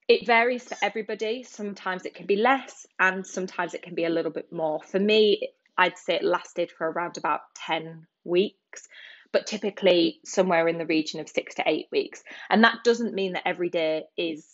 it 0.09 0.27
varies 0.27 0.65
for 0.65 0.77
everybody. 0.83 1.43
Sometimes 1.43 2.05
it 2.05 2.15
can 2.15 2.27
be 2.27 2.37
less, 2.37 2.87
and 2.99 3.27
sometimes 3.27 3.75
it 3.75 3.83
can 3.83 3.95
be 3.95 4.05
a 4.05 4.11
little 4.11 4.31
bit 4.31 4.53
more. 4.53 4.81
For 4.83 4.99
me, 4.99 5.49
I'd 5.77 5.99
say 5.99 6.17
it 6.17 6.25
lasted 6.25 6.71
for 6.71 6.91
around 6.91 7.17
about 7.17 7.41
10 7.67 8.07
weeks, 8.25 8.89
but 9.35 9.49
typically 9.49 10.21
somewhere 10.25 10.69
in 10.69 10.79
the 10.79 10.87
region 10.87 11.19
of 11.19 11.29
six 11.29 11.57
to 11.57 11.65
eight 11.67 11.89
weeks. 11.91 12.23
And 12.49 12.63
that 12.63 12.85
doesn't 12.85 13.15
mean 13.15 13.33
that 13.33 13.49
every 13.49 13.69
day 13.69 14.05
is 14.17 14.47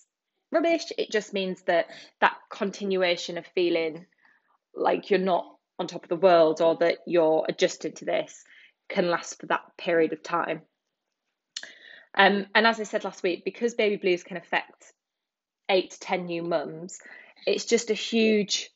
rubbish. 0.50 0.84
It 0.96 1.10
just 1.10 1.34
means 1.34 1.60
that 1.66 1.88
that 2.22 2.38
continuation 2.48 3.36
of 3.36 3.44
feeling 3.54 4.06
like 4.74 5.10
you're 5.10 5.20
not 5.20 5.44
on 5.78 5.86
top 5.86 6.04
of 6.04 6.08
the 6.08 6.16
world 6.16 6.62
or 6.62 6.76
that 6.76 7.00
you're 7.06 7.44
adjusted 7.46 7.96
to 7.96 8.06
this 8.06 8.42
can 8.88 9.10
last 9.10 9.38
for 9.38 9.46
that 9.48 9.60
period 9.76 10.14
of 10.14 10.22
time. 10.22 10.62
Um, 12.14 12.46
and 12.54 12.66
as 12.66 12.80
I 12.80 12.84
said 12.84 13.04
last 13.04 13.22
week, 13.22 13.44
because 13.44 13.74
baby 13.74 13.96
blues 13.96 14.22
can 14.22 14.38
affect 14.38 14.94
eight 15.68 15.90
to 15.90 16.00
10 16.00 16.24
new 16.24 16.42
mums, 16.42 17.00
it's 17.46 17.66
just 17.66 17.90
a 17.90 17.94
huge, 17.94 18.70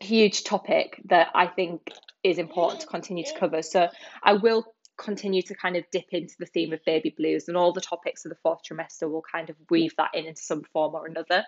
huge 0.00 0.44
topic 0.44 1.00
that 1.06 1.28
I 1.34 1.46
think 1.46 1.80
is 2.22 2.38
important 2.38 2.80
to 2.82 2.86
continue 2.86 3.24
to 3.24 3.38
cover. 3.38 3.62
So 3.62 3.88
I 4.22 4.34
will 4.34 4.74
continue 4.96 5.42
to 5.42 5.54
kind 5.54 5.76
of 5.76 5.84
dip 5.90 6.08
into 6.12 6.34
the 6.38 6.46
theme 6.46 6.72
of 6.72 6.84
baby 6.84 7.14
blues 7.16 7.48
and 7.48 7.56
all 7.56 7.72
the 7.72 7.80
topics 7.80 8.24
of 8.24 8.30
the 8.30 8.38
fourth 8.42 8.60
trimester 8.62 9.10
will 9.10 9.22
kind 9.22 9.48
of 9.48 9.56
weave 9.70 9.94
that 9.96 10.10
in 10.14 10.26
into 10.26 10.42
some 10.42 10.62
form 10.72 10.94
or 10.94 11.06
another. 11.06 11.44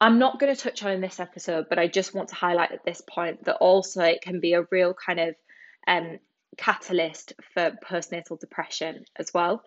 I'm 0.00 0.18
not 0.18 0.40
going 0.40 0.54
to 0.54 0.60
touch 0.60 0.82
on 0.82 0.90
in 0.90 1.00
this 1.00 1.20
episode, 1.20 1.66
but 1.68 1.78
I 1.78 1.86
just 1.86 2.12
want 2.12 2.30
to 2.30 2.34
highlight 2.34 2.72
at 2.72 2.84
this 2.84 3.00
point 3.00 3.44
that 3.44 3.56
also 3.56 4.02
it 4.02 4.20
can 4.20 4.40
be 4.40 4.54
a 4.54 4.66
real 4.70 4.94
kind 4.94 5.20
of 5.20 5.34
um, 5.86 6.18
catalyst 6.56 7.34
for 7.54 7.76
postnatal 7.84 8.38
depression 8.38 9.04
as 9.16 9.32
well. 9.32 9.62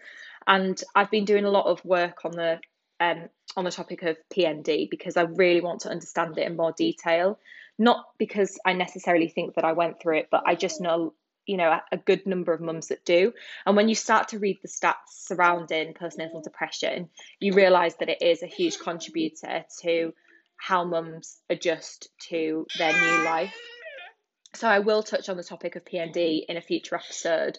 And 0.46 0.82
I've 0.94 1.10
been 1.10 1.26
doing 1.26 1.46
a 1.46 1.50
lot 1.50 1.68
of 1.68 1.84
work 1.86 2.26
on 2.26 2.32
the 2.32 2.60
um, 3.00 3.30
on 3.58 3.66
the 3.66 3.72
topic 3.72 4.04
of 4.04 4.18
PND 4.34 4.90
because 4.90 5.18
I 5.18 5.24
really 5.24 5.62
want 5.62 5.82
to 5.82 5.90
understand 5.90 6.38
it 6.38 6.48
in 6.48 6.56
more 6.56 6.74
detail. 6.74 7.40
Not 7.78 8.06
because 8.18 8.58
I 8.66 8.74
necessarily 8.74 9.28
think 9.28 9.56
that 9.56 9.66
I 9.66 9.74
went 9.74 10.02
through 10.02 10.20
it, 10.20 10.28
but 10.32 10.44
I 10.46 10.56
just 10.56 10.82
know 10.82 11.14
you 11.46 11.58
know 11.58 11.80
a 11.92 11.98
good 11.98 12.26
number 12.26 12.54
of 12.54 12.60
mums 12.60 12.88
that 12.88 13.06
do 13.06 13.32
and 13.68 13.76
when 13.76 13.88
you 13.88 13.94
start 13.94 14.30
to 14.30 14.40
read 14.40 14.58
the 14.64 14.68
stats 14.68 14.96
surrounding 15.10 15.94
postnatal 15.94 16.42
depression 16.44 17.08
you 17.40 17.54
realize 17.54 17.96
that 17.98 18.10
it 18.10 18.20
is 18.24 18.42
a 18.42 18.48
huge 18.48 18.80
contributor 18.80 19.64
to 19.80 20.12
how 20.58 20.84
mums 20.84 21.40
adjust 21.50 22.10
to 22.30 22.66
their 22.78 22.94
new 22.94 23.24
life. 23.24 23.56
So 24.54 24.68
I 24.68 24.80
will 24.80 25.04
touch 25.04 25.30
on 25.30 25.38
the 25.38 25.44
topic 25.44 25.76
of 25.76 25.86
PND 25.86 26.46
in 26.48 26.58
a 26.58 26.62
future 26.62 26.96
episode, 26.96 27.58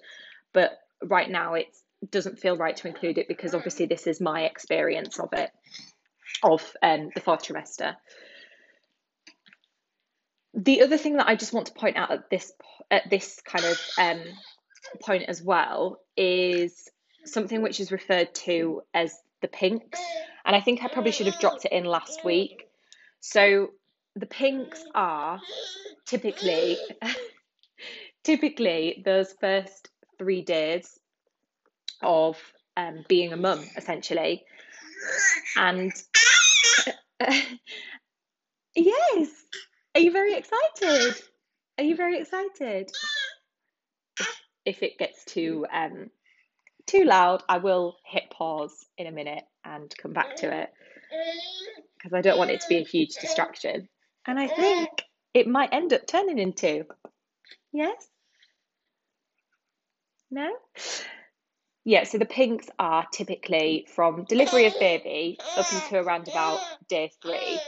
but 0.52 0.78
right 1.02 1.30
now 1.30 1.54
it 1.54 1.66
doesn't 2.10 2.38
feel 2.38 2.56
right 2.56 2.76
to 2.76 2.88
include 2.88 3.18
it 3.18 3.28
because 3.28 3.54
obviously 3.54 3.86
this 3.86 4.06
is 4.06 4.20
my 4.20 4.42
experience 4.42 5.18
of 5.20 5.28
it, 5.32 5.50
of 6.42 6.62
um, 6.82 7.10
the 7.14 7.20
fourth 7.20 7.44
trimester. 7.44 7.96
The 10.56 10.82
other 10.82 10.96
thing 10.96 11.18
that 11.18 11.28
I 11.28 11.36
just 11.36 11.52
want 11.52 11.66
to 11.66 11.74
point 11.74 11.96
out 11.96 12.10
at 12.10 12.30
this 12.30 12.52
at 12.90 13.10
this 13.10 13.40
kind 13.44 13.64
of 13.64 13.80
um, 13.98 14.22
point 15.02 15.24
as 15.28 15.42
well 15.42 16.00
is 16.16 16.88
something 17.24 17.62
which 17.62 17.78
is 17.78 17.92
referred 17.92 18.34
to 18.34 18.82
as 18.94 19.14
the 19.42 19.48
pinks, 19.48 20.00
and 20.44 20.56
I 20.56 20.60
think 20.60 20.82
I 20.82 20.88
probably 20.88 21.12
should 21.12 21.26
have 21.26 21.38
dropped 21.38 21.66
it 21.66 21.72
in 21.72 21.84
last 21.84 22.24
week. 22.24 22.68
So 23.20 23.70
the 24.14 24.26
pinks 24.26 24.82
are 24.94 25.40
typically 26.06 26.78
typically 28.24 29.02
those 29.04 29.34
first 29.40 29.90
three 30.18 30.42
days 30.42 30.98
of 32.02 32.38
um, 32.76 33.04
being 33.08 33.32
a 33.32 33.36
mum, 33.36 33.64
essentially. 33.76 34.44
And 35.56 35.92
yes, 38.74 39.28
are 39.96 40.00
you 40.00 40.12
very 40.12 40.34
excited? 40.34 41.14
Are 41.78 41.84
you 41.84 41.96
very 41.96 42.20
excited? 42.20 42.90
If, 44.66 44.82
it 44.82 44.98
gets 44.98 45.24
too 45.24 45.64
um, 45.72 46.10
too 46.86 47.04
loud, 47.04 47.42
I 47.48 47.58
will 47.58 47.96
hit 48.04 48.24
pause 48.30 48.84
in 48.98 49.06
a 49.06 49.10
minute 49.10 49.44
and 49.64 49.90
come 49.96 50.12
back 50.12 50.36
to 50.36 50.54
it 50.54 50.70
because 51.96 52.12
I 52.12 52.20
don't 52.20 52.36
want 52.36 52.50
it 52.50 52.60
to 52.60 52.68
be 52.68 52.76
a 52.76 52.84
huge 52.84 53.14
distraction. 53.18 53.88
And 54.26 54.38
I 54.38 54.48
think 54.48 54.90
it 55.32 55.48
might 55.48 55.72
end 55.72 55.94
up 55.94 56.06
turning 56.06 56.38
into. 56.38 56.84
Yes? 57.72 58.06
No? 60.30 60.52
Yeah, 61.84 62.04
so 62.04 62.18
the 62.18 62.26
pinks 62.26 62.66
are 62.78 63.06
typically 63.14 63.86
from 63.94 64.24
delivery 64.24 64.66
of 64.66 64.74
baby 64.78 65.38
up 65.56 65.72
until 65.72 66.06
around 66.06 66.28
about 66.28 66.60
day 66.86 67.12
three. 67.22 67.58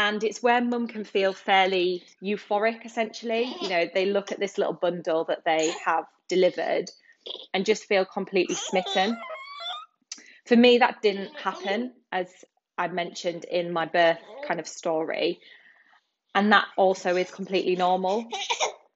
And 0.00 0.24
it's 0.24 0.42
where 0.42 0.62
mum 0.62 0.88
can 0.88 1.04
feel 1.04 1.34
fairly 1.34 2.02
euphoric, 2.24 2.86
essentially. 2.86 3.54
You 3.60 3.68
know, 3.68 3.84
they 3.92 4.06
look 4.06 4.32
at 4.32 4.40
this 4.40 4.56
little 4.56 4.72
bundle 4.72 5.24
that 5.24 5.44
they 5.44 5.74
have 5.84 6.06
delivered 6.26 6.90
and 7.52 7.66
just 7.66 7.84
feel 7.84 8.06
completely 8.06 8.54
smitten. 8.54 9.14
For 10.46 10.56
me, 10.56 10.78
that 10.78 11.02
didn't 11.02 11.36
happen, 11.36 11.92
as 12.10 12.28
I 12.78 12.88
mentioned 12.88 13.44
in 13.44 13.74
my 13.74 13.84
birth 13.84 14.16
kind 14.48 14.58
of 14.58 14.66
story. 14.66 15.38
And 16.34 16.50
that 16.50 16.64
also 16.78 17.14
is 17.16 17.30
completely 17.30 17.76
normal. 17.76 18.24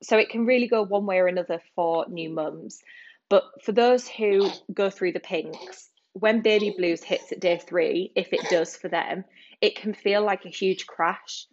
So 0.03 0.17
it 0.17 0.31
can 0.31 0.47
really 0.47 0.69
go 0.69 0.85
one 0.85 1.05
way 1.05 1.19
or 1.19 1.27
another 1.27 1.61
for 1.75 2.07
new 2.09 2.31
mums. 2.31 2.81
But 3.29 3.45
for 3.63 3.73
those 3.73 4.09
who 4.09 4.49
go 4.73 4.89
through 4.89 5.13
the 5.13 5.21
pinks, 5.21 5.91
when 6.15 6.41
baby 6.41 6.73
blues 6.75 7.03
hits 7.03 7.31
at 7.31 7.41
day 7.41 7.59
three, 7.59 8.11
if 8.15 8.33
it 8.33 8.49
does 8.49 8.75
for 8.75 8.89
them, 8.89 9.25
it 9.61 9.77
can 9.77 9.95
feel 9.95 10.25
like 10.25 10.45
a 10.45 10.51
huge 10.51 10.87
crash. 10.87 11.47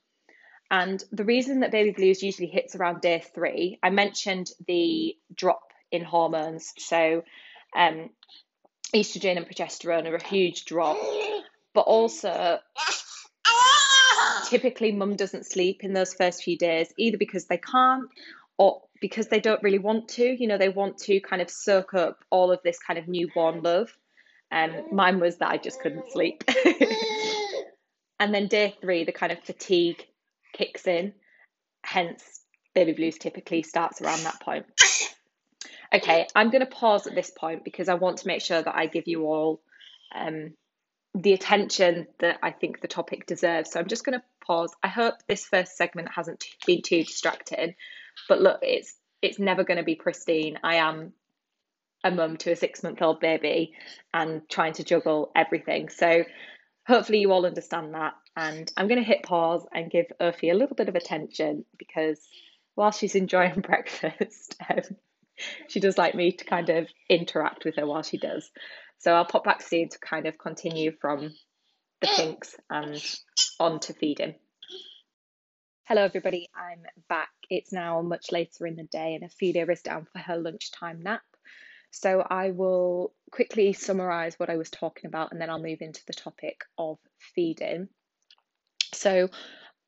And 0.70 1.04
the 1.12 1.26
reason 1.26 1.60
that 1.60 1.72
baby 1.72 1.92
blues 1.92 2.24
usually 2.24 2.48
hits 2.48 2.76
around 2.76 3.02
day 3.02 3.24
three, 3.36 3.78
I 3.84 3.90
mentioned 3.90 4.52
the 4.68 5.18
drop 5.36 5.74
in 5.92 6.04
hormones. 6.04 6.74
So 6.78 7.24
um, 7.76 8.10
estrogen 8.96 9.38
and 9.38 9.46
progesterone 9.46 10.10
are 10.10 10.16
a 10.16 10.24
huge 10.24 10.66
drop. 10.66 10.98
But 11.74 11.82
also, 11.82 12.60
typically, 14.48 14.92
mum 14.92 15.16
doesn't 15.16 15.46
sleep 15.46 15.84
in 15.84 15.94
those 15.94 16.14
first 16.14 16.44
few 16.44 16.58
days, 16.58 16.94
either 16.98 17.18
because 17.18 17.46
they 17.46 17.58
can't 17.58 18.10
or 18.58 18.82
because 19.00 19.28
they 19.28 19.40
don't 19.40 19.64
really 19.64 19.80
want 19.80 20.10
to. 20.10 20.24
You 20.24 20.48
know, 20.48 20.58
they 20.58 20.70
want 20.70 20.98
to 21.00 21.20
kind 21.22 21.42
of 21.42 21.50
soak 21.50 21.94
up 21.94 22.24
all 22.30 22.52
of 22.52 22.60
this 22.64 22.78
kind 22.80 23.00
of 23.00 23.08
newborn 23.08 23.62
love. 23.62 23.96
And 24.52 24.76
um, 24.76 24.86
mine 24.92 25.20
was 25.20 25.38
that 25.38 25.50
I 25.50 25.58
just 25.58 25.82
couldn't 25.82 26.12
sleep. 26.12 26.44
and 28.22 28.32
then 28.32 28.46
day 28.46 28.76
three, 28.80 29.04
the 29.04 29.12
kind 29.12 29.32
of 29.32 29.44
fatigue 29.44 30.06
kicks 30.54 30.86
in. 30.86 31.14
Hence, 31.84 32.42
baby 32.76 32.94
blues 32.94 33.18
typically 33.18 33.64
starts 33.64 34.00
around 34.00 34.20
that 34.20 34.40
point. 34.40 34.68
Okay, 35.94 36.28
I'm 36.36 36.52
going 36.52 36.64
to 36.64 36.72
pause 36.72 37.08
at 37.08 37.16
this 37.16 37.32
point 37.32 37.66
because 37.66 37.90
I 37.90 37.96
want 37.96 38.18
to 38.18 38.28
make 38.28 38.44
sure 38.44 38.62
that 38.62 38.76
I 38.76 38.86
give 38.86 39.08
you 39.08 39.24
all 39.24 39.64
um, 40.14 40.54
the 41.16 41.34
attention 41.34 42.08
that 42.20 42.38
I 42.44 42.52
think 42.52 42.80
the 42.80 42.88
topic 42.88 43.26
deserves. 43.26 43.72
So 43.72 43.80
I'm 43.80 43.88
just 43.88 44.06
going 44.06 44.20
to 44.20 44.24
pause. 44.46 44.72
I 44.84 44.88
hope 44.88 45.16
this 45.28 45.46
first 45.46 45.76
segment 45.76 46.10
hasn't 46.16 46.46
been 46.68 46.84
too 46.84 47.04
distracting, 47.04 47.74
but 48.30 48.40
look, 48.40 48.60
it's 48.62 48.94
it's 49.24 49.40
never 49.40 49.64
going 49.64 49.80
to 49.80 49.84
be 49.84 49.96
pristine. 49.96 50.60
I 50.64 50.76
am 50.76 51.14
a 52.04 52.12
mum 52.12 52.38
to 52.38 52.52
a 52.52 52.56
six 52.56 52.84
month 52.84 53.02
old 53.02 53.20
baby 53.20 53.74
and 54.14 54.48
trying 54.48 54.74
to 54.74 54.84
juggle 54.84 55.32
everything. 55.36 55.90
So 55.90 56.24
hopefully 56.88 57.20
you 57.20 57.32
all 57.32 57.46
understand 57.46 57.94
that. 57.94 58.14
And 58.36 58.72
I'm 58.78 58.88
going 58.88 59.00
to 59.00 59.08
hit 59.08 59.24
pause 59.24 59.66
and 59.74 59.92
give 59.92 60.08
Urfi 60.20 60.52
a 60.52 60.56
little 60.56 60.76
bit 60.76 60.90
of 60.90 60.96
attention 60.96 61.66
because 61.78 62.20
while 62.76 62.92
she's 62.92 63.16
enjoying 63.16 63.60
breakfast, 63.62 64.56
um, 64.70 64.82
she 65.68 65.80
does 65.80 65.98
like 65.98 66.16
me 66.16 66.32
to 66.32 66.46
kind 66.46 66.70
of 66.70 66.88
interact 67.10 67.66
with 67.66 67.76
her 67.76 67.86
while 67.86 68.04
she 68.04 68.18
does. 68.18 68.50
So 69.00 69.14
I'll 69.14 69.26
pop 69.26 69.44
back 69.44 69.62
soon 69.62 69.90
to 69.90 70.00
kind 70.00 70.28
of 70.28 70.38
continue 70.38 70.92
from 71.02 71.34
the 72.02 72.08
pinks 72.08 72.56
and 72.70 73.04
on 73.60 73.80
to 73.82 73.94
feeding. 73.94 74.36
Hello, 75.86 76.04
everybody. 76.04 76.50
I'm 76.56 76.84
back. 77.10 77.32
It's 77.50 77.74
now 77.74 78.02
much 78.02 78.32
later 78.32 78.66
in 78.66 78.76
the 78.76 78.84
day, 78.84 79.16
and 79.16 79.24
Ophelia 79.24 79.70
is 79.70 79.82
down 79.82 80.08
for 80.12 80.20
her 80.20 80.38
lunchtime 80.38 81.02
nap. 81.02 81.22
So 81.92 82.26
I 82.28 82.52
will 82.52 83.14
quickly 83.32 83.74
summarize 83.74 84.40
what 84.40 84.50
I 84.50 84.58
was 84.58 84.70
talking 84.70 85.08
about, 85.08 85.32
and 85.32 85.42
then 85.42 85.50
I'll 85.50 85.62
move 85.62 85.82
into 85.82 86.02
the 86.08 86.14
topic 86.14 86.64
of 86.78 86.98
feeding. 87.36 87.90
So 88.94 89.30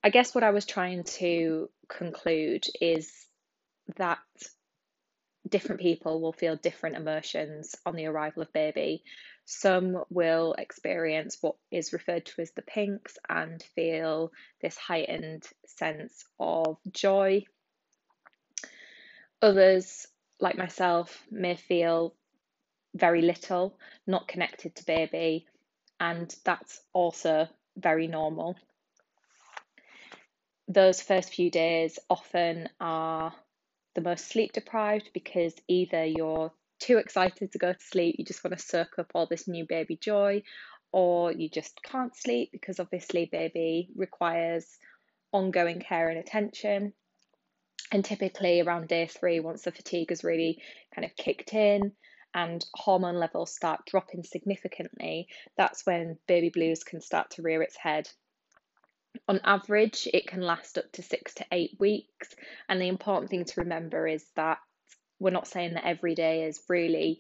I 0.04 0.10
guess 0.10 0.36
what 0.36 0.44
I 0.44 0.52
was 0.52 0.66
trying 0.66 1.06
to 1.06 1.70
conclude 1.88 2.66
is 2.82 3.12
that 3.98 4.20
different 5.48 5.82
people 5.82 6.22
will 6.22 6.34
feel 6.34 6.56
different 6.56 6.96
emotions 6.96 7.76
on 7.86 7.96
the 7.96 8.06
arrival 8.06 8.44
of 8.44 8.54
baby. 8.54 9.04
Some 9.46 10.04
will 10.10 10.54
experience 10.58 11.38
what 11.42 11.56
is 11.70 11.94
referred 11.94 12.26
to 12.28 12.42
as 12.42 12.52
the 12.52 12.62
pinks 12.62 13.18
and 13.30 13.62
feel 13.76 14.32
this 14.62 14.78
heightened 14.78 15.44
sense 15.66 16.24
of 16.39 16.78
joy. 16.92 17.46
Others, 19.42 20.08
like 20.39 20.58
myself, 20.58 21.24
may 21.32 21.56
feel 21.56 22.15
very 22.96 23.22
little, 23.22 23.78
not 24.06 24.28
connected 24.28 24.76
to 24.76 24.86
baby, 24.86 25.46
and 26.00 26.36
that's 26.43 26.82
also 26.93 27.48
very 27.78 28.08
normal. 28.08 28.56
Those 30.67 31.02
first 31.02 31.34
few 31.34 31.52
days 31.52 32.00
often 32.10 32.69
are 32.80 33.34
the 33.96 34.02
most 34.02 34.28
sleep 34.28 34.54
deprived 34.54 35.10
because 35.13 35.54
either 35.67 36.06
you're 36.06 36.52
too 36.80 36.98
excited 36.98 37.52
to 37.52 37.58
go 37.58 37.74
to 37.74 37.80
sleep, 37.80 38.15
you 38.17 38.26
just 38.26 38.43
want 38.43 38.58
to 38.58 38.63
soak 38.63 39.00
up 39.00 39.12
all 39.13 39.26
this 39.26 39.48
new 39.48 39.65
baby 39.67 39.96
joy, 39.96 40.43
or 40.91 41.32
you 41.32 41.50
just 41.50 41.82
can't 41.84 42.15
sleep 42.15 42.50
because 42.52 42.80
obviously 42.80 43.26
baby 43.26 43.89
requires 43.96 44.65
ongoing 45.32 45.80
care 45.80 46.10
and 46.10 46.19
attention. 46.19 46.93
And 47.91 48.04
typically 48.04 48.62
around 48.62 48.88
day 48.88 49.08
three, 49.08 49.39
once 49.39 49.63
the 49.63 49.72
fatigue 49.72 50.10
has 50.10 50.24
really 50.24 50.62
kind 50.96 51.06
of 51.06 51.15
kicked 51.15 51.54
in 51.54 51.91
and 52.34 52.65
hormone 52.74 53.15
levels 53.15 53.54
start 53.54 53.86
dropping 53.86 54.24
significantly, 54.24 55.28
that's 55.58 55.86
when 55.86 56.17
baby 56.28 56.50
blues 56.50 56.84
can 56.84 57.02
start 57.02 57.32
to 57.32 57.43
rear 57.43 57.62
its 57.62 57.78
head 57.78 58.10
on 59.28 59.39
average, 59.43 60.08
it 60.13 60.28
can 60.28 60.41
last 60.41 60.78
up 60.78 60.91
to 60.93 61.04
six 61.04 61.36
to 61.36 61.46
eight 61.52 61.76
weeks. 61.80 62.30
And 62.67 62.82
the 62.82 62.88
important 62.88 63.30
thing 63.30 63.46
to 63.46 63.62
remember 63.62 64.08
is 64.08 64.26
that 64.36 64.60
we're 65.19 65.30
not 65.30 65.48
saying 65.48 65.76
that 65.76 65.86
every 65.86 66.15
day 66.15 66.43
is 66.43 66.62
really 66.67 67.19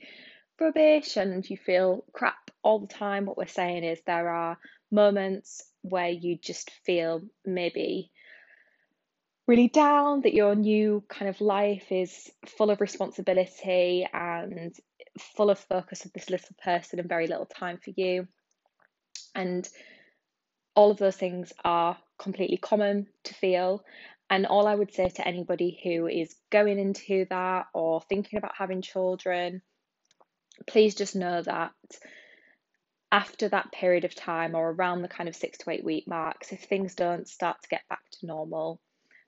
rubbish 0.59 1.17
and 1.17 1.47
you 1.49 1.57
feel 1.57 2.03
crap 2.13 2.51
all 2.63 2.79
the 2.79 2.87
time. 2.87 3.25
What 3.25 3.37
we're 3.37 3.47
saying 3.47 3.83
is 3.83 3.99
there 4.05 4.29
are 4.29 4.57
moments 4.91 5.63
where 5.81 6.09
you 6.09 6.37
just 6.37 6.71
feel 6.85 7.21
maybe 7.45 8.11
really 9.47 9.67
down, 9.67 10.21
that 10.21 10.33
your 10.33 10.55
new 10.55 11.03
kind 11.09 11.29
of 11.29 11.41
life 11.41 11.91
is 11.91 12.31
full 12.57 12.69
of 12.69 12.81
responsibility 12.81 14.07
and 14.13 14.73
full 15.19 15.49
of 15.49 15.59
focus 15.59 16.05
of 16.05 16.13
this 16.13 16.29
little 16.29 16.55
person 16.63 16.99
and 16.99 17.09
very 17.09 17.27
little 17.27 17.45
time 17.45 17.77
for 17.77 17.91
you. 17.95 18.27
And 19.35 19.67
all 20.75 20.91
of 20.91 20.97
those 20.97 21.17
things 21.17 21.51
are 21.63 21.97
completely 22.17 22.57
common 22.57 23.07
to 23.25 23.33
feel. 23.33 23.83
And 24.29 24.45
all 24.45 24.67
I 24.67 24.75
would 24.75 24.93
say 24.93 25.09
to 25.09 25.27
anybody 25.27 25.79
who 25.83 26.07
is 26.07 26.35
going 26.49 26.79
into 26.79 27.25
that 27.29 27.67
or 27.73 28.01
thinking 28.01 28.37
about 28.37 28.55
having 28.57 28.81
children, 28.81 29.61
please 30.67 30.95
just 30.95 31.15
know 31.15 31.41
that 31.41 31.71
after 33.11 33.49
that 33.49 33.71
period 33.71 34.05
of 34.05 34.15
time 34.15 34.55
or 34.55 34.71
around 34.71 35.01
the 35.01 35.07
kind 35.07 35.29
of 35.29 35.35
six 35.35 35.57
to 35.59 35.69
eight 35.69 35.83
week 35.83 36.07
marks, 36.07 36.51
if 36.51 36.63
things 36.63 36.95
don't 36.95 37.27
start 37.27 37.61
to 37.61 37.69
get 37.69 37.81
back 37.89 38.01
to 38.11 38.25
normal, 38.25 38.79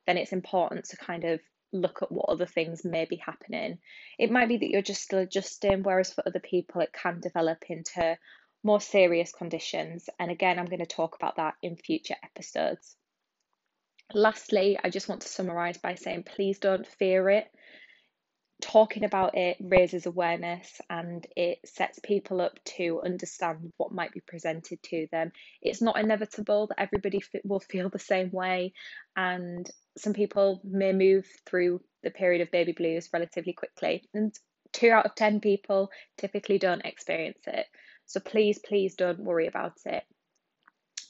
then 0.05 0.17
it's 0.17 0.33
important 0.33 0.85
to 0.85 0.97
kind 0.97 1.23
of 1.23 1.39
look 1.73 2.01
at 2.01 2.11
what 2.11 2.29
other 2.29 2.45
things 2.45 2.85
may 2.85 3.05
be 3.05 3.17
happening. 3.17 3.79
It 4.17 4.31
might 4.31 4.47
be 4.47 4.57
that 4.57 4.69
you're 4.69 4.81
just 4.81 5.01
still 5.01 5.19
adjusting, 5.19 5.83
whereas 5.83 6.13
for 6.13 6.23
other 6.25 6.39
people, 6.39 6.81
it 6.81 6.93
can 6.93 7.19
develop 7.19 7.63
into 7.69 8.17
more 8.63 8.81
serious 8.81 9.31
conditions. 9.31 10.09
And 10.19 10.31
again, 10.31 10.57
I'm 10.57 10.65
going 10.65 10.79
to 10.79 10.85
talk 10.85 11.15
about 11.15 11.35
that 11.37 11.55
in 11.61 11.75
future 11.75 12.15
episodes. 12.23 12.95
Lastly, 14.13 14.77
I 14.83 14.89
just 14.89 15.09
want 15.09 15.21
to 15.21 15.27
summarize 15.27 15.77
by 15.77 15.95
saying 15.95 16.23
please 16.23 16.59
don't 16.59 16.85
fear 16.85 17.29
it. 17.29 17.47
Talking 18.61 19.03
about 19.03 19.37
it 19.37 19.57
raises 19.59 20.05
awareness 20.05 20.79
and 20.89 21.25
it 21.35 21.59
sets 21.65 21.99
people 21.99 22.41
up 22.41 22.57
to 22.77 23.01
understand 23.03 23.73
what 23.77 23.91
might 23.91 24.13
be 24.13 24.21
presented 24.21 24.81
to 24.83 25.07
them. 25.11 25.31
It's 25.61 25.81
not 25.81 25.99
inevitable 25.99 26.67
that 26.67 26.79
everybody 26.79 27.21
will 27.43 27.59
feel 27.59 27.89
the 27.89 27.99
same 27.99 28.31
way, 28.31 28.73
and 29.15 29.69
some 29.97 30.13
people 30.13 30.61
may 30.63 30.93
move 30.93 31.27
through 31.45 31.81
the 32.01 32.11
period 32.11 32.41
of 32.41 32.51
baby 32.51 32.71
blues 32.71 33.09
relatively 33.11 33.53
quickly, 33.53 34.03
and 34.13 34.33
two 34.71 34.89
out 34.89 35.05
of 35.05 35.15
10 35.15 35.41
people 35.41 35.89
typically 36.17 36.57
don't 36.57 36.85
experience 36.85 37.43
it. 37.47 37.65
So 38.05 38.19
please, 38.19 38.59
please 38.59 38.95
don't 38.95 39.19
worry 39.19 39.47
about 39.47 39.73
it. 39.85 40.03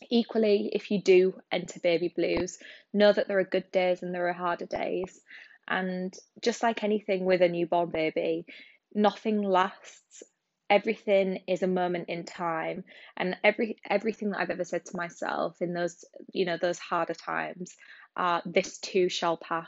Equally, 0.10 0.70
if 0.74 0.92
you 0.92 1.02
do 1.02 1.40
enter 1.52 1.80
baby 1.80 2.14
blues, 2.16 2.58
know 2.94 3.12
that 3.12 3.28
there 3.28 3.40
are 3.40 3.44
good 3.44 3.72
days 3.72 4.04
and 4.04 4.14
there 4.14 4.28
are 4.28 4.34
harder 4.34 4.66
days. 4.66 5.20
And 5.68 6.14
just 6.42 6.64
like 6.64 6.84
anything 6.84 7.26
with 7.26 7.42
a 7.42 7.50
newborn 7.50 7.90
baby, 7.90 8.46
nothing 8.94 9.42
lasts. 9.42 10.24
Everything 10.70 11.42
is 11.48 11.62
a 11.62 11.68
moment 11.68 12.10
in 12.10 12.24
time, 12.26 12.84
and 13.16 13.38
every 13.44 13.78
everything 13.88 14.32
that 14.32 14.40
I've 14.40 14.50
ever 14.50 14.64
said 14.64 14.86
to 14.86 14.98
myself 14.98 15.62
in 15.62 15.74
those 15.74 16.04
you 16.34 16.46
know 16.46 16.58
those 16.60 16.80
harder 16.80 17.14
times, 17.14 17.76
uh, 18.18 18.42
this 18.46 18.80
too 18.80 19.08
shall 19.08 19.38
pass. 19.38 19.68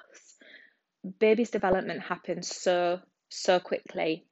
Baby's 1.20 1.52
development 1.52 2.02
happens 2.02 2.48
so 2.48 3.00
so 3.30 3.60
quickly, 3.60 4.26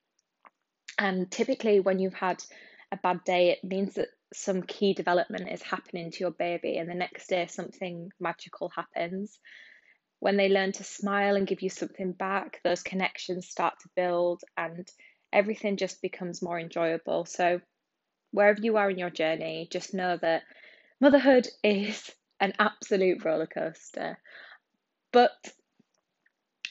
and 0.97 1.29
typically 1.29 1.81
when 1.81 1.99
you've 1.99 2.15
had 2.15 2.43
a 2.91 2.97
bad 2.97 3.23
day, 3.23 3.51
it 3.51 3.63
means 3.63 3.93
that 3.95 4.09
some 4.33 4.63
key 4.63 4.95
development 4.95 5.51
is 5.51 5.61
happening 5.61 6.09
to 6.11 6.19
your 6.19 6.31
baby, 6.31 6.77
and 6.77 6.89
the 6.89 6.95
next 6.95 7.27
day 7.27 7.45
something 7.45 8.09
magical 8.19 8.69
happens. 8.69 9.37
When 10.25 10.37
they 10.37 10.49
learn 10.49 10.71
to 10.71 10.83
smile 10.83 11.35
and 11.35 11.45
give 11.45 11.61
you 11.61 11.69
something 11.69 12.11
back, 12.11 12.59
those 12.63 12.81
connections 12.81 13.47
start 13.47 13.75
to 13.81 13.89
build, 13.95 14.41
and 14.57 14.89
everything 15.31 15.77
just 15.77 16.01
becomes 16.01 16.41
more 16.41 16.59
enjoyable. 16.59 17.25
So, 17.25 17.61
wherever 18.31 18.59
you 18.59 18.75
are 18.77 18.89
in 18.89 18.97
your 18.97 19.11
journey, 19.11 19.67
just 19.69 19.93
know 19.93 20.17
that 20.17 20.41
motherhood 20.99 21.47
is 21.63 22.09
an 22.39 22.53
absolute 22.57 23.23
roller 23.23 23.45
coaster, 23.45 24.17
but 25.11 25.53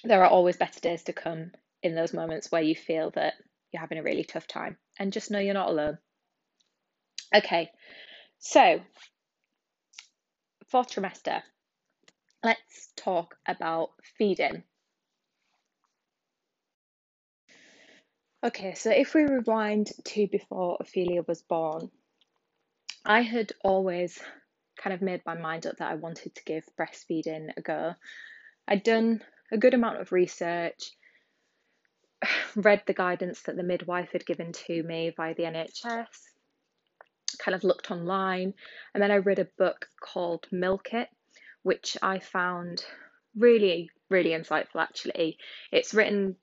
there 0.03 0.25
are 0.25 0.31
always 0.31 0.57
better 0.57 0.81
days 0.81 1.05
to 1.05 1.12
come 1.12 1.53
in 1.81 1.95
those 1.95 2.12
moments 2.12 2.51
where 2.51 2.61
you 2.61 2.75
feel 2.75 3.12
that 3.12 3.35
you're 3.71 3.81
having 3.81 3.99
a 3.99 4.03
really 4.03 4.25
tough 4.25 4.49
time. 4.49 4.77
And 4.99 5.12
just 5.12 5.31
know 5.31 5.38
you're 5.38 5.55
not 5.55 5.71
alone. 5.71 5.99
Okay, 7.33 7.71
so 8.40 8.81
fourth 10.67 10.90
trimester, 10.90 11.43
let's 12.45 12.93
talk 12.95 13.37
about 13.49 13.91
feeding. 14.19 14.63
Okay, 18.45 18.75
so 18.75 18.91
if 18.91 19.15
we 19.15 19.23
rewind 19.23 19.91
to 20.05 20.29
before 20.31 20.77
Ophelia 20.79 21.23
was 21.27 21.41
born, 21.41 21.91
I 23.07 23.23
had 23.23 23.53
always 23.65 24.21
kind 24.77 24.93
of 24.93 25.01
made 25.01 25.23
my 25.25 25.35
mind 25.35 25.67
up 25.67 25.79
that 25.79 25.91
I 25.91 25.95
wanted 25.95 26.35
to 26.35 26.45
give 26.45 26.65
breastfeeding 26.79 27.49
a 27.57 27.63
go. 27.63 27.95
I'd 28.69 28.83
done 28.83 29.23
a 29.51 29.57
good 29.57 29.73
amount 29.73 30.03
of 30.03 30.13
research, 30.13 30.93
read 32.57 32.83
the 32.87 32.93
guidance 32.93 33.41
that 33.43 33.57
the 33.57 33.63
midwife 33.63 34.13
had 34.13 34.27
given 34.27 34.53
to 34.53 34.83
me 34.83 35.13
via 35.17 35.35
the 35.35 35.45
NHS, 35.45 36.07
kind 37.39 37.55
of 37.55 37.65
looked 37.65 37.91
online, 37.91 38.53
and 38.93 39.03
then 39.03 39.11
I 39.11 39.17
read 39.17 39.39
a 39.39 39.49
book 39.57 39.87
called 40.03 40.47
Milk 40.53 40.93
It, 40.93 41.09
which 41.64 41.96
I 42.00 42.20
found 42.20 42.85
really, 43.37 43.90
really 44.09 44.31
insightful 44.31 44.77
actually. 44.81 45.38
It's 45.72 45.92
written 45.92 46.37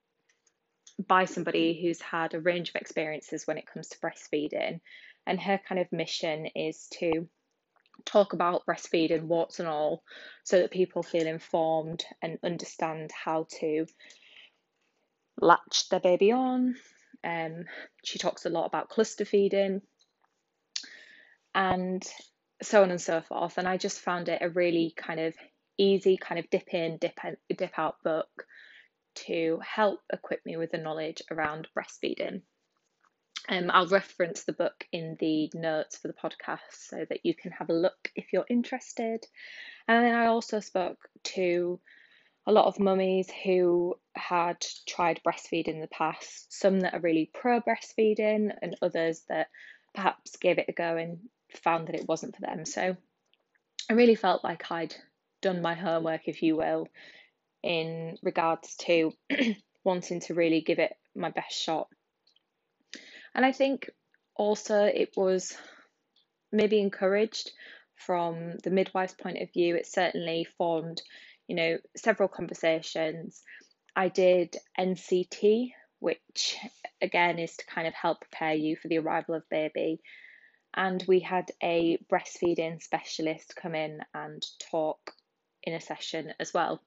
by 1.08 1.26
somebody 1.26 1.80
who's 1.82 2.02
had 2.02 2.34
a 2.34 2.42
range 2.42 2.70
of 2.70 2.76
experiences 2.76 3.48
when 3.48 3.58
it 3.58 3.66
comes 3.66 3.88
to 3.90 4.00
breastfeeding, 4.00 4.82
and 5.26 5.40
her 5.40 5.60
kind 5.68 5.80
of 5.80 5.92
mission 5.92 6.48
is 6.48 6.88
to 7.00 7.30
talk 8.04 8.34
about 8.34 8.66
breastfeeding, 8.66 9.24
warts 9.24 9.60
and 9.60 9.70
all, 9.70 10.04
so 10.44 10.60
that 10.60 10.72
people 10.72 11.04
feel 11.04 11.28
informed 11.28 12.04
and 12.22 12.40
understand 12.44 13.12
how 13.12 13.48
to 13.60 13.86
latch 15.40 15.88
their 15.90 16.00
baby 16.00 16.32
on. 16.32 16.76
Um, 17.24 17.66
she 18.04 18.18
talks 18.18 18.46
a 18.46 18.50
lot 18.50 18.66
about 18.66 18.90
cluster 18.90 19.26
feeding, 19.26 19.82
and 21.54 22.04
so 22.62 22.84
on 22.84 22.92
and 22.92 23.02
so 23.02 23.22
forth. 23.22 23.58
And 23.58 23.68
I 23.68 23.78
just 23.78 24.00
found 24.00 24.30
it 24.30 24.42
a 24.42 24.50
really 24.50 24.94
kind 24.96 25.20
of 25.20 25.34
easy 25.78 26.18
kind 26.18 26.40
of 26.40 26.50
dip 26.50 26.74
in, 26.74 26.98
dip 26.98 27.18
out, 27.24 27.34
dip 27.56 27.78
out 27.78 27.96
book 28.04 28.46
to 29.14 29.60
help 29.66 30.00
equip 30.12 30.46
me 30.46 30.58
with 30.58 30.72
the 30.72 30.78
knowledge 30.78 31.22
around 31.32 31.68
breastfeeding. 31.78 32.42
Um, 33.50 33.72
I'll 33.72 33.88
reference 33.88 34.44
the 34.44 34.54
book 34.54 34.86
in 34.92 35.18
the 35.20 35.50
notes 35.54 35.98
for 35.98 36.08
the 36.08 36.14
podcast 36.14 36.60
so 36.72 37.06
that 37.10 37.26
you 37.26 37.34
can 37.34 37.52
have 37.52 37.70
a 37.70 37.74
look 37.74 38.12
if 38.16 38.32
you're 38.32 38.46
interested. 38.50 39.26
And 39.88 40.06
then 40.06 40.14
I 40.14 40.28
also 40.28 40.60
spoke 40.60 41.00
to 41.36 41.80
a 42.46 42.52
lot 42.52 42.66
of 42.66 42.80
mummies 42.80 43.30
who 43.44 43.96
had 44.16 44.66
tried 44.88 45.22
breastfeeding 45.26 45.76
in 45.76 45.82
the 45.82 45.88
past, 45.88 46.54
some 46.54 46.80
that 46.82 46.94
are 46.94 47.00
really 47.00 47.30
pro 47.34 47.62
breastfeeding, 47.62 48.56
and 48.62 48.78
others 48.82 49.24
that 49.30 49.48
perhaps 49.94 50.38
gave 50.38 50.58
it 50.58 50.70
a 50.70 50.74
go 50.74 50.98
and 50.98 51.20
found 51.58 51.88
that 51.88 51.96
it 51.96 52.08
wasn't 52.08 52.36
for 52.36 52.42
them. 52.42 52.66
So 52.66 52.96
I 53.90 53.94
really 53.94 54.16
felt 54.16 54.44
like 54.44 54.72
I'd 54.72 54.96
done 55.42 55.62
my 55.62 55.74
homework, 55.74 56.28
if 56.28 56.44
you 56.44 56.56
will, 56.56 56.88
in 57.64 58.18
regards 58.22 58.76
to 58.78 59.14
wanting 59.84 60.22
to 60.22 60.34
really 60.34 60.62
give 60.62 60.80
it 60.80 60.96
my 61.16 61.30
best 61.30 61.60
shot. 61.60 61.88
And 63.34 63.46
I 63.46 63.52
think 63.52 63.90
also 64.36 64.84
it 64.84 65.14
was 65.16 65.56
maybe 66.52 66.80
encouraged 66.80 67.52
from 67.96 68.58
the 68.64 68.70
midwife's 68.70 69.14
point 69.14 69.42
of 69.42 69.54
view. 69.54 69.76
It 69.76 69.88
certainly 69.88 70.48
formed, 70.58 71.02
you 71.48 71.56
know, 71.56 71.78
several 71.96 72.30
conversations. 72.30 73.42
I 73.96 74.10
did 74.10 74.56
NCT, 74.80 75.72
which 76.00 76.58
again 77.02 77.40
is 77.40 77.56
to 77.58 77.66
kind 77.66 77.88
of 77.88 77.94
help 77.94 78.22
prepare 78.22 78.54
you 78.54 78.76
for 78.76 78.88
the 78.88 79.00
arrival 79.00 79.36
of 79.36 79.48
baby. 79.50 80.02
And 80.74 81.04
we 81.08 81.20
had 81.20 81.52
a 81.62 81.98
breastfeeding 82.12 82.82
specialist 82.82 83.56
come 83.56 83.76
in 83.76 84.00
and 84.14 84.46
talk 84.72 85.14
in 85.64 85.74
a 85.74 85.82
session 85.82 86.34
as 86.40 86.54
well. 86.54 86.82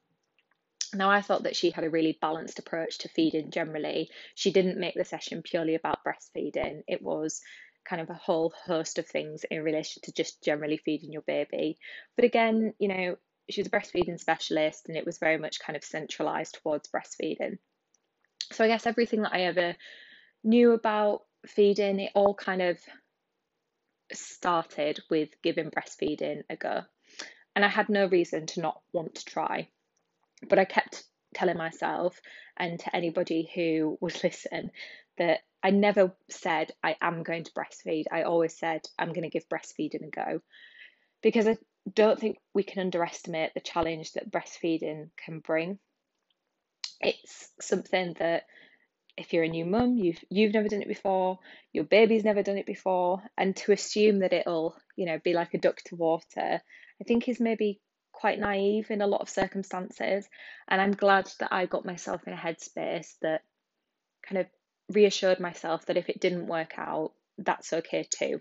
Now, 0.95 1.11
I 1.11 1.23
thought 1.23 1.43
that 1.43 1.57
she 1.57 1.71
had 1.71 1.85
a 1.85 1.91
really 1.91 2.19
balanced 2.21 2.59
approach 2.59 2.99
to 2.99 3.09
feeding 3.09 3.51
generally. 3.51 4.11
She 4.35 4.53
didn't 4.53 4.79
make 4.79 4.95
the 4.95 5.05
session 5.05 5.43
purely 5.43 5.75
about 5.75 6.05
breastfeeding, 6.05 6.83
it 6.87 7.03
was 7.03 7.41
kind 7.85 8.01
of 8.01 8.11
a 8.11 8.15
whole 8.15 8.53
host 8.65 8.99
of 8.99 9.07
things 9.07 9.45
in 9.51 9.63
relation 9.63 10.03
to 10.03 10.13
just 10.13 10.43
generally 10.43 10.79
feeding 10.79 11.13
your 11.13 11.23
baby. 11.23 11.77
But 12.17 12.25
again, 12.25 12.73
you 12.79 12.89
know, 12.89 13.17
she 13.51 13.61
was 13.61 13.69
a 13.69 13.71
breastfeeding 13.71 14.19
specialist 14.19 14.89
and 14.89 14.97
it 14.97 15.05
was 15.05 15.19
very 15.19 15.37
much 15.37 15.61
kind 15.61 15.77
of 15.77 15.85
centralized 15.85 16.59
towards 16.63 16.89
breastfeeding. 16.89 17.59
So 18.53 18.65
I 18.65 18.69
guess 18.69 18.87
everything 18.87 19.23
that 19.23 19.35
I 19.35 19.43
ever 19.43 19.77
knew 20.43 20.73
about 20.73 21.23
feeding, 21.47 22.01
it 22.01 22.13
all 22.15 22.35
kind 22.35 22.63
of 22.63 22.79
started 24.13 25.01
with 25.11 25.31
giving 25.43 25.71
breastfeeding 25.71 26.43
a 26.51 26.57
go. 26.57 26.83
And 27.57 27.65
I 27.65 27.69
had 27.69 27.89
no 27.89 28.07
reason 28.07 28.47
to 28.47 28.61
not 28.61 28.81
want 28.93 29.17
to 29.17 29.25
try. 29.25 29.69
But 30.49 30.59
I 30.59 30.65
kept 30.65 31.05
telling 31.35 31.57
myself 31.57 32.21
and 32.57 32.79
to 32.81 32.95
anybody 32.95 33.51
who 33.55 33.99
would 34.01 34.21
listen 34.25 34.71
that 35.19 35.41
I 35.63 35.71
never 35.71 36.13
said 36.29 36.73
I 36.83 36.97
am 37.01 37.23
going 37.23 37.45
to 37.45 37.53
breastfeed. 37.53 38.05
I 38.13 38.23
always 38.23 38.57
said 38.57 38.83
I'm 38.99 39.13
going 39.13 39.23
to 39.23 39.31
give 39.31 39.49
breastfeeding 39.49 40.07
a 40.07 40.11
go 40.11 40.41
because 41.23 41.47
I 41.47 41.57
don't 41.93 42.19
think 42.19 42.39
we 42.53 42.63
can 42.63 42.81
underestimate 42.81 43.55
the 43.55 43.61
challenge 43.61 44.13
that 44.13 44.31
breastfeeding 44.31 45.11
can 45.17 45.41
bring. 45.41 45.79
It's 47.01 47.51
something 47.61 48.15
that 48.19 48.45
if 49.17 49.33
you're 49.33 49.45
a 49.45 49.49
new 49.49 49.65
mum, 49.65 49.97
you've 49.97 50.23
you've 50.29 50.55
never 50.55 50.69
done 50.69 50.83
it 50.83 50.89
before, 50.89 51.39
your 51.73 51.85
baby's 51.85 52.25
never 52.25 52.43
done 52.43 52.59
it 52.59 52.67
before, 52.67 53.23
and 53.37 53.55
to 53.57 53.73
assume 53.73 54.21
that 54.21 54.33
it'll, 54.33 54.77
you 54.97 55.07
know, 55.07 55.19
be 55.23 55.35
like 55.35 55.55
a 55.55 55.59
duck 55.59 55.81
to 55.87 55.97
water, 55.97 56.61
I 57.01 57.05
think 57.05 57.29
is 57.29 57.41
maybe 57.41 57.81
quite 58.13 58.39
naive 58.39 58.91
in 58.91 59.03
a 59.03 59.07
lot 59.07 59.21
of 59.21 59.29
circumstances. 59.29 60.27
And 60.69 60.81
I'm 60.81 60.93
glad 60.93 61.31
that 61.41 61.53
I 61.53 61.67
got 61.67 61.85
myself 61.85 62.23
in 62.27 62.33
a 62.33 62.37
headspace 62.37 63.15
that 63.23 63.43
kind 64.27 64.41
of 64.41 64.47
reassured 64.93 65.41
myself 65.41 65.87
that 65.87 65.97
if 65.97 66.09
it 66.09 66.21
didn't 66.21 66.47
work 66.47 66.75
out, 66.77 67.13
that's 67.39 67.73
okay 67.73 68.07
too. 68.09 68.41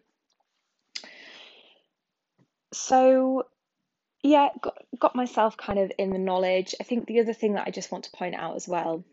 So, 2.73 3.43
yeah, 4.23 4.49
got, 4.61 4.77
got 4.97 5.15
myself 5.15 5.57
kind 5.57 5.79
of 5.79 5.91
in 5.97 6.11
the 6.11 6.17
knowledge. 6.17 6.73
I 6.79 6.83
think 6.83 7.05
the 7.05 7.19
other 7.19 7.33
thing 7.33 7.53
that 7.53 7.67
I 7.67 7.71
just 7.71 7.91
want 7.91 8.05
to 8.05 8.11
point 8.11 8.35
out 8.35 8.55
as 8.55 8.67
well 8.67 9.03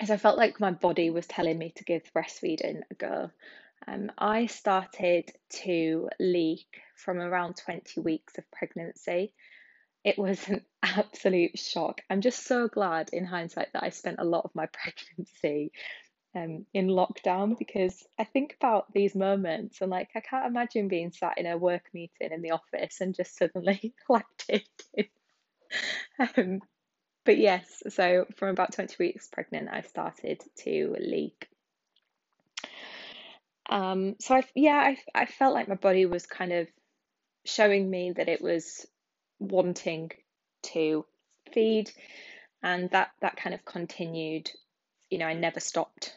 is 0.00 0.10
I 0.10 0.16
felt 0.16 0.36
like 0.38 0.60
my 0.60 0.70
body 0.70 1.10
was 1.10 1.26
telling 1.26 1.58
me 1.58 1.72
to 1.76 1.84
give 1.84 2.12
breastfeeding 2.14 2.82
a 2.90 2.94
go. 2.94 3.30
Um, 3.86 4.10
I 4.18 4.46
started 4.46 5.30
to 5.62 6.08
leak 6.18 6.66
from 6.96 7.18
around 7.18 7.56
20 7.56 8.00
weeks 8.00 8.36
of 8.38 8.50
pregnancy. 8.50 9.32
It 10.04 10.18
was 10.18 10.46
an 10.48 10.64
absolute 10.82 11.58
shock. 11.58 12.00
I'm 12.10 12.20
just 12.20 12.44
so 12.44 12.68
glad 12.68 13.10
in 13.12 13.24
hindsight 13.24 13.72
that 13.72 13.82
I 13.82 13.90
spent 13.90 14.18
a 14.18 14.24
lot 14.24 14.44
of 14.44 14.54
my 14.54 14.66
pregnancy 14.72 15.72
um, 16.34 16.66
in 16.74 16.88
lockdown 16.88 17.58
because 17.58 18.04
I 18.18 18.24
think 18.24 18.56
about 18.60 18.92
these 18.92 19.14
moments 19.14 19.80
and 19.80 19.90
like 19.90 20.10
I 20.14 20.20
can't 20.20 20.46
imagine 20.46 20.88
being 20.88 21.10
sat 21.10 21.38
in 21.38 21.46
a 21.46 21.56
work 21.56 21.84
meeting 21.94 22.32
in 22.32 22.42
the 22.42 22.50
office 22.50 23.00
and 23.00 23.14
just 23.14 23.36
suddenly 23.38 23.94
lactating. 24.10 25.08
um, 26.36 26.60
but 27.26 27.36
yes, 27.36 27.82
so 27.88 28.26
from 28.36 28.50
about 28.50 28.72
20 28.72 28.96
weeks 28.98 29.28
pregnant, 29.28 29.68
I 29.70 29.82
started 29.82 30.42
to 30.58 30.96
leak. 30.98 31.48
Um, 33.68 34.14
so 34.20 34.36
I, 34.36 34.44
yeah, 34.54 34.76
I, 34.76 34.96
I 35.14 35.26
felt 35.26 35.52
like 35.52 35.68
my 35.68 35.74
body 35.74 36.06
was 36.06 36.24
kind 36.24 36.52
of 36.52 36.68
showing 37.44 37.90
me 37.90 38.12
that 38.12 38.28
it 38.28 38.40
was 38.40 38.86
wanting 39.40 40.12
to 40.62 41.04
feed, 41.52 41.90
and 42.62 42.88
that 42.90 43.10
that 43.20 43.36
kind 43.36 43.54
of 43.54 43.64
continued. 43.64 44.50
You 45.10 45.18
know, 45.18 45.26
I 45.26 45.34
never 45.34 45.60
stopped 45.60 46.14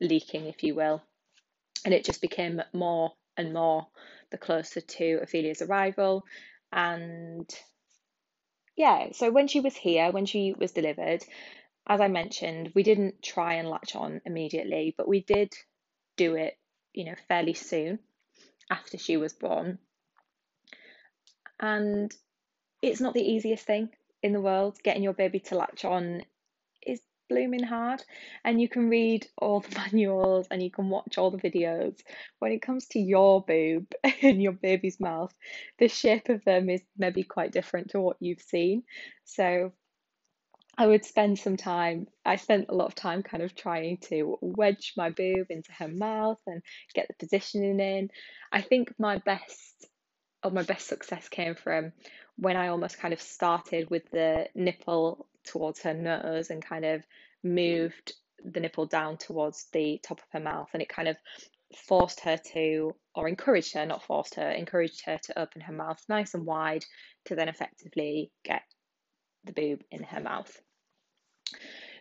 leaking, 0.00 0.46
if 0.46 0.62
you 0.62 0.74
will. 0.74 1.02
And 1.84 1.94
it 1.94 2.04
just 2.04 2.20
became 2.20 2.62
more 2.72 3.12
and 3.36 3.52
more 3.52 3.86
the 4.30 4.38
closer 4.38 4.80
to 4.80 5.20
Ophelia's 5.22 5.62
arrival. 5.62 6.24
And 6.72 7.48
yeah, 8.76 9.08
so 9.12 9.30
when 9.30 9.48
she 9.48 9.60
was 9.60 9.76
here, 9.76 10.10
when 10.10 10.26
she 10.26 10.54
was 10.56 10.72
delivered, 10.72 11.24
as 11.86 12.00
I 12.00 12.08
mentioned, 12.08 12.72
we 12.74 12.82
didn't 12.82 13.22
try 13.22 13.54
and 13.54 13.68
latch 13.68 13.96
on 13.96 14.20
immediately, 14.24 14.94
but 14.96 15.08
we 15.08 15.20
did 15.22 15.52
do 16.16 16.34
it, 16.36 16.56
you 16.92 17.04
know, 17.04 17.14
fairly 17.28 17.54
soon 17.54 17.98
after 18.70 18.98
she 18.98 19.16
was 19.16 19.32
born. 19.32 19.78
And 21.58 22.14
it's 22.80 23.00
not 23.00 23.14
the 23.14 23.28
easiest 23.28 23.66
thing 23.66 23.90
in 24.22 24.32
the 24.32 24.40
world. 24.40 24.78
Getting 24.82 25.02
your 25.02 25.12
baby 25.12 25.40
to 25.40 25.56
latch 25.56 25.84
on 25.84 26.22
blooming 27.30 27.62
hard 27.62 28.02
and 28.44 28.60
you 28.60 28.68
can 28.68 28.90
read 28.90 29.26
all 29.38 29.60
the 29.60 29.74
manuals 29.78 30.46
and 30.50 30.62
you 30.62 30.70
can 30.70 30.90
watch 30.90 31.16
all 31.16 31.30
the 31.30 31.38
videos 31.38 31.96
when 32.40 32.52
it 32.52 32.60
comes 32.60 32.86
to 32.86 32.98
your 32.98 33.42
boob 33.42 33.86
and 34.22 34.42
your 34.42 34.52
baby's 34.52 35.00
mouth 35.00 35.32
the 35.78 35.88
shape 35.88 36.28
of 36.28 36.44
them 36.44 36.68
is 36.68 36.82
maybe 36.98 37.22
quite 37.22 37.52
different 37.52 37.90
to 37.90 38.00
what 38.00 38.16
you've 38.20 38.42
seen 38.42 38.82
so 39.24 39.72
I 40.78 40.86
would 40.86 41.04
spend 41.04 41.38
some 41.38 41.58
time, 41.58 42.06
I 42.24 42.36
spent 42.36 42.70
a 42.70 42.74
lot 42.74 42.86
of 42.86 42.94
time 42.94 43.22
kind 43.22 43.42
of 43.42 43.54
trying 43.54 43.98
to 44.08 44.38
wedge 44.40 44.94
my 44.96 45.10
boob 45.10 45.48
into 45.50 45.70
her 45.72 45.88
mouth 45.88 46.40
and 46.46 46.62
get 46.94 47.06
the 47.06 47.14
positioning 47.18 47.80
in. 47.80 48.08
I 48.50 48.62
think 48.62 48.94
my 48.98 49.18
best 49.18 49.88
or 50.42 50.50
my 50.50 50.62
best 50.62 50.86
success 50.86 51.28
came 51.28 51.54
from 51.54 51.92
when 52.36 52.56
I 52.56 52.68
almost 52.68 52.98
kind 52.98 53.12
of 53.12 53.20
started 53.20 53.90
with 53.90 54.10
the 54.10 54.46
nipple 54.54 55.26
towards 55.44 55.82
her 55.82 55.94
nose 55.94 56.50
and 56.50 56.64
kind 56.64 56.84
of 56.84 57.00
mm. 57.44 57.54
moved 57.54 58.12
the 58.44 58.60
nipple 58.60 58.86
down 58.86 59.16
towards 59.16 59.66
the 59.72 60.00
top 60.02 60.18
of 60.18 60.26
her 60.32 60.40
mouth. 60.40 60.68
And 60.72 60.82
it 60.82 60.88
kind 60.88 61.08
of 61.08 61.16
forced 61.76 62.20
her 62.20 62.36
to 62.36 62.94
or 63.14 63.28
encouraged 63.28 63.74
her 63.74 63.86
not 63.86 64.02
forced 64.02 64.34
her 64.34 64.50
encouraged 64.50 65.04
her 65.04 65.18
to 65.18 65.38
open 65.38 65.60
her 65.60 65.72
mouth 65.72 66.02
nice 66.08 66.34
and 66.34 66.44
wide 66.44 66.84
to 67.24 67.36
then 67.36 67.48
effectively 67.48 68.32
get 68.44 68.62
the 69.44 69.52
boob 69.52 69.80
in 69.92 70.02
her 70.02 70.20
mouth. 70.20 70.60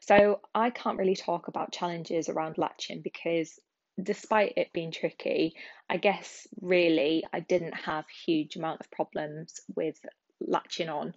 So 0.02 0.42
i 0.56 0.72
can't 0.72 0.98
really 0.98 1.16
talk 1.16 1.50
about 1.50 1.72
challenges 1.72 2.30
around 2.30 2.58
latching 2.58 3.02
because 3.04 3.60
despite 4.02 4.54
it 4.58 4.74
being 4.74 4.92
tricky 4.92 5.54
i 5.88 5.98
guess 5.98 6.48
really 6.62 7.24
i 7.32 7.40
didn't 7.40 7.76
have 7.76 8.06
huge 8.26 8.56
amount 8.56 8.80
of 8.80 8.90
problems 8.90 9.62
with 9.76 10.00
latching 10.42 10.90
on. 10.90 11.14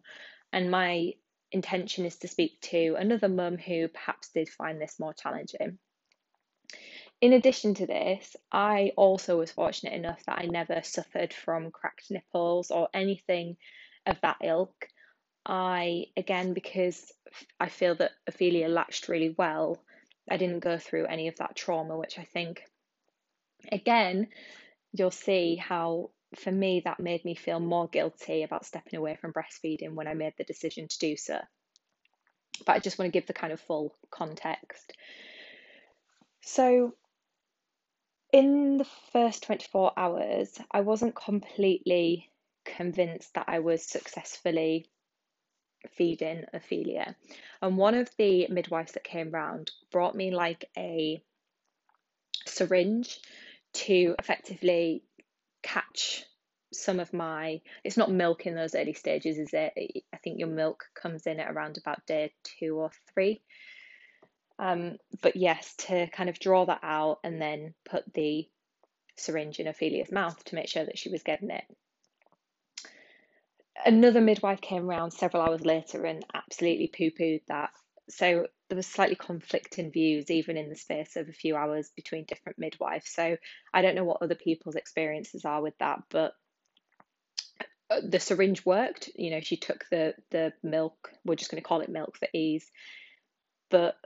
And 0.53 0.71
my 0.71 1.13
intention 1.53 2.05
is 2.05 2.17
to 2.19 2.29
speak 2.29 2.61
to 2.63 2.97
another 2.99 3.29
mum 3.29 3.59
who 3.59 3.89
perhaps 3.89 4.31
did 4.31 4.49
find 4.49 4.81
this 4.81 4.99
more 4.99 5.15
challenging. 5.15 5.79
In 7.21 7.33
addition 7.35 7.75
to 7.75 7.87
this, 7.87 8.35
I 8.51 8.93
also 8.97 9.39
was 9.39 9.53
fortunate 9.53 9.93
enough 9.93 10.25
that 10.27 10.39
I 10.39 10.47
never 10.47 10.83
suffered 10.83 11.33
from 11.33 11.71
cracked 11.71 12.11
nipples 12.11 12.71
or 12.71 12.89
anything 12.93 13.57
of 14.07 14.21
that 14.23 14.39
ilk. 14.43 14.89
I, 15.47 16.07
again, 16.17 16.53
because 16.53 17.13
I 17.61 17.69
feel 17.69 17.95
that 17.97 18.13
Ophelia 18.27 18.69
latched 18.69 19.09
really 19.09 19.35
well, 19.37 19.83
I 20.31 20.37
didn't 20.37 20.61
go 20.61 20.79
through 20.79 21.07
any 21.07 21.29
of 21.29 21.37
that 21.37 21.55
trauma, 21.55 21.97
which 21.97 22.19
I 22.19 22.25
think, 22.25 22.63
again, 23.71 24.29
you'll 24.93 25.11
see 25.11 25.57
how 25.57 26.11
for 26.37 26.53
me, 26.53 26.81
that 26.85 27.01
made 27.01 27.25
me 27.25 27.35
feel 27.35 27.61
more 27.61 27.89
guilty 27.89 28.43
about 28.43 28.67
stepping 28.67 28.99
away 28.99 29.17
from 29.17 29.33
breastfeeding 29.33 29.95
when 29.95 30.09
I 30.09 30.15
made 30.15 30.35
the 30.37 30.45
decision 30.45 30.89
to 30.89 30.99
do 30.99 31.17
so. 31.17 31.39
But 32.67 32.77
I 32.77 32.79
just 32.79 32.99
want 32.99 33.13
to 33.13 33.19
give 33.19 33.27
the 33.27 33.33
kind 33.33 33.53
of 33.53 33.61
full 33.61 33.95
context. 34.11 34.93
So, 36.43 36.95
in 38.33 38.79
the 38.79 38.87
first 39.13 39.43
24 39.45 39.93
hours, 39.97 40.59
I 40.71 40.81
wasn't 40.81 41.15
completely 41.15 42.31
convinced 42.65 43.35
that 43.35 43.47
I 43.49 43.59
was 43.59 43.83
successfully 43.85 44.87
feeding 45.91 46.45
Ophelia. 46.53 47.17
And 47.61 47.77
one 47.77 47.95
of 47.95 48.09
the 48.17 48.47
midwives 48.49 48.93
that 48.93 49.05
came 49.05 49.31
round 49.31 49.71
brought 49.91 50.15
me 50.15 50.31
like 50.31 50.65
a 50.77 51.23
syringe 52.47 53.21
to 53.73 54.15
effectively 54.19 55.03
catch 55.63 56.25
some 56.73 57.01
of 57.01 57.13
my 57.13 57.61
it's 57.85 57.97
not 57.97 58.11
milk 58.11 58.47
in 58.47 58.55
those 58.55 58.75
early 58.75 58.95
stages 58.95 59.39
is 59.39 59.51
it? 59.53 60.05
I 60.13 60.17
think 60.19 60.39
your 60.39 60.49
milk 60.49 60.85
comes 60.95 61.27
in 61.27 61.39
at 61.39 61.51
around 61.51 61.79
about 61.79 62.07
day 62.07 62.33
two 62.43 62.77
or 62.77 62.91
three. 63.13 63.43
Um, 64.59 64.97
but 65.23 65.37
yes 65.37 65.75
to 65.87 66.07
kind 66.09 66.29
of 66.29 66.39
draw 66.39 66.65
that 66.67 66.81
out 66.83 67.19
and 67.25 67.41
then 67.41 67.75
put 67.85 68.13
the 68.15 68.49
syringe 69.17 69.59
in 69.59 69.69
ophelia's 69.69 70.13
mouth 70.13 70.43
to 70.45 70.55
make 70.55 70.69
sure 70.69 70.85
that 70.85 70.99
she 70.99 71.11
was 71.11 71.23
getting 71.23 71.51
it. 71.51 71.65
Another 73.85 74.21
midwife 74.21 74.61
came 74.61 74.89
around 74.89 75.11
several 75.11 75.43
hours 75.43 75.65
later 75.65 76.05
and 76.05 76.25
absolutely 76.33 76.87
poo-pooed 76.87 77.43
that. 77.49 77.71
So 78.09 78.47
there 78.73 78.77
was 78.79 78.87
slightly 78.87 79.17
conflicting 79.17 79.93
views 79.93 80.31
even 80.31 80.57
in 80.57 80.71
the 80.71 80.75
space 80.75 81.17
of 81.17 81.29
a 81.29 81.33
few 81.33 81.55
hours 81.55 81.91
between 81.95 82.25
different 82.25 82.59
midwives 82.59 83.11
so 83.11 83.37
i 83.75 83.83
don't 83.83 83.95
know 83.95 84.03
what 84.03 84.23
other 84.23 84.35
people's 84.35 84.77
experiences 84.77 85.45
are 85.45 85.61
with 85.61 85.77
that 85.77 85.99
but 86.09 86.33
uh, 87.91 88.01
the 88.09 88.21
syringe 88.21 88.65
worked. 88.65 89.11
You 89.15 89.33
know, 89.33 89.41
she 89.41 89.57
took 89.57 89.85
the 89.91 90.15
the 90.31 90.55
milk. 90.63 91.13
We're 91.27 91.35
just 91.35 91.51
going 91.51 91.63
to 91.63 91.69
call 91.69 91.83
it 91.83 91.91
milk 91.91 92.17
for 92.17 92.29
ease. 92.33 92.71
But 93.71 93.97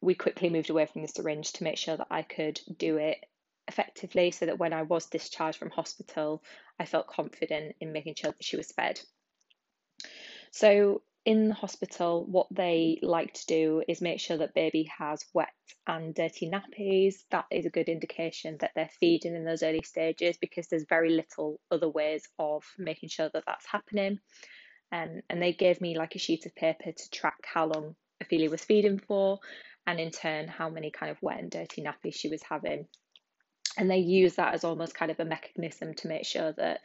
we 0.00 0.14
quickly 0.14 0.50
moved 0.50 0.70
away 0.70 0.86
from 0.86 1.02
the 1.02 1.08
syringe 1.08 1.52
to 1.52 1.64
make 1.64 1.78
sure 1.78 1.96
that 1.96 2.08
I 2.10 2.22
could 2.22 2.60
do 2.76 2.96
it 2.96 3.18
effectively, 3.68 4.32
so 4.32 4.46
that 4.46 4.58
when 4.58 4.72
I 4.72 4.82
was 4.82 5.06
discharged 5.06 5.58
from 5.58 5.70
hospital, 5.70 6.42
I 6.80 6.84
felt 6.84 7.06
confident 7.06 7.76
in 7.80 7.92
making 7.92 8.16
sure 8.16 8.32
that 8.32 8.44
she 8.44 8.56
was 8.56 8.72
fed. 8.72 9.00
So 10.50 11.02
in 11.24 11.48
the 11.48 11.54
hospital, 11.54 12.24
what 12.24 12.48
they 12.50 12.98
like 13.02 13.34
to 13.34 13.46
do 13.46 13.82
is 13.86 14.00
make 14.00 14.18
sure 14.18 14.38
that 14.38 14.54
baby 14.54 14.90
has 14.98 15.24
wet 15.32 15.52
and 15.86 16.14
dirty 16.14 16.50
nappies. 16.50 17.24
That 17.30 17.44
is 17.50 17.64
a 17.64 17.70
good 17.70 17.88
indication 17.88 18.56
that 18.60 18.72
they're 18.74 18.90
feeding 18.98 19.36
in 19.36 19.44
those 19.44 19.62
early 19.62 19.82
stages 19.84 20.36
because 20.40 20.66
there's 20.66 20.84
very 20.88 21.10
little 21.10 21.60
other 21.70 21.88
ways 21.88 22.28
of 22.38 22.64
making 22.76 23.10
sure 23.10 23.30
that 23.32 23.44
that's 23.46 23.66
happening. 23.66 24.18
Um, 24.90 25.22
and 25.30 25.40
they 25.40 25.52
gave 25.52 25.80
me 25.80 25.96
like 25.96 26.16
a 26.16 26.18
sheet 26.18 26.44
of 26.46 26.54
paper 26.56 26.90
to 26.90 27.10
track 27.10 27.38
how 27.44 27.66
long 27.66 27.94
Ophelia 28.20 28.50
was 28.50 28.64
feeding 28.64 28.98
for, 28.98 29.38
and 29.86 30.00
in 30.00 30.10
turn, 30.10 30.48
how 30.48 30.68
many 30.68 30.90
kind 30.90 31.10
of 31.10 31.22
wet 31.22 31.38
and 31.38 31.50
dirty 31.50 31.82
nappies 31.82 32.14
she 32.14 32.28
was 32.28 32.42
having. 32.42 32.86
And 33.78 33.90
they 33.90 33.98
use 33.98 34.34
that 34.34 34.54
as 34.54 34.64
almost 34.64 34.94
kind 34.94 35.10
of 35.10 35.20
a 35.20 35.24
mechanism 35.24 35.94
to 35.94 36.08
make 36.08 36.26
sure 36.26 36.52
that 36.52 36.80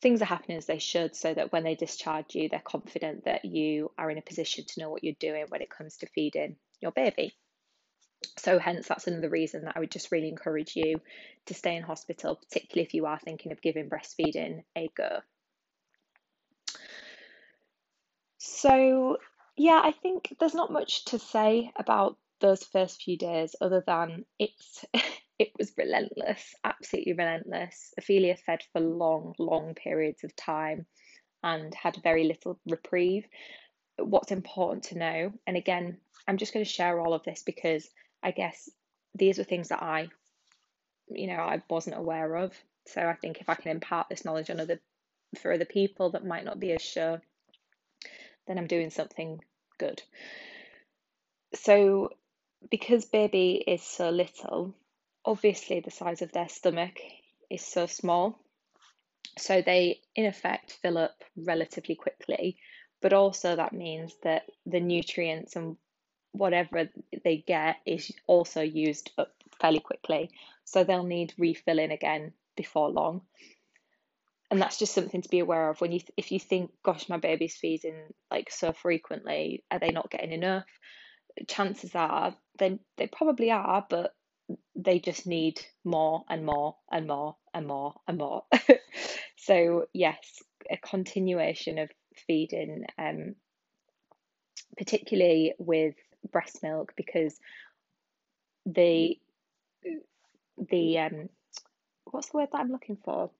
things 0.00 0.22
are 0.22 0.26
happening 0.26 0.56
as 0.58 0.66
they 0.66 0.78
should 0.78 1.16
so 1.16 1.34
that 1.34 1.52
when 1.52 1.64
they 1.64 1.74
discharge 1.74 2.34
you, 2.34 2.48
they're 2.48 2.60
confident 2.60 3.24
that 3.24 3.44
you 3.44 3.90
are 3.98 4.10
in 4.10 4.18
a 4.18 4.22
position 4.22 4.64
to 4.64 4.80
know 4.80 4.90
what 4.90 5.02
you're 5.02 5.14
doing 5.18 5.46
when 5.48 5.62
it 5.62 5.70
comes 5.70 5.96
to 5.98 6.06
feeding 6.06 6.56
your 6.80 6.92
baby. 6.92 7.34
So, 8.36 8.58
hence, 8.58 8.86
that's 8.86 9.06
another 9.06 9.28
reason 9.28 9.64
that 9.64 9.76
I 9.76 9.80
would 9.80 9.90
just 9.90 10.12
really 10.12 10.28
encourage 10.28 10.76
you 10.76 11.00
to 11.46 11.54
stay 11.54 11.76
in 11.76 11.82
hospital, 11.82 12.36
particularly 12.36 12.86
if 12.86 12.94
you 12.94 13.06
are 13.06 13.18
thinking 13.18 13.52
of 13.52 13.62
giving 13.62 13.88
breastfeeding 13.88 14.64
a 14.76 14.88
go. 14.96 15.20
So, 18.38 19.18
yeah, 19.56 19.80
I 19.82 19.92
think 19.92 20.36
there's 20.38 20.54
not 20.54 20.72
much 20.72 21.04
to 21.06 21.18
say 21.18 21.72
about 21.76 22.16
those 22.40 22.62
first 22.62 23.02
few 23.02 23.16
days 23.16 23.56
other 23.60 23.82
than 23.84 24.24
it's 24.38 24.84
it 25.38 25.52
was 25.58 25.72
relentless, 25.76 26.54
absolutely 26.64 27.12
relentless. 27.12 27.94
Ophelia 27.96 28.36
fed 28.36 28.60
for 28.72 28.80
long, 28.80 29.34
long 29.38 29.74
periods 29.74 30.24
of 30.24 30.34
time 30.34 30.86
and 31.42 31.72
had 31.74 31.96
very 32.02 32.24
little 32.24 32.58
reprieve. 32.66 33.24
What's 33.98 34.32
important 34.32 34.84
to 34.84 34.98
know, 34.98 35.32
and 35.46 35.56
again, 35.56 35.98
I'm 36.26 36.38
just 36.38 36.52
going 36.52 36.64
to 36.64 36.70
share 36.70 37.00
all 37.00 37.14
of 37.14 37.24
this 37.24 37.42
because 37.44 37.88
I 38.22 38.32
guess 38.32 38.68
these 39.14 39.38
were 39.38 39.44
things 39.44 39.68
that 39.68 39.82
I, 39.82 40.08
you 41.08 41.28
know, 41.28 41.36
I 41.40 41.62
wasn't 41.70 41.96
aware 41.96 42.36
of. 42.36 42.52
So 42.86 43.02
I 43.02 43.14
think 43.14 43.40
if 43.40 43.48
I 43.48 43.54
can 43.54 43.70
impart 43.70 44.08
this 44.08 44.24
knowledge 44.24 44.50
on 44.50 44.60
other 44.60 44.80
for 45.40 45.52
other 45.52 45.66
people 45.66 46.10
that 46.12 46.26
might 46.26 46.44
not 46.44 46.58
be 46.58 46.72
as 46.72 46.82
sure, 46.82 47.20
then 48.46 48.58
I'm 48.58 48.66
doing 48.66 48.90
something 48.90 49.40
good. 49.78 50.02
So 51.54 52.10
because 52.70 53.04
baby 53.04 53.62
is 53.66 53.82
so 53.82 54.10
little, 54.10 54.74
obviously 55.28 55.80
the 55.80 55.90
size 55.90 56.22
of 56.22 56.32
their 56.32 56.48
stomach 56.48 56.98
is 57.50 57.62
so 57.62 57.84
small. 57.84 58.38
So 59.36 59.60
they, 59.60 60.00
in 60.16 60.24
effect, 60.24 60.78
fill 60.80 60.96
up 60.96 61.22
relatively 61.36 61.94
quickly, 61.94 62.56
but 63.02 63.12
also 63.12 63.54
that 63.54 63.74
means 63.74 64.16
that 64.22 64.44
the 64.64 64.80
nutrients 64.80 65.54
and 65.54 65.76
whatever 66.32 66.88
they 67.24 67.44
get 67.46 67.76
is 67.84 68.10
also 68.26 68.62
used 68.62 69.10
up 69.18 69.34
fairly 69.60 69.80
quickly. 69.80 70.30
So 70.64 70.82
they'll 70.82 71.04
need 71.04 71.34
refilling 71.36 71.90
again 71.90 72.32
before 72.56 72.88
long. 72.88 73.20
And 74.50 74.62
that's 74.62 74.78
just 74.78 74.94
something 74.94 75.20
to 75.20 75.28
be 75.28 75.40
aware 75.40 75.68
of 75.68 75.82
when 75.82 75.92
you, 75.92 75.98
th- 75.98 76.12
if 76.16 76.32
you 76.32 76.40
think, 76.40 76.70
gosh, 76.82 77.06
my 77.10 77.18
baby's 77.18 77.56
feeding 77.56 78.14
like 78.30 78.50
so 78.50 78.72
frequently, 78.72 79.62
are 79.70 79.78
they 79.78 79.90
not 79.90 80.10
getting 80.10 80.32
enough? 80.32 80.64
Chances 81.46 81.94
are 81.94 82.34
they 82.58 82.78
they 82.96 83.06
probably 83.06 83.50
are, 83.50 83.86
but 83.88 84.14
they 84.76 84.98
just 84.98 85.26
need 85.26 85.60
more 85.84 86.24
and 86.28 86.44
more 86.44 86.76
and 86.90 87.06
more 87.06 87.36
and 87.54 87.66
more 87.66 87.94
and 88.06 88.18
more. 88.18 88.44
so 89.36 89.86
yes, 89.92 90.42
a 90.70 90.76
continuation 90.76 91.78
of 91.78 91.90
feeding, 92.26 92.84
um, 92.98 93.34
particularly 94.76 95.54
with 95.58 95.94
breast 96.32 96.62
milk, 96.62 96.92
because 96.96 97.36
the 98.66 99.18
the 100.70 100.98
um, 100.98 101.28
what's 102.10 102.30
the 102.30 102.38
word 102.38 102.48
that 102.52 102.60
I'm 102.60 102.72
looking 102.72 102.98
for? 103.04 103.30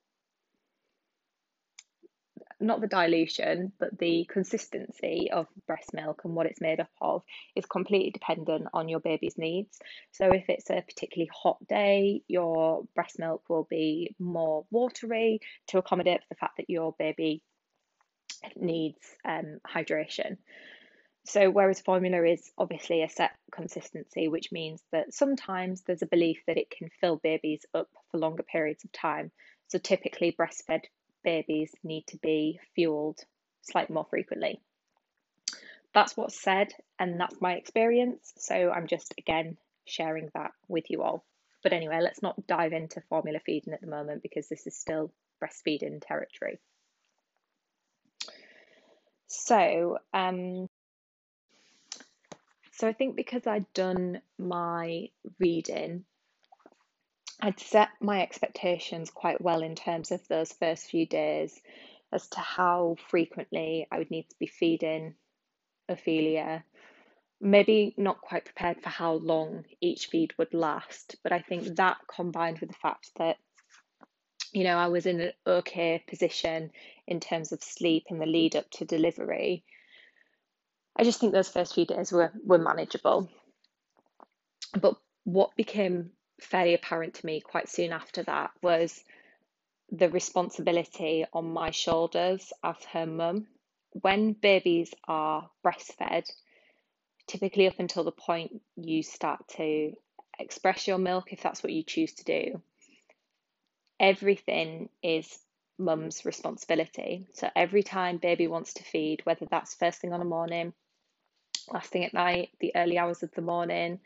Not 2.60 2.80
the 2.80 2.86
dilution, 2.86 3.72
but 3.78 3.96
the 3.98 4.26
consistency 4.30 5.30
of 5.32 5.46
breast 5.66 5.92
milk 5.94 6.22
and 6.24 6.34
what 6.34 6.46
it's 6.46 6.60
made 6.60 6.80
up 6.80 6.90
of 7.00 7.22
is 7.54 7.64
completely 7.66 8.10
dependent 8.10 8.66
on 8.74 8.88
your 8.88 9.00
baby's 9.00 9.38
needs. 9.38 9.78
So, 10.12 10.30
if 10.30 10.48
it's 10.48 10.70
a 10.70 10.82
particularly 10.82 11.30
hot 11.32 11.58
day, 11.68 12.22
your 12.26 12.84
breast 12.94 13.18
milk 13.18 13.44
will 13.48 13.66
be 13.68 14.14
more 14.18 14.64
watery 14.70 15.40
to 15.68 15.78
accommodate 15.78 16.20
for 16.20 16.26
the 16.30 16.38
fact 16.38 16.56
that 16.56 16.70
your 16.70 16.94
baby 16.98 17.42
needs 18.56 18.98
um, 19.24 19.58
hydration. 19.66 20.36
So, 21.26 21.50
whereas 21.50 21.80
formula 21.80 22.24
is 22.24 22.50
obviously 22.56 23.02
a 23.02 23.08
set 23.08 23.32
consistency, 23.52 24.28
which 24.28 24.50
means 24.50 24.82
that 24.92 25.12
sometimes 25.12 25.82
there's 25.82 26.02
a 26.02 26.06
belief 26.06 26.38
that 26.46 26.56
it 26.56 26.70
can 26.70 26.88
fill 27.00 27.16
babies 27.16 27.66
up 27.74 27.88
for 28.10 28.18
longer 28.18 28.42
periods 28.42 28.84
of 28.84 28.92
time. 28.92 29.30
So, 29.68 29.78
typically, 29.78 30.32
breastfed 30.32 30.84
babies 31.28 31.70
need 31.84 32.06
to 32.06 32.16
be 32.16 32.58
fueled 32.74 33.18
slightly 33.60 33.92
more 33.92 34.06
frequently. 34.08 34.62
That's 35.92 36.16
what's 36.16 36.40
said, 36.40 36.68
and 36.98 37.20
that's 37.20 37.38
my 37.38 37.52
experience. 37.52 38.32
So 38.38 38.70
I'm 38.70 38.86
just 38.86 39.12
again 39.18 39.58
sharing 39.84 40.30
that 40.32 40.52
with 40.68 40.84
you 40.88 41.02
all. 41.02 41.26
But 41.62 41.74
anyway, 41.74 42.00
let's 42.00 42.22
not 42.22 42.46
dive 42.46 42.72
into 42.72 43.02
formula 43.10 43.40
feeding 43.44 43.74
at 43.74 43.82
the 43.82 43.94
moment 43.98 44.22
because 44.22 44.48
this 44.48 44.66
is 44.66 44.74
still 44.74 45.12
breastfeeding 45.42 46.00
territory. 46.00 46.60
So, 49.26 49.98
um, 50.14 50.70
so 52.72 52.88
I 52.88 52.94
think 52.94 53.16
because 53.16 53.46
I'd 53.46 53.70
done 53.74 54.22
my 54.38 55.10
reading 55.38 56.04
I'd 57.40 57.60
set 57.60 57.90
my 58.00 58.22
expectations 58.22 59.10
quite 59.10 59.40
well 59.40 59.62
in 59.62 59.76
terms 59.76 60.10
of 60.10 60.26
those 60.26 60.52
first 60.52 60.86
few 60.90 61.06
days 61.06 61.60
as 62.12 62.26
to 62.28 62.40
how 62.40 62.96
frequently 63.08 63.86
I 63.92 63.98
would 63.98 64.10
need 64.10 64.28
to 64.30 64.36
be 64.40 64.46
feeding 64.46 65.14
Ophelia. 65.88 66.64
Maybe 67.40 67.94
not 67.96 68.20
quite 68.20 68.44
prepared 68.44 68.82
for 68.82 68.88
how 68.88 69.12
long 69.12 69.64
each 69.80 70.06
feed 70.06 70.34
would 70.36 70.52
last, 70.52 71.16
but 71.22 71.32
I 71.32 71.38
think 71.38 71.76
that 71.76 71.98
combined 72.12 72.58
with 72.58 72.70
the 72.70 72.76
fact 72.82 73.12
that, 73.18 73.36
you 74.52 74.64
know, 74.64 74.76
I 74.76 74.88
was 74.88 75.06
in 75.06 75.20
an 75.20 75.32
okay 75.46 76.02
position 76.08 76.72
in 77.06 77.20
terms 77.20 77.52
of 77.52 77.62
sleep 77.62 78.06
in 78.08 78.18
the 78.18 78.26
lead 78.26 78.56
up 78.56 78.68
to 78.72 78.84
delivery. 78.84 79.62
I 80.96 81.04
just 81.04 81.20
think 81.20 81.32
those 81.32 81.48
first 81.48 81.74
few 81.74 81.86
days 81.86 82.10
were, 82.10 82.32
were 82.44 82.58
manageable. 82.58 83.30
But 84.80 84.96
what 85.22 85.54
became 85.54 86.10
fairly 86.40 86.74
apparent 86.74 87.14
to 87.14 87.26
me 87.26 87.40
quite 87.40 87.68
soon 87.68 87.92
after 87.92 88.22
that 88.24 88.50
was 88.62 89.02
the 89.90 90.08
responsibility 90.10 91.24
on 91.32 91.52
my 91.52 91.70
shoulders 91.70 92.52
as 92.62 92.76
her 92.92 93.06
mum. 93.06 93.46
When 93.92 94.32
babies 94.32 94.92
are 95.06 95.48
breastfed, 95.64 96.30
typically 97.26 97.66
up 97.66 97.78
until 97.78 98.04
the 98.04 98.12
point 98.12 98.60
you 98.76 99.02
start 99.02 99.46
to 99.56 99.92
express 100.38 100.86
your 100.86 100.98
milk, 100.98 101.32
if 101.32 101.42
that's 101.42 101.62
what 101.62 101.72
you 101.72 101.82
choose 101.82 102.12
to 102.14 102.24
do, 102.24 102.62
everything 103.98 104.88
is 105.02 105.38
mum's 105.78 106.24
responsibility. 106.24 107.26
So 107.34 107.48
every 107.56 107.82
time 107.82 108.18
baby 108.18 108.46
wants 108.46 108.74
to 108.74 108.84
feed, 108.84 109.24
whether 109.24 109.46
that's 109.46 109.74
first 109.74 110.00
thing 110.00 110.12
on 110.12 110.20
the 110.20 110.26
morning, 110.26 110.72
last 111.72 111.90
thing 111.90 112.04
at 112.04 112.14
night, 112.14 112.50
the 112.60 112.72
early 112.74 112.98
hours 112.98 113.22
of 113.22 113.32
the 113.32 113.42
morning, 113.42 114.00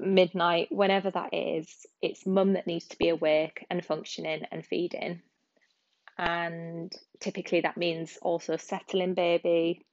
midnight, 0.00 0.68
whenever 0.70 1.10
that 1.10 1.34
is, 1.34 1.86
it's 2.02 2.26
mum 2.26 2.54
that 2.54 2.66
needs 2.66 2.86
to 2.88 2.98
be 2.98 3.08
awake 3.08 3.66
and 3.70 3.84
functioning 3.84 4.44
and 4.50 4.64
feeding. 4.64 5.22
and 6.18 6.92
typically 7.20 7.60
that 7.60 7.76
means 7.76 8.18
also 8.20 8.56
settling 8.56 9.14
baby. 9.14 9.84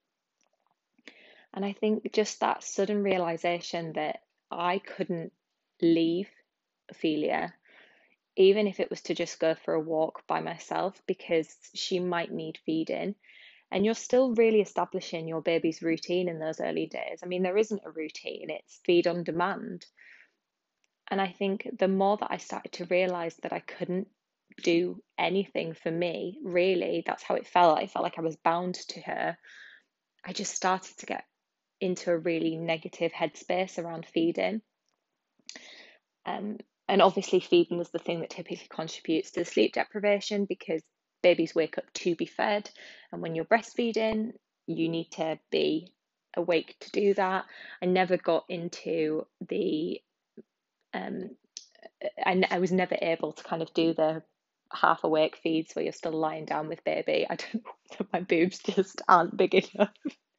And 1.53 1.63
I 1.63 1.73
think 1.73 2.11
just 2.11 2.39
that 2.39 2.63
sudden 2.63 3.03
realization 3.03 3.93
that 3.93 4.21
I 4.51 4.79
couldn't 4.79 5.31
leave 5.81 6.27
Ophelia, 6.89 7.53
even 8.35 8.67
if 8.67 8.79
it 8.79 8.89
was 8.89 9.01
to 9.03 9.15
just 9.15 9.39
go 9.39 9.55
for 9.55 9.73
a 9.73 9.79
walk 9.79 10.27
by 10.27 10.41
myself, 10.41 10.99
because 11.07 11.47
she 11.73 11.99
might 11.99 12.31
need 12.31 12.57
feeding. 12.65 13.15
And 13.71 13.83
you're 13.83 13.95
still 13.95 14.33
really 14.35 14.61
establishing 14.61 15.27
your 15.27 15.41
baby's 15.41 15.81
routine 15.81 16.29
in 16.29 16.39
those 16.39 16.61
early 16.61 16.85
days. 16.85 17.19
I 17.23 17.25
mean, 17.25 17.43
there 17.43 17.57
isn't 17.57 17.81
a 17.85 17.91
routine, 17.91 18.49
it's 18.49 18.79
feed 18.85 19.07
on 19.07 19.23
demand. 19.23 19.85
And 21.09 21.21
I 21.21 21.27
think 21.27 21.67
the 21.77 21.87
more 21.87 22.17
that 22.17 22.31
I 22.31 22.37
started 22.37 22.71
to 22.73 22.85
realize 22.85 23.35
that 23.43 23.53
I 23.53 23.59
couldn't 23.59 24.07
do 24.63 25.01
anything 25.17 25.73
for 25.73 25.91
me, 25.91 26.39
really, 26.43 27.03
that's 27.05 27.23
how 27.23 27.35
it 27.35 27.47
felt. 27.47 27.79
I 27.79 27.87
felt 27.87 28.03
like 28.03 28.17
I 28.17 28.21
was 28.21 28.37
bound 28.37 28.75
to 28.75 29.01
her. 29.01 29.37
I 30.25 30.33
just 30.33 30.55
started 30.55 30.97
to 30.99 31.05
get 31.05 31.25
into 31.79 32.11
a 32.11 32.17
really 32.17 32.57
negative 32.57 33.11
headspace 33.11 33.77
around 33.77 34.05
feeding. 34.05 34.61
Um, 36.25 36.57
and 36.87 37.01
obviously, 37.01 37.39
feeding 37.39 37.77
was 37.77 37.89
the 37.89 37.99
thing 37.99 38.21
that 38.21 38.29
typically 38.29 38.67
contributes 38.69 39.31
to 39.31 39.45
sleep 39.45 39.73
deprivation 39.73 40.45
because 40.45 40.81
babies 41.25 41.55
wake 41.55 41.79
up 41.79 41.91
to 41.91 42.15
be 42.15 42.27
fed. 42.27 42.69
And 43.11 43.19
when 43.19 43.33
you're 43.33 43.45
breastfeeding, 43.45 44.33
you 44.67 44.89
need 44.89 45.09
to 45.13 45.39
be 45.49 45.91
awake 46.37 46.75
to 46.81 46.91
do 46.91 47.15
that. 47.15 47.45
I 47.81 47.87
never 47.87 48.15
got 48.15 48.45
into 48.47 49.25
the 49.49 49.99
um, 50.93 51.31
I, 52.23 52.43
I 52.51 52.59
was 52.59 52.71
never 52.71 52.95
able 53.01 53.31
to 53.33 53.43
kind 53.43 53.63
of 53.63 53.73
do 53.73 53.95
the 53.95 54.21
half 54.71 55.03
awake 55.03 55.39
feeds 55.41 55.73
where 55.73 55.83
you're 55.83 55.93
still 55.93 56.11
lying 56.11 56.45
down 56.45 56.67
with 56.67 56.83
baby. 56.83 57.25
I 57.27 57.37
don't 57.37 57.63
my 58.13 58.19
boobs 58.19 58.59
just 58.59 59.01
aren't 59.07 59.35
big 59.35 59.55
enough 59.55 59.93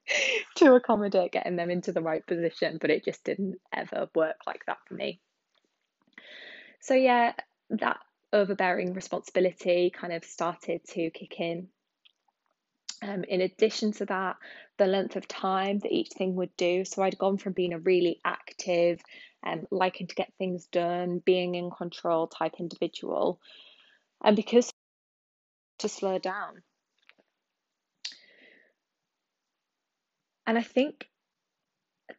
to 0.57 0.75
accommodate 0.77 1.33
getting 1.33 1.57
them 1.57 1.71
into 1.71 1.91
the 1.91 2.01
right 2.01 2.25
position, 2.25 2.79
but 2.81 2.91
it 2.91 3.05
just 3.05 3.25
didn't 3.25 3.57
ever 3.75 4.09
work 4.15 4.37
like 4.47 4.65
that 4.67 4.79
for 4.87 4.95
me. 4.95 5.19
So, 6.79 6.95
yeah, 6.95 7.33
that 7.71 7.99
overbearing 8.33 8.93
responsibility 8.93 9.91
kind 9.91 10.13
of 10.13 10.25
started 10.25 10.83
to 10.91 11.11
kick 11.11 11.41
in. 11.41 11.69
Um, 13.03 13.25
in 13.25 13.43
addition 13.43 13.93
to 13.93 14.07
that, 14.07 14.37
the 14.79 14.87
length 14.87 15.17
of 15.17 15.29
time 15.29 15.79
that 15.81 15.93
each 15.93 16.11
thing 16.11 16.35
would 16.37 16.57
do. 16.57 16.85
So 16.85 17.03
I'd 17.03 17.19
gone 17.19 17.37
from 17.37 17.53
being 17.53 17.73
a 17.73 17.79
really 17.79 18.21
active, 18.25 19.01
um, 19.45 19.67
liking 19.71 20.07
to 20.07 20.15
get 20.15 20.33
things 20.39 20.67
done, 20.67 21.19
being 21.25 21.55
in 21.55 21.71
control 21.71 22.27
type 22.27 22.55
individual, 22.59 23.41
and 24.25 24.35
because 24.35 24.73
to 25.79 25.89
slow 25.89 26.19
down. 26.19 26.63
And 30.47 30.57
I 30.57 30.63
think 30.63 31.09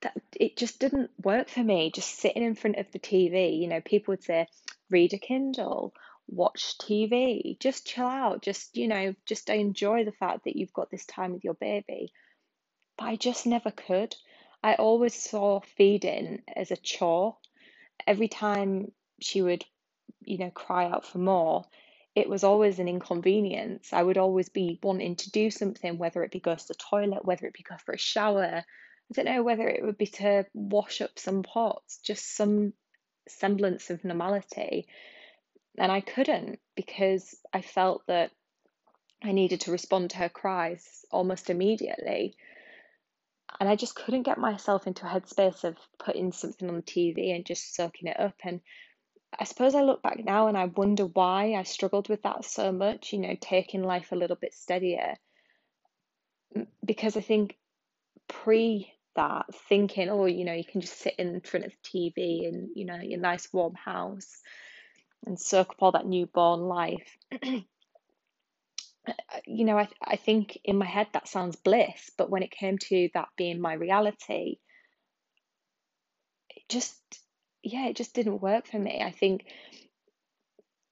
that 0.01 0.14
it 0.39 0.58
just 0.58 0.80
didn't 0.80 1.10
work 1.24 1.49
for 1.49 1.64
me. 1.64 1.91
Just 1.93 2.20
sitting 2.20 2.43
in 2.43 2.55
front 2.55 2.78
of 2.78 2.91
the 2.91 2.99
TV, 2.99 3.60
you 3.60 3.68
know, 3.68 3.82
people 3.82 4.12
would 4.12 4.24
say, 4.24 4.47
read 4.90 5.14
a 5.14 5.18
Kindle 5.18 5.94
watch 6.28 6.78
TV, 6.78 7.58
just 7.60 7.88
chill 7.88 8.06
out, 8.06 8.42
just, 8.42 8.76
you 8.76 8.88
know, 8.88 9.16
just 9.26 9.50
enjoy 9.50 10.04
the 10.04 10.12
fact 10.12 10.44
that 10.44 10.56
you've 10.56 10.74
got 10.74 10.92
this 10.92 11.06
time 11.06 11.34
with 11.34 11.44
your 11.44 11.54
baby. 11.54 12.12
But 12.98 13.06
I 13.06 13.16
just 13.16 13.46
never 13.46 13.72
could. 13.72 14.16
I 14.64 14.76
always 14.76 15.14
saw 15.14 15.62
feeding 15.78 16.42
as 16.54 16.72
a 16.72 16.78
chore. 16.78 17.38
Every 18.06 18.28
time 18.28 18.92
she 19.22 19.42
would, 19.42 19.64
you 20.22 20.38
know, 20.38 20.50
cry 20.50 20.86
out 20.86 21.06
for 21.06 21.20
more, 21.20 21.66
it 22.16 22.28
was 22.28 22.44
always 22.44 22.80
an 22.80 22.88
inconvenience. 22.88 23.94
I 23.94 24.04
would 24.04 24.18
always 24.18 24.50
be 24.50 24.80
wanting 24.82 25.16
to 25.18 25.32
do 25.32 25.52
something, 25.52 25.98
whether 25.98 26.24
it 26.24 26.32
be 26.32 26.40
go 26.40 26.56
to 26.56 26.68
the 26.68 26.76
toilet, 26.76 27.26
whether 27.26 27.46
it 27.46 27.54
be 27.54 27.64
go 27.64 27.76
for 27.86 27.94
a 27.94 28.00
shower. 28.00 28.64
I 28.64 29.14
don't 29.14 29.26
know 29.26 29.44
whether 29.44 29.68
it 29.68 29.84
would 29.86 29.98
be 29.98 30.08
to 30.08 30.46
wash 30.54 31.02
up 31.02 31.18
some 31.18 31.44
pots, 31.44 32.00
just 32.04 32.36
some 32.36 32.74
semblance 33.30 33.90
of 33.90 34.04
normality. 34.04 34.88
And 35.78 35.92
I 35.92 36.02
couldn't 36.02 36.60
because 36.76 37.36
I 37.54 37.62
felt 37.62 38.06
that 38.08 38.32
I 39.24 39.32
needed 39.32 39.62
to 39.62 39.72
respond 39.72 40.12
to 40.12 40.18
her 40.18 40.30
cries 40.30 41.06
almost 41.12 41.50
immediately. 41.50 42.36
And 43.60 43.68
I 43.70 43.76
just 43.76 43.96
couldn't 43.96 44.24
get 44.24 44.38
myself 44.38 44.86
into 44.88 45.06
a 45.06 45.10
headspace 45.10 45.64
of 45.64 45.78
putting 45.98 46.32
something 46.32 46.70
on 46.70 46.76
the 46.76 46.82
TV 46.82 47.36
and 47.36 47.46
just 47.46 47.76
soaking 47.76 48.10
it 48.10 48.20
up. 48.20 48.36
And 48.44 48.62
I 49.38 49.46
suppose 49.46 49.74
I 49.74 49.82
look 49.82 50.02
back 50.02 50.24
now 50.24 50.48
and 50.48 50.58
I 50.58 50.66
wonder 50.66 51.06
why 51.06 51.54
I 51.54 51.64
struggled 51.64 52.10
with 52.10 52.24
that 52.24 52.46
so 52.46 52.72
much, 52.72 53.14
you 53.14 53.20
know, 53.20 53.36
taking 53.40 53.84
life 53.84 54.12
a 54.12 54.16
little 54.16 54.36
bit 54.36 54.54
steadier. 54.54 55.16
Because 56.86 57.18
I 57.18 57.22
think 57.22 57.58
pre 58.28 58.94
that, 59.18 59.47
thinking, 59.68 60.09
oh, 60.09 60.26
you 60.26 60.45
know, 60.45 60.53
you 60.53 60.63
can 60.63 60.80
just 60.82 60.97
sit 60.97 61.15
in 61.18 61.41
front 61.41 61.65
of 61.65 61.74
the 61.74 61.78
TV 62.15 62.47
and, 62.47 62.70
you 62.74 62.86
know, 62.86 62.95
your 62.95 63.20
nice 63.20 63.51
warm 63.51 63.76
house 63.76 64.41
and 65.26 65.39
soak 65.39 65.72
up 65.72 65.78
all 65.82 65.91
that 65.91 66.07
newborn 66.07 66.61
life. 66.61 67.18
you 67.43 67.65
know, 69.47 69.78
I, 69.78 69.89
I 70.01 70.15
think 70.15 70.57
in 70.63 70.78
my 70.78 70.86
head 70.86 71.07
that 71.13 71.28
sounds 71.28 71.57
bliss, 71.57 72.11
but 72.18 72.30
when 72.30 72.43
it 72.43 72.51
came 72.51 72.78
to 72.78 73.09
that 73.13 73.28
being 73.38 73.59
my 73.59 73.74
reality, 73.74 74.59
it 76.49 76.63
just, 76.70 76.95
yeah, 77.63 77.88
it 77.88 77.95
just 77.95 78.13
didn't 78.13 78.41
work 78.41 78.68
for 78.68 78.80
me. 78.80 79.01
I 79.03 79.11
think 79.11 79.45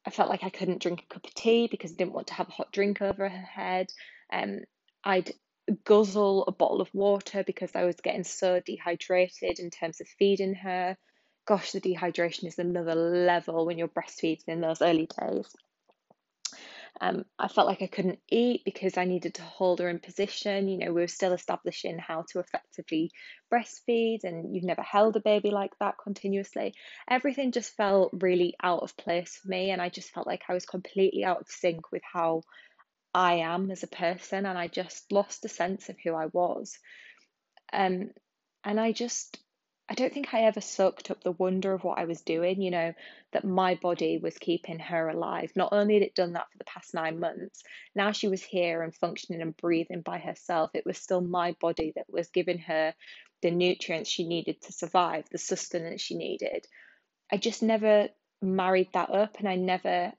I 0.05 0.09
felt 0.09 0.29
like 0.29 0.43
I 0.43 0.49
couldn't 0.49 0.81
drink 0.81 1.03
a 1.03 1.13
cup 1.13 1.25
of 1.25 1.33
tea 1.33 1.67
because 1.69 1.91
I 1.91 1.95
didn't 1.95 2.13
want 2.13 2.27
to 2.27 2.33
have 2.35 2.49
a 2.49 2.51
hot 2.51 2.71
drink 2.71 3.01
over 3.01 3.27
her 3.27 3.45
head. 3.45 3.87
Um, 4.31 4.61
I'd 5.03 5.33
guzzle 5.83 6.45
a 6.47 6.51
bottle 6.51 6.81
of 6.81 6.93
water 6.93 7.43
because 7.43 7.71
I 7.75 7.85
was 7.85 7.95
getting 7.95 8.23
so 8.23 8.59
dehydrated 8.59 9.59
in 9.59 9.69
terms 9.69 10.01
of 10.01 10.07
feeding 10.07 10.55
her 10.55 10.97
gosh, 11.45 11.71
the 11.71 11.81
dehydration 11.81 12.47
is 12.47 12.59
another 12.59 12.95
level 12.95 13.65
when 13.65 13.77
you're 13.77 13.87
breastfeeding 13.87 14.47
in 14.47 14.61
those 14.61 14.81
early 14.81 15.07
days. 15.19 15.47
Um, 17.01 17.25
I 17.37 17.49
felt 17.49 17.67
like 17.67 17.81
I 17.81 17.87
couldn't 17.87 18.19
eat 18.29 18.63
because 18.63 18.97
I 18.97 19.03
needed 19.03 19.35
to 19.35 19.41
hold 19.41 19.79
her 19.79 19.89
in 19.89 19.99
position. 19.99 20.69
You 20.69 20.77
know, 20.77 20.93
we 20.93 21.01
were 21.01 21.07
still 21.07 21.33
establishing 21.33 21.99
how 21.99 22.23
to 22.31 22.39
effectively 22.39 23.11
breastfeed, 23.53 24.23
and 24.23 24.55
you've 24.55 24.63
never 24.63 24.81
held 24.81 25.15
a 25.17 25.19
baby 25.19 25.51
like 25.51 25.77
that 25.79 25.95
continuously. 26.01 26.73
Everything 27.09 27.51
just 27.51 27.75
felt 27.75 28.11
really 28.13 28.55
out 28.63 28.81
of 28.81 28.95
place 28.95 29.39
for 29.41 29.49
me, 29.49 29.71
and 29.71 29.81
I 29.81 29.89
just 29.89 30.11
felt 30.11 30.25
like 30.25 30.43
I 30.47 30.53
was 30.53 30.65
completely 30.65 31.25
out 31.25 31.41
of 31.41 31.47
sync 31.49 31.91
with 31.91 32.03
how 32.11 32.43
I 33.15 33.35
am 33.35 33.71
as 33.71 33.81
a 33.81 33.87
person, 33.87 34.45
and 34.45 34.57
I 34.57 34.67
just 34.67 35.09
lost 35.09 35.45
a 35.45 35.49
sense 35.49 35.87
of 35.87 35.95
who 36.03 36.13
I 36.13 36.25
was. 36.25 36.77
Um, 37.71 38.11
and 38.63 38.79
I 38.79 38.91
just 38.91 39.39
I 39.87 39.93
don't 39.93 40.11
think 40.11 40.33
I 40.33 40.41
ever 40.41 40.61
soaked 40.61 41.11
up 41.11 41.23
the 41.23 41.31
wonder 41.31 41.71
of 41.73 41.83
what 41.83 41.97
I 41.97 42.05
was 42.05 42.21
doing, 42.23 42.61
you 42.61 42.71
know, 42.71 42.93
that 43.31 43.45
my 43.45 43.75
body 43.75 44.17
was 44.17 44.37
keeping 44.37 44.79
her 44.79 45.07
alive. 45.07 45.51
Not 45.55 45.71
only 45.71 45.93
had 45.93 46.03
it 46.03 46.15
done 46.15 46.33
that 46.33 46.51
for 46.51 46.57
the 46.57 46.65
past 46.65 46.93
nine 46.93 47.19
months, 47.19 47.63
now 47.95 48.11
she 48.11 48.27
was 48.27 48.43
here 48.43 48.81
and 48.81 48.93
functioning 48.93 49.41
and 49.41 49.55
breathing 49.55 50.01
by 50.01 50.17
herself. 50.17 50.71
It 50.73 50.85
was 50.85 50.97
still 50.97 51.21
my 51.21 51.53
body 51.61 51.93
that 51.95 52.07
was 52.09 52.29
giving 52.29 52.57
her 52.59 52.95
the 53.43 53.51
nutrients 53.51 54.09
she 54.09 54.27
needed 54.27 54.61
to 54.63 54.73
survive, 54.73 55.25
the 55.31 55.37
sustenance 55.37 56.01
she 56.01 56.17
needed. 56.17 56.65
I 57.31 57.37
just 57.37 57.63
never 57.63 58.09
married 58.41 58.89
that 58.93 59.11
up 59.11 59.37
and 59.37 59.47
I 59.47 59.55
never, 59.55 60.11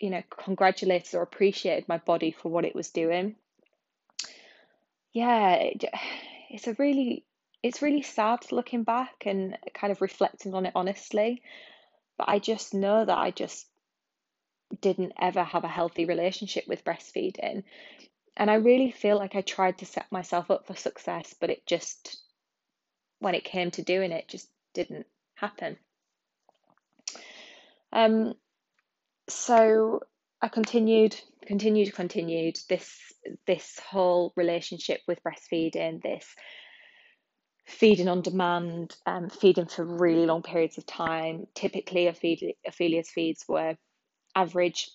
you 0.00 0.10
know, 0.10 0.22
congratulated 0.30 1.14
or 1.14 1.22
appreciated 1.22 1.88
my 1.88 1.98
body 1.98 2.32
for 2.32 2.48
what 2.48 2.64
it 2.64 2.74
was 2.74 2.90
doing. 2.90 3.36
Yeah, 5.12 5.54
it, 5.54 5.84
it's 6.50 6.66
a 6.66 6.74
really 6.74 7.24
it's 7.62 7.82
really 7.82 8.02
sad 8.02 8.50
looking 8.50 8.84
back 8.84 9.24
and 9.26 9.58
kind 9.74 9.90
of 9.90 10.00
reflecting 10.00 10.54
on 10.54 10.66
it 10.66 10.72
honestly. 10.74 11.42
But 12.16 12.28
I 12.28 12.38
just 12.38 12.74
know 12.74 13.04
that 13.04 13.18
I 13.18 13.30
just 13.30 13.66
didn't 14.80 15.12
ever 15.20 15.42
have 15.42 15.64
a 15.64 15.68
healthy 15.68 16.04
relationship 16.04 16.66
with 16.66 16.84
breastfeeding. 16.84 17.64
And 18.36 18.50
I 18.50 18.54
really 18.54 18.90
feel 18.90 19.18
like 19.18 19.34
I 19.34 19.42
tried 19.42 19.78
to 19.78 19.86
set 19.86 20.10
myself 20.12 20.50
up 20.50 20.66
for 20.66 20.76
success, 20.76 21.34
but 21.38 21.50
it 21.50 21.66
just, 21.66 22.20
when 23.18 23.34
it 23.34 23.44
came 23.44 23.70
to 23.72 23.82
doing 23.82 24.12
it, 24.12 24.28
just 24.28 24.48
didn't 24.72 25.06
happen. 25.34 25.76
Um, 27.92 28.34
so 29.32 30.00
I 30.42 30.48
continued, 30.48 31.20
continued, 31.46 31.94
continued 31.94 32.58
this 32.68 32.98
this 33.46 33.78
whole 33.78 34.32
relationship 34.34 35.00
with 35.06 35.22
breastfeeding, 35.22 36.02
this 36.02 36.26
feeding 37.66 38.08
on 38.08 38.22
demand, 38.22 38.96
um, 39.06 39.28
feeding 39.28 39.66
for 39.66 39.84
really 39.84 40.26
long 40.26 40.42
periods 40.42 40.78
of 40.78 40.86
time. 40.86 41.46
Typically, 41.54 42.08
Ophelia's 42.08 43.10
feeds 43.10 43.44
were 43.46 43.76
average 44.34 44.90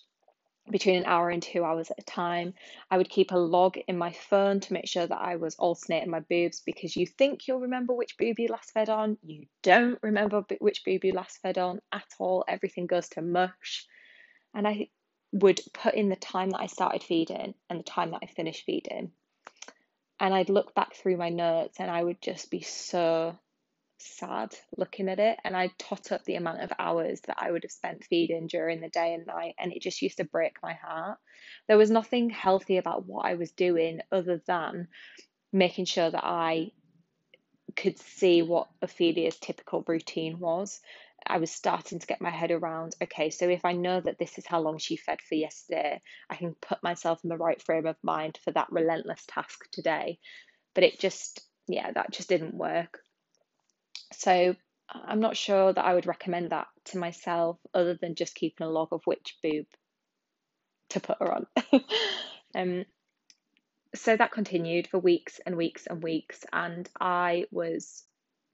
between 0.70 0.96
an 0.96 1.04
hour 1.06 1.30
and 1.30 1.42
two 1.42 1.64
hours 1.64 1.90
at 1.90 1.98
a 1.98 2.02
time. 2.02 2.54
I 2.90 2.98
would 2.98 3.08
keep 3.08 3.30
a 3.30 3.38
log 3.38 3.78
in 3.86 3.96
my 3.96 4.12
phone 4.12 4.60
to 4.60 4.72
make 4.72 4.88
sure 4.88 5.06
that 5.06 5.20
I 5.20 5.36
was 5.36 5.54
alternating 5.54 6.10
my 6.10 6.20
boobs 6.20 6.60
because 6.60 6.96
you 6.96 7.06
think 7.06 7.46
you'll 7.46 7.60
remember 7.60 7.94
which 7.94 8.16
boob 8.18 8.38
you 8.38 8.48
last 8.48 8.72
fed 8.72 8.88
on. 8.88 9.16
You 9.22 9.46
don't 9.62 9.98
remember 10.02 10.44
which 10.58 10.84
boob 10.84 11.04
you 11.04 11.12
last 11.12 11.38
fed 11.40 11.58
on 11.58 11.80
at 11.92 12.06
all. 12.18 12.44
Everything 12.48 12.86
goes 12.86 13.08
to 13.10 13.22
mush. 13.22 13.86
And 14.56 14.66
I 14.66 14.88
would 15.32 15.60
put 15.74 15.94
in 15.94 16.08
the 16.08 16.16
time 16.16 16.50
that 16.50 16.60
I 16.60 16.66
started 16.66 17.02
feeding 17.02 17.54
and 17.68 17.78
the 17.78 17.84
time 17.84 18.12
that 18.12 18.20
I 18.22 18.26
finished 18.26 18.64
feeding. 18.64 19.12
And 20.18 20.34
I'd 20.34 20.48
look 20.48 20.74
back 20.74 20.94
through 20.94 21.18
my 21.18 21.28
notes 21.28 21.76
and 21.78 21.90
I 21.90 22.02
would 22.02 22.22
just 22.22 22.50
be 22.50 22.62
so 22.62 23.38
sad 23.98 24.56
looking 24.74 25.10
at 25.10 25.18
it. 25.18 25.38
And 25.44 25.54
I'd 25.54 25.78
tot 25.78 26.10
up 26.10 26.24
the 26.24 26.36
amount 26.36 26.62
of 26.62 26.72
hours 26.78 27.20
that 27.26 27.36
I 27.38 27.52
would 27.52 27.64
have 27.64 27.70
spent 27.70 28.04
feeding 28.04 28.46
during 28.46 28.80
the 28.80 28.88
day 28.88 29.12
and 29.12 29.26
night. 29.26 29.54
And 29.58 29.72
it 29.72 29.82
just 29.82 30.00
used 30.00 30.16
to 30.16 30.24
break 30.24 30.56
my 30.62 30.72
heart. 30.72 31.18
There 31.68 31.76
was 31.76 31.90
nothing 31.90 32.30
healthy 32.30 32.78
about 32.78 33.06
what 33.06 33.26
I 33.26 33.34
was 33.34 33.52
doing 33.52 34.00
other 34.10 34.40
than 34.46 34.88
making 35.52 35.84
sure 35.84 36.10
that 36.10 36.24
I 36.24 36.70
could 37.76 37.98
see 37.98 38.40
what 38.40 38.68
Ophelia's 38.82 39.36
typical 39.36 39.84
routine 39.86 40.38
was. 40.38 40.80
I 41.30 41.38
was 41.38 41.50
starting 41.50 41.98
to 41.98 42.06
get 42.06 42.20
my 42.20 42.30
head 42.30 42.50
around 42.50 42.94
okay, 43.02 43.30
so 43.30 43.48
if 43.48 43.64
I 43.64 43.72
know 43.72 44.00
that 44.00 44.18
this 44.18 44.38
is 44.38 44.46
how 44.46 44.60
long 44.60 44.78
she 44.78 44.96
fed 44.96 45.20
for 45.22 45.34
yesterday, 45.34 46.00
I 46.30 46.36
can 46.36 46.54
put 46.60 46.82
myself 46.82 47.20
in 47.24 47.30
the 47.30 47.36
right 47.36 47.60
frame 47.62 47.86
of 47.86 47.96
mind 48.02 48.38
for 48.44 48.50
that 48.52 48.70
relentless 48.70 49.24
task 49.26 49.70
today. 49.72 50.18
But 50.74 50.84
it 50.84 51.00
just, 51.00 51.40
yeah, 51.68 51.90
that 51.92 52.12
just 52.12 52.28
didn't 52.28 52.54
work. 52.54 53.00
So 54.12 54.56
I'm 54.88 55.20
not 55.20 55.36
sure 55.36 55.72
that 55.72 55.84
I 55.84 55.94
would 55.94 56.06
recommend 56.06 56.50
that 56.50 56.68
to 56.86 56.98
myself 56.98 57.58
other 57.74 57.94
than 57.94 58.14
just 58.14 58.34
keeping 58.34 58.66
a 58.66 58.70
log 58.70 58.88
of 58.92 59.02
which 59.04 59.36
boob 59.42 59.66
to 60.90 61.00
put 61.00 61.18
her 61.20 61.32
on. 61.32 61.46
um, 62.54 62.84
so 63.94 64.16
that 64.16 64.32
continued 64.32 64.88
for 64.88 64.98
weeks 64.98 65.40
and 65.44 65.56
weeks 65.56 65.86
and 65.86 66.02
weeks, 66.02 66.44
and 66.52 66.88
I 67.00 67.46
was 67.50 68.04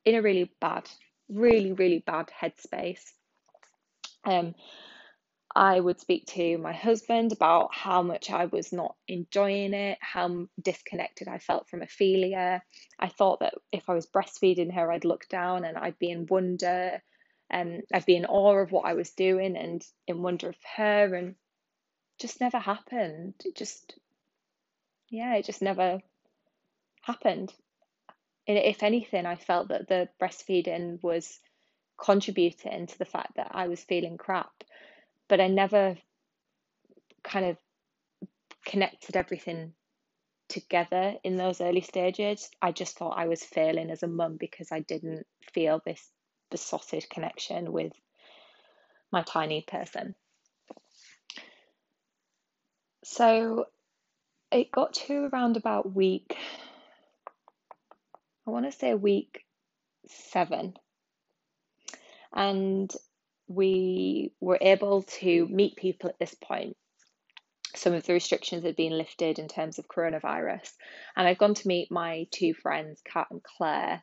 in 0.04 0.14
a 0.14 0.22
really 0.22 0.50
bad, 0.60 0.88
really, 1.32 1.72
really 1.72 2.00
bad 2.00 2.30
headspace. 2.40 3.02
Um, 4.24 4.54
I 5.54 5.78
would 5.78 6.00
speak 6.00 6.26
to 6.28 6.56
my 6.58 6.72
husband 6.72 7.32
about 7.32 7.74
how 7.74 8.02
much 8.02 8.30
I 8.30 8.46
was 8.46 8.72
not 8.72 8.96
enjoying 9.06 9.74
it, 9.74 9.98
how 10.00 10.46
disconnected 10.60 11.28
I 11.28 11.38
felt 11.38 11.68
from 11.68 11.82
Ophelia. 11.82 12.62
I 12.98 13.08
thought 13.08 13.40
that 13.40 13.54
if 13.70 13.90
I 13.90 13.94
was 13.94 14.06
breastfeeding 14.06 14.72
her, 14.74 14.90
I'd 14.90 15.04
look 15.04 15.28
down 15.28 15.64
and 15.64 15.76
I'd 15.76 15.98
be 15.98 16.10
in 16.10 16.26
wonder, 16.26 17.02
and 17.50 17.78
um, 17.78 17.82
I'd 17.92 18.06
be 18.06 18.16
in 18.16 18.24
awe 18.24 18.56
of 18.58 18.72
what 18.72 18.86
I 18.86 18.94
was 18.94 19.10
doing 19.10 19.56
and 19.56 19.82
in 20.06 20.22
wonder 20.22 20.48
of 20.48 20.56
her, 20.76 21.14
and 21.14 21.34
just 22.18 22.40
never 22.40 22.58
happened. 22.58 23.34
It 23.44 23.54
just 23.54 23.94
yeah, 25.10 25.34
it 25.34 25.44
just 25.44 25.60
never 25.60 26.00
happened. 27.02 27.52
If 28.46 28.82
anything, 28.82 29.26
I 29.26 29.36
felt 29.36 29.68
that 29.68 29.88
the 29.88 30.08
breastfeeding 30.20 31.02
was 31.02 31.38
contributing 31.96 32.86
to 32.86 32.98
the 32.98 33.04
fact 33.04 33.36
that 33.36 33.52
I 33.52 33.68
was 33.68 33.84
feeling 33.84 34.16
crap, 34.16 34.50
but 35.28 35.40
I 35.40 35.48
never 35.48 35.96
kind 37.22 37.46
of 37.46 37.56
connected 38.64 39.16
everything 39.16 39.74
together 40.48 41.14
in 41.24 41.36
those 41.36 41.60
early 41.60 41.80
stages. 41.80 42.50
I 42.60 42.72
just 42.72 42.96
thought 42.96 43.18
I 43.18 43.28
was 43.28 43.42
failing 43.42 43.90
as 43.90 44.02
a 44.02 44.08
mum 44.08 44.36
because 44.38 44.72
I 44.72 44.80
didn't 44.80 45.26
feel 45.52 45.80
this 45.84 46.10
besotted 46.50 47.08
connection 47.08 47.72
with 47.72 47.92
my 49.10 49.22
tiny 49.22 49.64
person. 49.66 50.14
So 53.04 53.66
it 54.50 54.70
got 54.70 54.94
to 54.94 55.28
around 55.32 55.56
about 55.56 55.94
week, 55.94 56.36
I 58.46 58.50
want 58.50 58.66
to 58.66 58.72
say 58.72 58.94
week 58.94 59.44
seven. 60.08 60.74
And 62.34 62.92
we 63.46 64.32
were 64.40 64.58
able 64.60 65.02
to 65.02 65.46
meet 65.48 65.76
people 65.76 66.10
at 66.10 66.18
this 66.18 66.34
point. 66.34 66.76
Some 67.74 67.94
of 67.94 68.04
the 68.04 68.12
restrictions 68.12 68.64
had 68.64 68.76
been 68.76 68.96
lifted 68.96 69.38
in 69.38 69.48
terms 69.48 69.78
of 69.78 69.88
coronavirus. 69.88 70.70
And 71.16 71.26
I'd 71.26 71.38
gone 71.38 71.54
to 71.54 71.68
meet 71.68 71.90
my 71.90 72.26
two 72.30 72.54
friends, 72.54 73.00
Kat 73.04 73.28
and 73.30 73.42
Claire. 73.42 74.02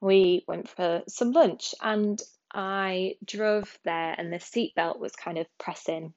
We 0.00 0.44
went 0.48 0.68
for 0.68 1.02
some 1.08 1.32
lunch 1.32 1.74
and 1.80 2.20
I 2.54 3.16
drove 3.24 3.78
there, 3.84 4.14
and 4.18 4.32
the 4.32 4.38
seatbelt 4.38 4.98
was 4.98 5.16
kind 5.16 5.38
of 5.38 5.46
pressing 5.58 6.12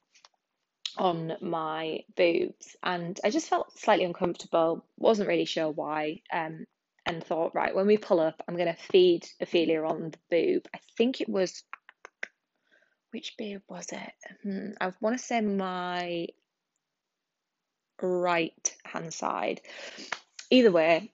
on 0.97 1.33
my 1.41 1.99
boobs 2.15 2.75
and 2.81 3.19
I 3.23 3.29
just 3.29 3.49
felt 3.49 3.77
slightly 3.77 4.05
uncomfortable, 4.05 4.85
wasn't 4.97 5.27
really 5.27 5.45
sure 5.45 5.69
why, 5.69 6.21
um, 6.31 6.65
and 7.05 7.23
thought, 7.23 7.55
right, 7.55 7.75
when 7.75 7.87
we 7.87 7.97
pull 7.97 8.19
up, 8.19 8.41
I'm 8.47 8.55
going 8.55 8.73
to 8.73 8.81
feed 8.81 9.27
Ophelia 9.39 9.83
on 9.83 10.11
the 10.11 10.17
boob. 10.29 10.67
I 10.73 10.79
think 10.97 11.21
it 11.21 11.29
was, 11.29 11.63
which 13.11 13.35
boob 13.37 13.61
was 13.69 13.87
it? 13.91 14.13
Hmm, 14.43 14.71
I 14.81 14.91
want 15.01 15.17
to 15.17 15.23
say 15.23 15.41
my 15.41 16.27
right 18.01 18.75
hand 18.83 19.13
side. 19.13 19.61
Either 20.49 20.71
way, 20.71 21.11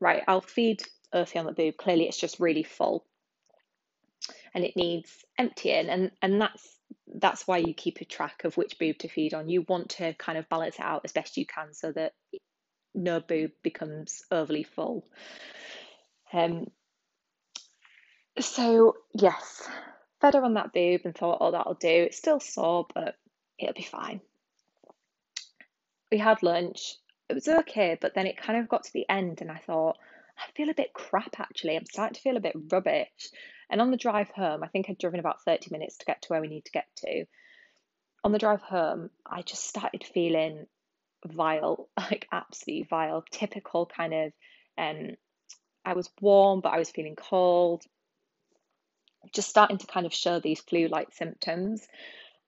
right, 0.00 0.22
I'll 0.26 0.40
feed 0.40 0.82
Earthy 1.14 1.38
on 1.38 1.46
the 1.46 1.52
boob. 1.52 1.76
Clearly, 1.76 2.08
it's 2.08 2.18
just 2.18 2.40
really 2.40 2.62
full 2.62 3.04
and 4.54 4.64
it 4.64 4.74
needs 4.74 5.24
emptying, 5.38 5.90
and, 5.90 6.10
and 6.22 6.40
that's 6.40 6.76
that's 7.14 7.46
why 7.46 7.58
you 7.58 7.74
keep 7.74 8.00
a 8.00 8.04
track 8.04 8.44
of 8.44 8.56
which 8.56 8.78
boob 8.78 8.98
to 8.98 9.08
feed 9.08 9.34
on. 9.34 9.48
You 9.48 9.62
want 9.68 9.90
to 9.90 10.14
kind 10.14 10.38
of 10.38 10.48
balance 10.48 10.76
it 10.76 10.82
out 10.82 11.02
as 11.04 11.12
best 11.12 11.36
you 11.36 11.46
can 11.46 11.72
so 11.72 11.92
that 11.92 12.12
no 12.96 13.20
boob 13.20 13.52
becomes 13.62 14.22
overly 14.30 14.64
full. 14.64 15.06
Um, 16.32 16.66
so 18.38 18.96
yes, 19.14 19.68
fed 20.20 20.34
her 20.34 20.42
on 20.42 20.54
that 20.54 20.72
boob 20.72 21.02
and 21.04 21.14
thought, 21.14 21.38
oh, 21.40 21.50
that'll 21.50 21.74
do. 21.74 21.88
It's 21.88 22.18
still 22.18 22.40
sore, 22.40 22.86
but 22.94 23.16
it'll 23.58 23.74
be 23.74 23.82
fine. 23.82 24.20
We 26.10 26.18
had 26.18 26.42
lunch. 26.42 26.96
It 27.28 27.34
was 27.34 27.48
okay, 27.48 27.96
but 28.00 28.14
then 28.14 28.26
it 28.26 28.36
kind 28.36 28.58
of 28.58 28.68
got 28.68 28.84
to 28.84 28.92
the 28.92 29.06
end, 29.08 29.40
and 29.40 29.50
I 29.50 29.56
thought, 29.56 29.96
I 30.38 30.50
feel 30.52 30.68
a 30.68 30.74
bit 30.74 30.92
crap 30.92 31.40
actually. 31.40 31.76
I'm 31.76 31.86
starting 31.86 32.14
to 32.14 32.20
feel 32.20 32.36
a 32.36 32.40
bit 32.40 32.56
rubbish. 32.70 33.30
And 33.68 33.80
on 33.80 33.90
the 33.90 33.96
drive 33.96 34.30
home, 34.30 34.62
I 34.62 34.68
think 34.68 34.88
I'd 34.88 34.98
driven 34.98 35.18
about 35.18 35.42
30 35.42 35.70
minutes 35.72 35.96
to 35.98 36.04
get 36.04 36.22
to 36.22 36.28
where 36.28 36.40
we 36.40 36.48
need 36.48 36.66
to 36.66 36.72
get 36.72 36.86
to. 36.98 37.24
On 38.22 38.32
the 38.32 38.38
drive 38.38 38.62
home, 38.62 39.10
I 39.24 39.42
just 39.42 39.64
started 39.64 40.04
feeling 40.04 40.66
vile, 41.26 41.88
like 41.96 42.28
absolutely 42.32 42.86
vile, 42.88 43.24
typical 43.30 43.86
kind 43.86 44.14
of 44.14 44.32
um 44.78 45.16
I 45.84 45.94
was 45.94 46.10
warm 46.20 46.60
but 46.60 46.72
I 46.72 46.78
was 46.78 46.90
feeling 46.90 47.16
cold. 47.16 47.84
Just 49.32 49.48
starting 49.48 49.78
to 49.78 49.86
kind 49.86 50.06
of 50.06 50.14
show 50.14 50.38
these 50.38 50.60
flu-like 50.60 51.12
symptoms. 51.12 51.86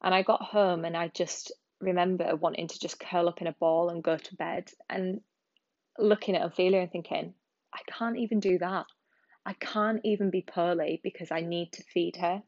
And 0.03 0.14
I 0.14 0.22
got 0.22 0.43
home 0.43 0.85
and 0.85 0.97
I 0.97 1.09
just 1.09 1.53
remember 1.81 2.37
wanting 2.37 2.68
to 2.68 2.79
just 2.79 3.01
curl 3.01 3.29
up 3.29 3.41
in 3.41 3.47
a 3.49 3.53
ball 3.53 3.89
and 3.89 4.03
go 4.03 4.16
to 4.16 4.37
bed 4.37 4.70
and 4.89 5.20
looking 5.99 6.37
at 6.37 6.45
Ophelia 6.45 6.81
and 6.81 6.91
thinking, 6.91 7.35
I 7.74 7.81
can't 7.91 8.16
even 8.16 8.41
do 8.41 8.59
that. 8.59 8.87
I 9.45 9.55
can't 9.55 10.01
even 10.05 10.31
be 10.31 10.43
poorly 10.43 11.01
because 11.03 11.31
I 11.31 11.41
need 11.41 11.72
to 11.72 11.83
feed 11.83 12.16
her. 12.16 12.43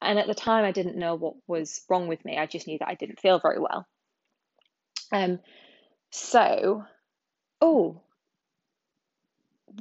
And 0.00 0.18
at 0.18 0.26
the 0.26 0.34
time, 0.34 0.64
I 0.64 0.72
didn't 0.72 0.96
know 0.96 1.14
what 1.14 1.34
was 1.46 1.82
wrong 1.88 2.08
with 2.08 2.24
me. 2.24 2.36
I 2.36 2.46
just 2.46 2.66
knew 2.66 2.78
that 2.78 2.88
I 2.88 2.94
didn't 2.94 3.20
feel 3.20 3.38
very 3.38 3.60
well. 3.60 3.86
Um, 5.12 5.40
so, 6.10 6.84
oh, 7.60 8.00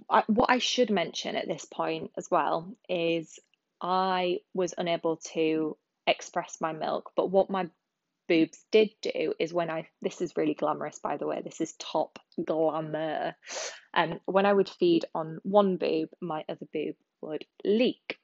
I, 0.09 0.23
what 0.27 0.49
I 0.49 0.59
should 0.59 0.89
mention 0.89 1.35
at 1.35 1.47
this 1.47 1.65
point 1.65 2.11
as 2.17 2.29
well 2.29 2.75
is 2.87 3.39
I 3.81 4.39
was 4.53 4.73
unable 4.77 5.17
to 5.33 5.77
express 6.05 6.57
my 6.61 6.73
milk, 6.73 7.11
but 7.15 7.31
what 7.31 7.49
my 7.49 7.69
boobs 8.27 8.63
did 8.71 8.91
do 9.01 9.33
is 9.39 9.53
when 9.53 9.69
I, 9.69 9.87
this 10.01 10.21
is 10.21 10.37
really 10.37 10.53
glamorous 10.53 10.99
by 10.99 11.17
the 11.17 11.27
way, 11.27 11.41
this 11.43 11.59
is 11.59 11.73
top 11.73 12.19
glamour. 12.45 13.35
And 13.93 14.13
um, 14.13 14.19
when 14.25 14.45
I 14.45 14.53
would 14.53 14.69
feed 14.69 15.05
on 15.13 15.39
one 15.43 15.77
boob, 15.77 16.09
my 16.21 16.45
other 16.47 16.67
boob 16.73 16.95
would 17.21 17.43
leak. 17.65 18.17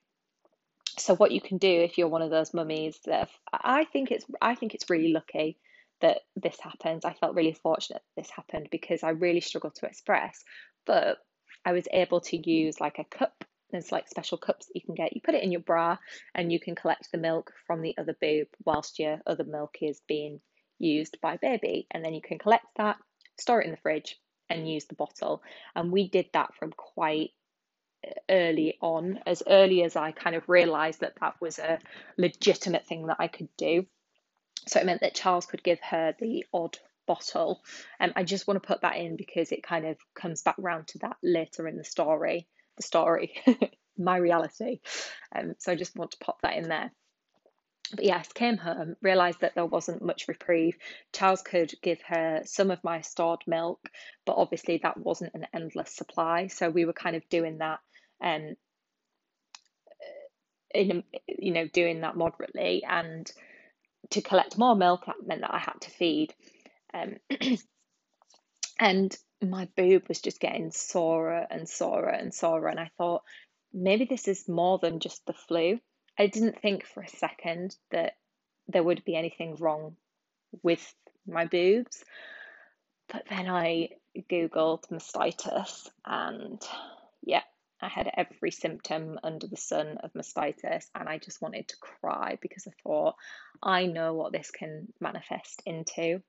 So 0.97 1.15
what 1.15 1.31
you 1.31 1.41
can 1.41 1.57
do 1.57 1.69
if 1.69 1.97
you're 1.97 2.07
one 2.07 2.21
of 2.21 2.31
those 2.31 2.53
mummies 2.53 2.99
that 3.05 3.29
I 3.51 3.83
think 3.85 4.11
it's 4.11 4.25
I 4.41 4.55
think 4.55 4.73
it's 4.73 4.89
really 4.89 5.11
lucky 5.11 5.57
that 6.01 6.19
this 6.35 6.59
happens. 6.59 7.05
I 7.05 7.13
felt 7.13 7.35
really 7.35 7.53
fortunate 7.53 8.01
this 8.15 8.29
happened 8.29 8.69
because 8.71 9.03
I 9.03 9.09
really 9.09 9.41
struggled 9.41 9.75
to 9.75 9.85
express, 9.85 10.43
but 10.85 11.17
I 11.65 11.73
was 11.73 11.87
able 11.91 12.21
to 12.21 12.49
use 12.49 12.79
like 12.79 12.99
a 12.99 13.03
cup 13.03 13.43
there's 13.71 13.91
like 13.91 14.07
special 14.07 14.37
cups 14.37 14.67
that 14.67 14.75
you 14.75 14.81
can 14.81 14.95
get. 14.95 15.13
You 15.13 15.21
put 15.21 15.35
it 15.35 15.43
in 15.43 15.51
your 15.51 15.61
bra 15.61 15.97
and 16.33 16.51
you 16.51 16.59
can 16.59 16.75
collect 16.75 17.11
the 17.11 17.17
milk 17.17 17.51
from 17.65 17.81
the 17.81 17.97
other 17.97 18.15
boob 18.19 18.47
whilst 18.63 18.99
your 18.99 19.19
other 19.27 19.43
milk 19.43 19.77
is 19.81 20.01
being 20.07 20.39
used 20.79 21.19
by 21.21 21.37
baby. 21.37 21.87
And 21.91 22.03
then 22.03 22.13
you 22.13 22.21
can 22.21 22.39
collect 22.39 22.65
that, 22.77 22.97
store 23.37 23.61
it 23.61 23.65
in 23.65 23.71
the 23.71 23.77
fridge, 23.77 24.17
and 24.49 24.69
use 24.69 24.85
the 24.85 24.95
bottle. 24.95 25.41
And 25.75 25.91
we 25.91 26.07
did 26.07 26.27
that 26.33 26.53
from 26.55 26.71
quite 26.71 27.31
early 28.29 28.77
on, 28.81 29.19
as 29.25 29.43
early 29.45 29.83
as 29.83 29.95
I 29.95 30.11
kind 30.11 30.35
of 30.35 30.47
realised 30.47 31.01
that 31.01 31.15
that 31.19 31.35
was 31.41 31.59
a 31.59 31.79
legitimate 32.17 32.87
thing 32.87 33.07
that 33.07 33.17
I 33.19 33.27
could 33.27 33.49
do. 33.57 33.85
So 34.67 34.79
it 34.79 34.85
meant 34.85 35.01
that 35.01 35.15
Charles 35.15 35.45
could 35.45 35.63
give 35.63 35.79
her 35.81 36.15
the 36.19 36.45
odd 36.53 36.77
bottle. 37.05 37.63
And 37.99 38.11
um, 38.11 38.13
I 38.17 38.23
just 38.23 38.47
want 38.47 38.61
to 38.61 38.67
put 38.67 38.81
that 38.81 38.97
in 38.97 39.15
because 39.15 39.51
it 39.51 39.63
kind 39.63 39.85
of 39.85 39.97
comes 40.15 40.41
back 40.41 40.55
round 40.57 40.87
to 40.89 40.99
that 40.99 41.17
later 41.23 41.67
in 41.67 41.77
the 41.77 41.85
story 41.85 42.47
the 42.77 42.83
story, 42.83 43.33
my 43.97 44.17
reality. 44.17 44.79
Um, 45.35 45.55
so 45.59 45.71
I 45.71 45.75
just 45.75 45.95
want 45.95 46.11
to 46.11 46.17
pop 46.19 46.41
that 46.41 46.55
in 46.55 46.69
there. 46.69 46.91
but 47.91 48.05
yes, 48.05 48.31
came 48.33 48.57
home, 48.57 48.95
realised 49.01 49.41
that 49.41 49.55
there 49.55 49.65
wasn't 49.65 50.03
much 50.03 50.27
reprieve. 50.27 50.77
Charles 51.13 51.41
could 51.41 51.73
give 51.81 52.01
her 52.07 52.41
some 52.45 52.71
of 52.71 52.83
my 52.83 53.01
stored 53.01 53.41
milk, 53.47 53.89
but 54.25 54.37
obviously 54.37 54.79
that 54.83 54.97
wasn't 54.97 55.33
an 55.33 55.47
endless 55.53 55.93
supply. 55.93 56.47
So 56.47 56.69
we 56.69 56.85
were 56.85 56.93
kind 56.93 57.15
of 57.15 57.27
doing 57.29 57.57
that 57.57 57.79
um 58.23 58.55
in 60.73 61.03
you 61.27 61.51
know 61.51 61.67
doing 61.67 62.01
that 62.01 62.17
moderately 62.17 62.83
and 62.87 63.31
to 64.11 64.21
collect 64.21 64.57
more 64.57 64.75
milk 64.75 65.05
that 65.05 65.15
meant 65.25 65.41
that 65.41 65.53
I 65.53 65.59
had 65.59 65.81
to 65.81 65.89
feed 65.89 66.33
um 66.93 67.15
and 68.79 69.15
my 69.41 69.67
boob 69.75 70.07
was 70.07 70.21
just 70.21 70.39
getting 70.39 70.71
sorer 70.71 71.45
and 71.49 71.67
sorer 71.67 72.09
and 72.09 72.33
sorer 72.33 72.69
and 72.69 72.79
I 72.79 72.89
thought 72.97 73.23
maybe 73.73 74.05
this 74.05 74.27
is 74.27 74.47
more 74.47 74.79
than 74.79 74.99
just 74.99 75.25
the 75.25 75.33
flu 75.33 75.79
I 76.17 76.27
didn't 76.27 76.59
think 76.61 76.85
for 76.85 77.03
a 77.03 77.07
second 77.07 77.75
that 77.91 78.15
there 78.67 78.83
would 78.83 79.03
be 79.05 79.15
anything 79.15 79.55
wrong 79.55 79.95
with 80.63 80.93
my 81.27 81.45
boobs. 81.45 82.03
But 83.07 83.23
then 83.29 83.47
I 83.47 83.89
Googled 84.29 84.89
mastitis 84.89 85.89
and 86.05 86.61
yeah, 87.21 87.43
I 87.81 87.87
had 87.87 88.09
every 88.15 88.51
symptom 88.51 89.19
under 89.23 89.47
the 89.47 89.57
sun 89.57 89.97
of 90.03 90.13
mastitis 90.13 90.89
and 90.95 91.07
I 91.07 91.17
just 91.19 91.41
wanted 91.41 91.67
to 91.67 91.77
cry 91.77 92.37
because 92.41 92.67
I 92.67 92.71
thought, 92.83 93.15
I 93.61 93.85
know 93.85 94.13
what 94.13 94.31
this 94.31 94.49
can 94.51 94.91
manifest 94.99 95.61
into. 95.65 96.21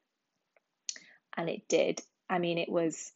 And 1.36 1.48
it 1.48 1.68
did. 1.68 2.00
I 2.28 2.38
mean, 2.38 2.58
it 2.58 2.68
was 2.68 3.12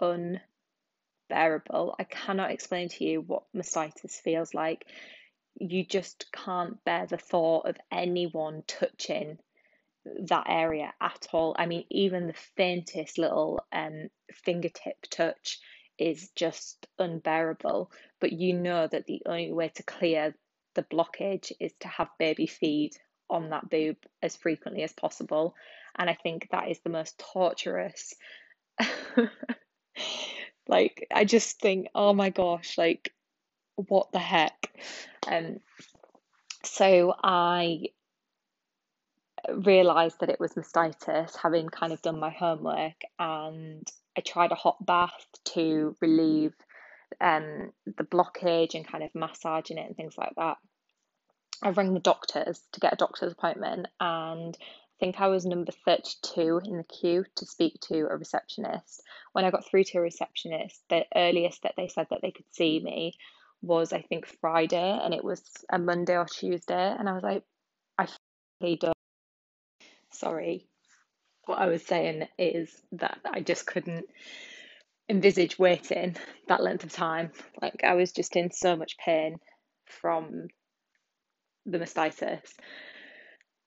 unbearable. 0.00 1.96
I 1.98 2.04
cannot 2.04 2.50
explain 2.52 2.88
to 2.90 3.04
you 3.04 3.20
what 3.20 3.44
mastitis 3.54 4.20
feels 4.20 4.54
like 4.54 4.86
you 5.56 5.84
just 5.84 6.26
can't 6.32 6.82
bear 6.84 7.06
the 7.06 7.18
thought 7.18 7.68
of 7.68 7.76
anyone 7.92 8.62
touching 8.66 9.38
that 10.04 10.44
area 10.48 10.92
at 11.00 11.28
all. 11.32 11.54
I 11.58 11.66
mean, 11.66 11.84
even 11.90 12.26
the 12.26 12.34
faintest 12.56 13.18
little 13.18 13.64
um, 13.72 14.08
fingertip 14.32 14.96
touch 15.10 15.60
is 15.98 16.30
just 16.36 16.86
unbearable. 16.98 17.90
But 18.20 18.32
you 18.32 18.54
know 18.54 18.86
that 18.86 19.06
the 19.06 19.22
only 19.26 19.52
way 19.52 19.70
to 19.74 19.82
clear 19.82 20.34
the 20.74 20.82
blockage 20.82 21.52
is 21.60 21.72
to 21.80 21.88
have 21.88 22.08
baby 22.18 22.46
feed 22.46 22.92
on 23.30 23.50
that 23.50 23.70
boob 23.70 23.96
as 24.22 24.36
frequently 24.36 24.82
as 24.82 24.92
possible. 24.92 25.54
And 25.96 26.10
I 26.10 26.14
think 26.14 26.48
that 26.50 26.68
is 26.68 26.80
the 26.80 26.90
most 26.90 27.18
torturous. 27.18 28.14
like, 30.68 31.06
I 31.12 31.24
just 31.24 31.60
think, 31.60 31.88
oh 31.94 32.12
my 32.12 32.30
gosh, 32.30 32.76
like, 32.76 33.12
what 33.76 34.12
the 34.12 34.18
heck? 34.18 34.70
Um, 35.26 35.60
so 36.64 37.14
I 37.22 37.84
realised 39.52 40.20
that 40.20 40.30
it 40.30 40.40
was 40.40 40.54
mastitis, 40.54 41.36
having 41.36 41.68
kind 41.68 41.92
of 41.92 42.02
done 42.02 42.18
my 42.18 42.30
homework, 42.30 43.00
and 43.18 43.86
I 44.16 44.20
tried 44.20 44.52
a 44.52 44.56
hot 44.56 44.84
bath 44.84 45.26
to 45.54 45.96
relieve 46.00 46.54
um, 47.20 47.72
the 47.86 48.04
blockage 48.04 48.74
and 48.74 48.86
kind 48.86 49.04
of 49.04 49.14
massaging 49.14 49.78
it 49.78 49.86
and 49.86 49.96
things 49.96 50.16
like 50.16 50.34
that. 50.36 50.56
I 51.62 51.70
rang 51.70 51.94
the 51.94 52.00
doctors 52.00 52.60
to 52.72 52.80
get 52.80 52.92
a 52.92 52.96
doctor's 52.96 53.32
appointment, 53.32 53.86
and 54.00 54.56
I 54.60 54.94
think 55.00 55.20
I 55.20 55.28
was 55.28 55.46
number 55.46 55.72
32 55.84 56.60
in 56.64 56.76
the 56.76 56.84
queue 56.84 57.24
to 57.36 57.46
speak 57.46 57.80
to 57.88 58.06
a 58.10 58.16
receptionist. 58.16 59.02
When 59.32 59.44
I 59.44 59.50
got 59.50 59.66
through 59.66 59.84
to 59.84 59.98
a 59.98 60.02
receptionist, 60.02 60.82
the 60.90 61.04
earliest 61.14 61.62
that 61.62 61.74
they 61.76 61.88
said 61.88 62.08
that 62.10 62.20
they 62.22 62.32
could 62.32 62.46
see 62.52 62.80
me 62.80 63.14
was 63.62 63.92
I 63.92 64.02
think 64.02 64.26
Friday 64.40 65.00
and 65.02 65.14
it 65.14 65.24
was 65.24 65.42
a 65.70 65.78
Monday 65.78 66.16
or 66.16 66.26
Tuesday 66.26 66.94
and 66.98 67.08
I 67.08 67.12
was 67.12 67.22
like 67.22 67.42
I 67.98 68.06
really 68.60 68.78
sorry 70.10 70.68
what 71.46 71.58
I 71.58 71.66
was 71.66 71.84
saying 71.84 72.26
is 72.38 72.70
that 72.92 73.18
I 73.24 73.40
just 73.40 73.66
couldn't 73.66 74.06
envisage 75.08 75.58
waiting 75.58 76.16
that 76.48 76.62
length 76.62 76.84
of 76.84 76.92
time. 76.92 77.32
Like 77.60 77.82
I 77.84 77.94
was 77.94 78.12
just 78.12 78.36
in 78.36 78.50
so 78.50 78.76
much 78.76 78.96
pain 78.98 79.38
from 79.86 80.48
the 81.66 81.78
mastitis. 81.78 82.50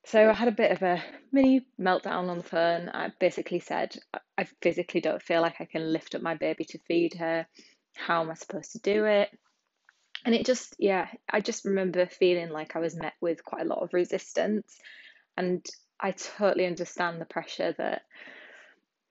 So 0.06 0.30
I 0.30 0.34
had 0.34 0.48
a 0.48 0.54
bit 0.54 0.72
of 0.72 0.82
a 0.84 1.04
mini 1.32 1.66
meltdown 1.80 2.30
on 2.30 2.38
the 2.38 2.44
phone. 2.44 2.90
I 2.90 3.12
basically 3.20 3.60
said 3.60 3.98
I 4.38 4.48
physically 4.62 5.02
don't 5.02 5.22
feel 5.22 5.42
like 5.42 5.60
I 5.60 5.66
can 5.66 5.92
lift 5.92 6.16
up 6.16 6.22
my 6.22 6.36
baby 6.36 6.64
to 6.66 6.80
feed 6.88 7.16
her. 7.16 7.46
How 7.96 8.22
am 8.22 8.32
I 8.32 8.36
supposed 8.36 8.72
to 8.74 8.80
do 8.80 9.06
it? 9.06 9.30
And 10.26 10.34
it 10.34 10.46
just 10.46 10.76
yeah 10.80 11.08
i 11.30 11.40
just 11.40 11.64
remember 11.64 12.06
feeling 12.08 12.50
like 12.50 12.76
i 12.76 12.80
was 12.80 12.96
met 12.96 13.14
with 13.22 13.46
quite 13.46 13.66
a 13.66 13.70
lot 13.70 13.84
of 13.84 13.94
resistance. 13.94 14.78
And 15.36 15.66
i 16.00 16.12
totally 16.12 16.66
understand 16.66 17.20
the 17.20 17.26
pressure 17.26 17.74
that 17.78 18.04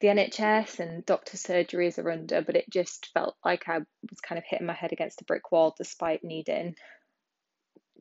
the 0.00 0.08
nhs 0.08 0.78
and 0.78 1.04
doctor 1.06 1.36
surgeries 1.36 1.98
are 1.98 2.10
under 2.10 2.42
but 2.42 2.56
it 2.56 2.68
just 2.70 3.10
felt 3.14 3.36
like 3.44 3.68
i 3.68 3.78
was 3.78 4.20
kind 4.22 4.38
of 4.38 4.44
hitting 4.44 4.66
my 4.66 4.74
head 4.74 4.92
against 4.92 5.20
a 5.20 5.24
brick 5.24 5.50
wall 5.52 5.74
despite 5.76 6.22
needing 6.22 6.74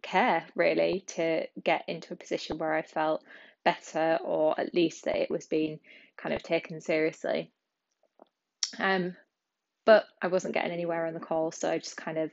care 0.02 0.46
really 0.56 1.04
to 1.08 1.46
get 1.64 1.84
into 1.88 2.14
a 2.14 2.18
position 2.18 2.58
where 2.58 2.74
i 2.74 2.82
felt 2.82 3.24
better 3.64 4.20
or 4.24 4.60
at 4.60 4.74
least 4.74 5.06
that 5.06 5.16
it 5.16 5.32
was 5.32 5.48
being 5.48 5.80
kind 6.18 6.34
of 6.36 6.44
taken 6.44 6.80
seriously. 6.80 7.52
Um 8.80 9.16
but 9.86 10.06
i 10.22 10.28
wasn't 10.28 10.54
getting 10.54 10.72
anywhere 10.72 11.06
on 11.06 11.14
the 11.14 11.20
call 11.20 11.52
so 11.52 11.70
i 11.70 11.78
just 11.78 11.98
kind 11.98 12.18
of 12.18 12.32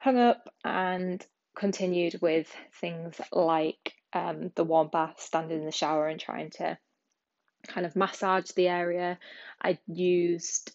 hung 0.00 0.18
up 0.18 0.48
and 0.64 1.24
continued 1.56 2.18
with 2.22 2.52
things 2.80 3.20
like 3.32 3.94
um, 4.12 4.50
the 4.54 4.64
warm 4.64 4.88
bath, 4.88 5.20
standing 5.20 5.60
in 5.60 5.66
the 5.66 5.72
shower 5.72 6.08
and 6.08 6.20
trying 6.20 6.50
to 6.50 6.78
kind 7.66 7.86
of 7.86 7.96
massage 7.96 8.50
the 8.52 8.68
area. 8.68 9.18
I 9.62 9.78
used 9.86 10.72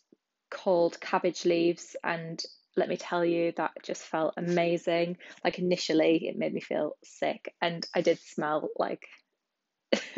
cold 0.50 1.00
cabbage 1.00 1.46
leaves 1.46 1.96
and 2.04 2.42
let 2.78 2.90
me 2.90 2.98
tell 2.98 3.24
you 3.24 3.54
that 3.58 3.72
just 3.84 4.04
felt 4.04 4.34
amazing. 4.38 5.18
Like 5.44 5.60
initially 5.60 6.28
it 6.28 6.38
made 6.38 6.54
me 6.54 6.62
feel 6.62 6.96
sick 7.04 7.54
and 7.62 7.86
I 7.96 8.02
did 8.02 8.20
smell 8.20 8.70
like 8.78 9.08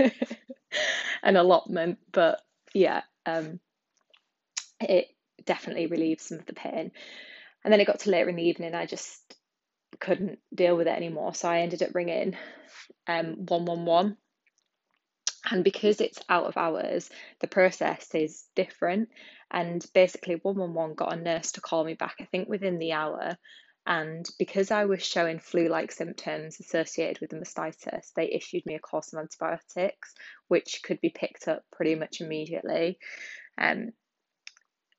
an 1.24 1.36
allotment, 1.36 2.00
but 2.12 2.42
yeah, 2.74 3.02
um, 3.26 3.60
it 4.80 5.08
definitely 5.46 5.88
relieved 5.88 6.22
some 6.22 6.40
of 6.40 6.46
the 6.46 6.54
pain. 6.54 6.92
And 7.64 7.74
then 7.74 7.82
it 7.82 7.88
got 7.88 8.00
to 8.02 8.12
later 8.12 8.30
in 8.30 8.36
the 8.36 8.48
evening, 8.48 8.74
I 8.76 8.86
just 8.86 9.37
couldn't 10.00 10.40
deal 10.54 10.76
with 10.76 10.88
it 10.88 10.96
anymore. 10.96 11.34
So 11.34 11.50
I 11.50 11.60
ended 11.60 11.84
up 11.84 11.96
ringing 11.96 12.36
um, 13.08 13.46
111. 13.48 14.18
And 15.50 15.64
because 15.64 16.02
it's 16.02 16.20
out 16.28 16.46
of 16.46 16.58
hours, 16.58 17.10
the 17.40 17.48
process 17.48 18.14
is 18.14 18.44
different. 18.56 19.10
And 19.50 19.86
basically, 19.94 20.36
111 20.36 20.96
got 20.96 21.14
a 21.14 21.22
nurse 21.22 21.54
to 21.54 21.62
call 21.62 21.86
me 21.86 21.94
back, 21.94 22.16
I 22.20 22.26
think 22.26 22.50
within 22.50 22.80
the 22.80 22.94
hour. 22.94 23.38
And 23.86 24.28
because 24.38 24.70
I 24.70 24.84
was 24.84 25.02
showing 25.02 25.40
flu 25.40 25.70
like 25.70 25.94
symptoms 25.94 26.60
associated 26.60 27.22
with 27.22 27.30
the 27.30 27.38
mastitis, 27.38 28.12
they 28.14 28.30
issued 28.30 28.66
me 28.66 28.76
a 28.76 28.80
course 28.80 29.14
of 29.14 29.20
antibiotics, 29.20 30.14
which 30.50 30.82
could 30.84 31.00
be 31.00 31.10
picked 31.10 31.48
up 31.48 31.64
pretty 31.72 31.96
much 31.96 32.20
immediately. 32.20 33.00
Um, 33.58 33.94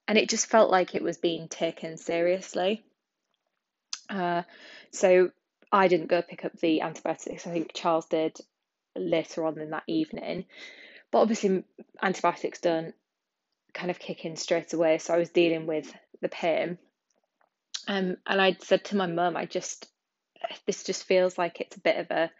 and 0.07 0.17
it 0.17 0.31
just 0.31 0.47
felt 0.47 0.71
like 0.71 0.95
it 0.95 1.03
was 1.03 1.19
being 1.19 1.49
taken 1.49 1.99
seriously. 1.99 2.83
Uh, 4.09 4.43
so 4.91 5.31
I 5.71 5.89
didn't 5.89 6.09
go 6.09 6.23
pick 6.23 6.45
up 6.45 6.59
the 6.59 6.81
antibiotics. 6.81 7.47
I 7.47 7.51
think 7.51 7.73
Charles 7.75 8.07
did 8.07 8.39
later 8.97 9.45
on 9.45 9.59
in 9.59 9.71
that 9.71 9.85
evening. 9.87 10.47
But 11.11 11.21
obviously, 11.21 11.65
antibiotics 12.03 12.61
don't 12.61 12.95
kind 13.75 13.91
of 13.91 13.99
kick 13.99 14.25
in 14.25 14.37
straight 14.37 14.73
away. 14.73 14.99
So 14.99 15.15
I 15.15 15.19
was 15.19 15.31
dealing 15.31 15.67
with 15.67 15.93
the 16.21 16.29
pain. 16.29 16.79
Um, 17.87 18.17
and 18.27 18.41
I 18.41 18.57
said 18.61 18.85
to 18.87 18.97
my 18.97 19.07
mum, 19.07 19.37
I 19.37 19.47
just, 19.47 19.87
this 20.67 20.85
just 20.85 21.05
feels 21.05 21.39
like 21.39 21.61
it's 21.61 21.77
a 21.77 21.81
bit 21.81 21.97
of 21.97 22.11
a 22.11 22.31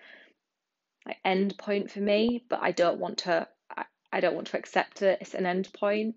like 1.07 1.19
end 1.25 1.57
point 1.57 1.91
for 1.91 2.01
me, 2.01 2.45
but 2.49 2.61
I 2.63 2.73
don't 2.73 2.99
want 2.99 3.19
to, 3.19 3.49
I, 3.75 3.85
I 4.13 4.21
don't 4.21 4.35
want 4.35 4.49
to 4.49 4.59
accept 4.59 5.01
that 5.01 5.23
it's 5.23 5.35
an 5.35 5.47
end 5.47 5.73
point 5.73 6.17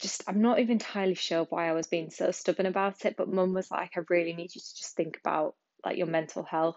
just 0.00 0.22
I'm 0.26 0.40
not 0.40 0.58
even 0.58 0.72
entirely 0.72 1.14
sure 1.14 1.44
why 1.44 1.68
I 1.68 1.72
was 1.72 1.86
being 1.86 2.10
so 2.10 2.30
stubborn 2.30 2.66
about 2.66 3.04
it, 3.04 3.16
but 3.16 3.32
mum 3.32 3.54
was 3.54 3.70
like, 3.70 3.92
I 3.96 4.00
really 4.08 4.32
need 4.32 4.54
you 4.54 4.60
to 4.60 4.76
just 4.76 4.96
think 4.96 5.18
about 5.24 5.54
like 5.84 5.96
your 5.96 6.06
mental 6.06 6.42
health. 6.42 6.76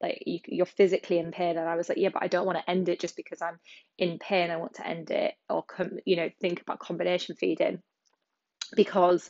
Like 0.00 0.22
you, 0.26 0.40
you're 0.46 0.66
physically 0.66 1.18
in 1.18 1.32
pain, 1.32 1.58
and 1.58 1.68
I 1.68 1.76
was 1.76 1.88
like, 1.88 1.98
yeah, 1.98 2.10
but 2.12 2.22
I 2.22 2.28
don't 2.28 2.46
want 2.46 2.58
to 2.58 2.70
end 2.70 2.88
it 2.88 3.00
just 3.00 3.16
because 3.16 3.42
I'm 3.42 3.58
in 3.98 4.18
pain. 4.18 4.50
I 4.50 4.56
want 4.56 4.74
to 4.74 4.86
end 4.86 5.10
it, 5.10 5.34
or 5.48 5.62
com- 5.64 5.98
you 6.04 6.16
know, 6.16 6.30
think 6.40 6.60
about 6.60 6.78
combination 6.78 7.36
feeding 7.36 7.82
because 8.76 9.28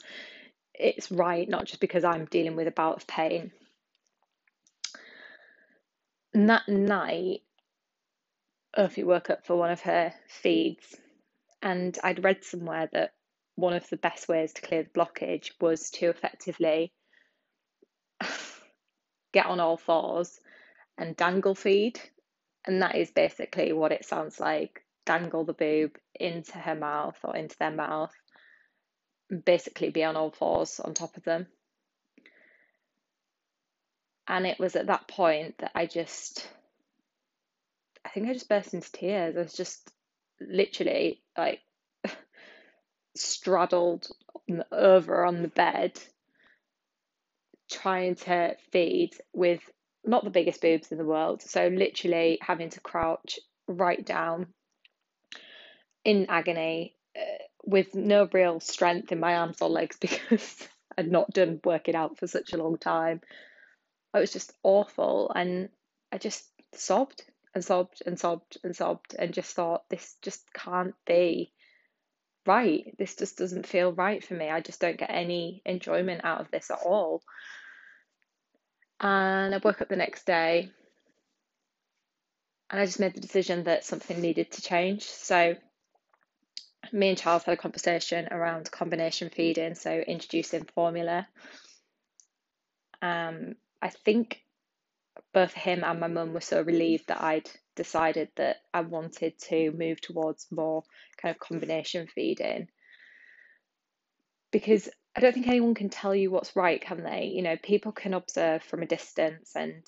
it's 0.74 1.10
right, 1.10 1.48
not 1.48 1.66
just 1.66 1.80
because 1.80 2.04
I'm 2.04 2.26
dealing 2.26 2.56
with 2.56 2.68
a 2.68 2.72
bout 2.72 2.96
of 2.96 3.06
pain. 3.06 3.52
And 6.34 6.50
that 6.50 6.68
night, 6.68 7.40
Urfi 8.78 9.04
woke 9.04 9.30
up 9.30 9.46
for 9.46 9.56
one 9.56 9.70
of 9.70 9.80
her 9.82 10.12
feeds 10.28 10.96
and 11.62 11.98
I'd 12.02 12.24
read 12.24 12.44
somewhere 12.44 12.88
that 12.92 13.12
one 13.56 13.74
of 13.74 13.88
the 13.88 13.96
best 13.96 14.28
ways 14.28 14.52
to 14.52 14.62
clear 14.62 14.84
the 14.84 14.90
blockage 14.90 15.50
was 15.60 15.90
to 15.90 16.06
effectively 16.06 16.92
get 19.32 19.46
on 19.46 19.58
all 19.58 19.76
fours 19.76 20.38
and 20.96 21.16
dangle 21.16 21.54
feed. 21.54 22.00
And 22.66 22.82
that 22.82 22.96
is 22.96 23.10
basically 23.10 23.72
what 23.72 23.92
it 23.92 24.04
sounds 24.04 24.38
like 24.38 24.84
dangle 25.06 25.44
the 25.44 25.54
boob 25.54 25.96
into 26.14 26.58
her 26.58 26.74
mouth 26.74 27.18
or 27.24 27.34
into 27.34 27.56
their 27.58 27.70
mouth, 27.70 28.12
basically 29.44 29.90
be 29.90 30.04
on 30.04 30.16
all 30.16 30.30
fours 30.30 30.78
on 30.80 30.94
top 30.94 31.16
of 31.16 31.24
them. 31.24 31.46
And 34.28 34.46
it 34.46 34.58
was 34.58 34.76
at 34.76 34.86
that 34.86 35.08
point 35.08 35.56
that 35.58 35.72
I 35.74 35.86
just, 35.86 36.46
I 38.04 38.10
think 38.10 38.28
I 38.28 38.34
just 38.34 38.48
burst 38.48 38.74
into 38.74 38.92
tears. 38.92 39.36
I 39.36 39.40
was 39.40 39.54
just 39.54 39.90
literally 40.40 41.20
like 41.36 41.60
straddled 43.16 44.08
over 44.72 45.24
on 45.24 45.42
the 45.42 45.48
bed 45.48 45.98
trying 47.70 48.14
to 48.14 48.56
feed 48.72 49.10
with 49.34 49.60
not 50.04 50.24
the 50.24 50.30
biggest 50.30 50.60
boobs 50.60 50.90
in 50.90 50.98
the 50.98 51.04
world. 51.04 51.42
So 51.42 51.68
literally 51.68 52.38
having 52.40 52.70
to 52.70 52.80
crouch 52.80 53.38
right 53.66 54.04
down 54.04 54.46
in 56.04 56.26
agony 56.30 56.94
uh, 57.16 57.42
with 57.64 57.94
no 57.94 58.28
real 58.32 58.60
strength 58.60 59.12
in 59.12 59.20
my 59.20 59.36
arms 59.36 59.60
or 59.60 59.68
legs 59.68 59.96
because 60.00 60.56
I'd 60.96 61.10
not 61.10 61.30
done 61.30 61.60
working 61.64 61.94
out 61.94 62.18
for 62.18 62.26
such 62.26 62.52
a 62.52 62.56
long 62.56 62.78
time. 62.78 63.20
It 64.14 64.18
was 64.18 64.32
just 64.32 64.52
awful. 64.62 65.30
And 65.34 65.68
I 66.10 66.18
just 66.18 66.44
sobbed 66.74 67.22
and 67.58 67.64
sobbed 67.64 68.02
and 68.06 68.16
sobbed 68.16 68.56
and 68.62 68.76
sobbed 68.76 69.16
and 69.18 69.34
just 69.34 69.54
thought, 69.56 69.88
this 69.88 70.14
just 70.22 70.52
can't 70.54 70.94
be 71.06 71.52
right. 72.46 72.94
This 72.98 73.16
just 73.16 73.36
doesn't 73.36 73.66
feel 73.66 73.92
right 73.92 74.22
for 74.24 74.34
me. 74.34 74.48
I 74.48 74.60
just 74.60 74.80
don't 74.80 74.96
get 74.96 75.10
any 75.10 75.60
enjoyment 75.66 76.24
out 76.24 76.40
of 76.40 76.50
this 76.52 76.70
at 76.70 76.78
all. 76.86 77.22
And 79.00 79.52
I 79.54 79.58
woke 79.58 79.82
up 79.82 79.88
the 79.88 79.96
next 79.96 80.24
day 80.24 80.70
and 82.70 82.80
I 82.80 82.86
just 82.86 83.00
made 83.00 83.14
the 83.14 83.20
decision 83.20 83.64
that 83.64 83.84
something 83.84 84.20
needed 84.20 84.52
to 84.52 84.62
change. 84.62 85.02
So 85.02 85.56
me 86.92 87.08
and 87.08 87.18
Charles 87.18 87.42
had 87.42 87.54
a 87.54 87.56
conversation 87.56 88.28
around 88.30 88.70
combination 88.70 89.30
feeding, 89.30 89.74
so 89.74 89.92
introducing 89.92 90.64
formula. 90.64 91.26
Um, 93.02 93.56
I 93.82 93.88
think 93.88 94.42
both 95.32 95.52
him 95.52 95.84
and 95.84 96.00
my 96.00 96.08
mum 96.08 96.32
were 96.32 96.40
so 96.40 96.62
relieved 96.62 97.08
that 97.08 97.22
I'd 97.22 97.50
decided 97.76 98.28
that 98.36 98.56
I 98.72 98.80
wanted 98.80 99.38
to 99.48 99.70
move 99.72 100.00
towards 100.00 100.46
more 100.50 100.82
kind 101.20 101.34
of 101.34 101.40
combination 101.40 102.06
feeding 102.06 102.68
because 104.50 104.88
I 105.14 105.20
don't 105.20 105.32
think 105.32 105.48
anyone 105.48 105.74
can 105.74 105.90
tell 105.90 106.14
you 106.14 106.30
what's 106.30 106.56
right, 106.56 106.80
can 106.80 107.02
they? 107.02 107.24
You 107.34 107.42
know, 107.42 107.56
people 107.56 107.92
can 107.92 108.14
observe 108.14 108.62
from 108.62 108.82
a 108.82 108.86
distance 108.86 109.52
and 109.54 109.82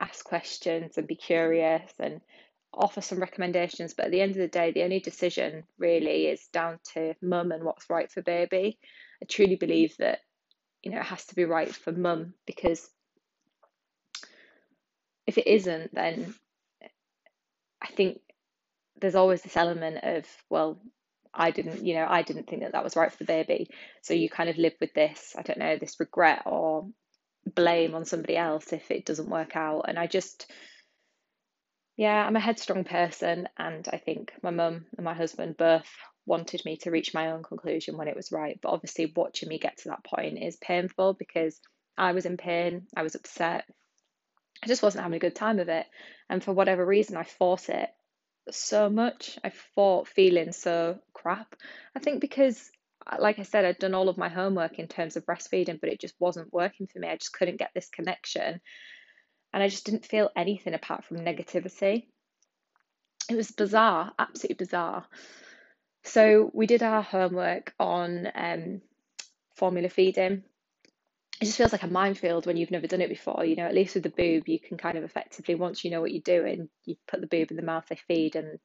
ask 0.00 0.24
questions 0.24 0.98
and 0.98 1.06
be 1.06 1.16
curious 1.16 1.92
and 1.98 2.20
offer 2.72 3.00
some 3.00 3.20
recommendations, 3.20 3.94
but 3.94 4.06
at 4.06 4.10
the 4.10 4.20
end 4.20 4.32
of 4.32 4.38
the 4.38 4.48
day, 4.48 4.72
the 4.72 4.82
only 4.82 5.00
decision 5.00 5.64
really 5.78 6.26
is 6.26 6.46
down 6.52 6.78
to 6.94 7.14
mum 7.22 7.52
and 7.52 7.64
what's 7.64 7.88
right 7.88 8.10
for 8.10 8.22
baby. 8.22 8.78
I 9.22 9.26
truly 9.26 9.56
believe 9.56 9.96
that, 9.98 10.20
you 10.82 10.90
know, 10.90 10.98
it 10.98 11.06
has 11.06 11.24
to 11.26 11.34
be 11.34 11.44
right 11.44 11.74
for 11.74 11.92
mum 11.92 12.34
because 12.46 12.88
if 15.28 15.36
it 15.36 15.46
isn't, 15.46 15.94
then 15.94 16.34
I 17.82 17.88
think 17.88 18.20
there's 18.98 19.14
always 19.14 19.42
this 19.42 19.58
element 19.58 19.98
of, 20.02 20.24
well, 20.48 20.80
I 21.34 21.50
didn't, 21.50 21.84
you 21.84 21.94
know, 21.94 22.06
I 22.08 22.22
didn't 22.22 22.48
think 22.48 22.62
that 22.62 22.72
that 22.72 22.82
was 22.82 22.96
right 22.96 23.12
for 23.12 23.18
the 23.18 23.26
baby. 23.26 23.68
So 24.02 24.14
you 24.14 24.30
kind 24.30 24.48
of 24.48 24.56
live 24.56 24.72
with 24.80 24.94
this, 24.94 25.36
I 25.38 25.42
don't 25.42 25.58
know, 25.58 25.76
this 25.76 26.00
regret 26.00 26.44
or 26.46 26.88
blame 27.44 27.94
on 27.94 28.06
somebody 28.06 28.38
else 28.38 28.72
if 28.72 28.90
it 28.90 29.04
doesn't 29.04 29.28
work 29.28 29.54
out. 29.54 29.84
And 29.86 29.98
I 29.98 30.06
just, 30.06 30.50
yeah, 31.98 32.24
I'm 32.26 32.36
a 32.36 32.40
headstrong 32.40 32.84
person, 32.84 33.48
and 33.58 33.86
I 33.92 33.98
think 33.98 34.32
my 34.42 34.50
mum 34.50 34.86
and 34.96 35.04
my 35.04 35.14
husband 35.14 35.58
both 35.58 35.88
wanted 36.24 36.62
me 36.64 36.78
to 36.78 36.90
reach 36.90 37.12
my 37.12 37.32
own 37.32 37.42
conclusion 37.42 37.98
when 37.98 38.08
it 38.08 38.16
was 38.16 38.32
right. 38.32 38.58
But 38.62 38.70
obviously, 38.70 39.12
watching 39.14 39.50
me 39.50 39.58
get 39.58 39.76
to 39.78 39.90
that 39.90 40.04
point 40.04 40.42
is 40.42 40.56
painful 40.56 41.16
because 41.18 41.60
I 41.98 42.12
was 42.12 42.24
in 42.24 42.38
pain, 42.38 42.86
I 42.96 43.02
was 43.02 43.14
upset, 43.14 43.64
I 44.62 44.66
just 44.66 44.82
wasn't 44.82 45.02
having 45.02 45.16
a 45.16 45.20
good 45.20 45.36
time 45.36 45.58
of 45.58 45.68
it. 45.68 45.86
And 46.28 46.42
for 46.42 46.52
whatever 46.52 46.84
reason, 46.84 47.16
I 47.16 47.24
fought 47.24 47.68
it 47.68 47.88
so 48.50 48.88
much. 48.88 49.38
I 49.44 49.50
fought 49.74 50.08
feeling 50.08 50.52
so 50.52 50.98
crap. 51.12 51.54
I 51.94 52.00
think 52.00 52.20
because, 52.20 52.70
like 53.18 53.38
I 53.38 53.42
said, 53.42 53.64
I'd 53.64 53.78
done 53.78 53.94
all 53.94 54.08
of 54.08 54.18
my 54.18 54.28
homework 54.28 54.78
in 54.78 54.88
terms 54.88 55.16
of 55.16 55.24
breastfeeding, 55.24 55.80
but 55.80 55.90
it 55.90 56.00
just 56.00 56.14
wasn't 56.18 56.52
working 56.52 56.86
for 56.86 56.98
me. 56.98 57.08
I 57.08 57.16
just 57.16 57.32
couldn't 57.32 57.58
get 57.58 57.70
this 57.74 57.88
connection 57.88 58.60
and 59.52 59.62
I 59.62 59.68
just 59.68 59.84
didn't 59.84 60.06
feel 60.06 60.30
anything 60.36 60.74
apart 60.74 61.04
from 61.04 61.18
negativity. 61.18 62.06
It 63.30 63.36
was 63.36 63.50
bizarre, 63.50 64.12
absolutely 64.18 64.56
bizarre. 64.56 65.06
So 66.04 66.50
we 66.54 66.66
did 66.66 66.82
our 66.82 67.02
homework 67.02 67.74
on 67.78 68.30
um, 68.34 68.82
formula 69.56 69.88
feeding. 69.88 70.44
It 71.40 71.44
just 71.44 71.58
feels 71.58 71.72
like 71.72 71.84
a 71.84 71.88
minefield 71.88 72.46
when 72.46 72.56
you've 72.56 72.70
never 72.70 72.86
done 72.88 73.00
it 73.00 73.08
before. 73.08 73.44
You 73.44 73.56
know, 73.56 73.66
at 73.66 73.74
least 73.74 73.94
with 73.94 74.02
the 74.02 74.10
boob, 74.10 74.48
you 74.48 74.58
can 74.58 74.76
kind 74.76 74.98
of 74.98 75.04
effectively, 75.04 75.54
once 75.54 75.84
you 75.84 75.90
know 75.90 76.00
what 76.00 76.12
you're 76.12 76.20
doing, 76.20 76.68
you 76.84 76.96
put 77.06 77.20
the 77.20 77.28
boob 77.28 77.50
in 77.50 77.56
the 77.56 77.62
mouth, 77.62 77.86
they 77.88 77.96
feed, 77.96 78.34
and 78.34 78.58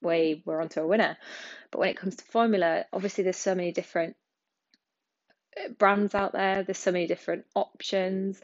we 0.00 0.42
we're 0.46 0.62
onto 0.62 0.80
a 0.80 0.86
winner. 0.86 1.16
But 1.70 1.80
when 1.80 1.88
it 1.88 1.96
comes 1.96 2.16
to 2.16 2.24
formula, 2.24 2.84
obviously 2.92 3.24
there's 3.24 3.36
so 3.36 3.54
many 3.54 3.72
different 3.72 4.16
uh, 5.58 5.70
brands 5.70 6.14
out 6.14 6.32
there. 6.32 6.62
There's 6.62 6.78
so 6.78 6.92
many 6.92 7.06
different 7.06 7.46
options 7.54 8.40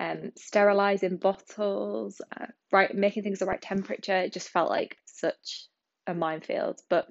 um, 0.00 0.32
sterilizing 0.34 1.18
bottles, 1.18 2.22
uh, 2.40 2.46
right, 2.72 2.92
making 2.94 3.22
things 3.22 3.38
the 3.38 3.46
right 3.46 3.60
temperature. 3.60 4.16
It 4.16 4.32
just 4.32 4.48
felt 4.48 4.70
like 4.70 4.96
such 5.04 5.68
a 6.06 6.14
minefield. 6.14 6.80
But 6.88 7.06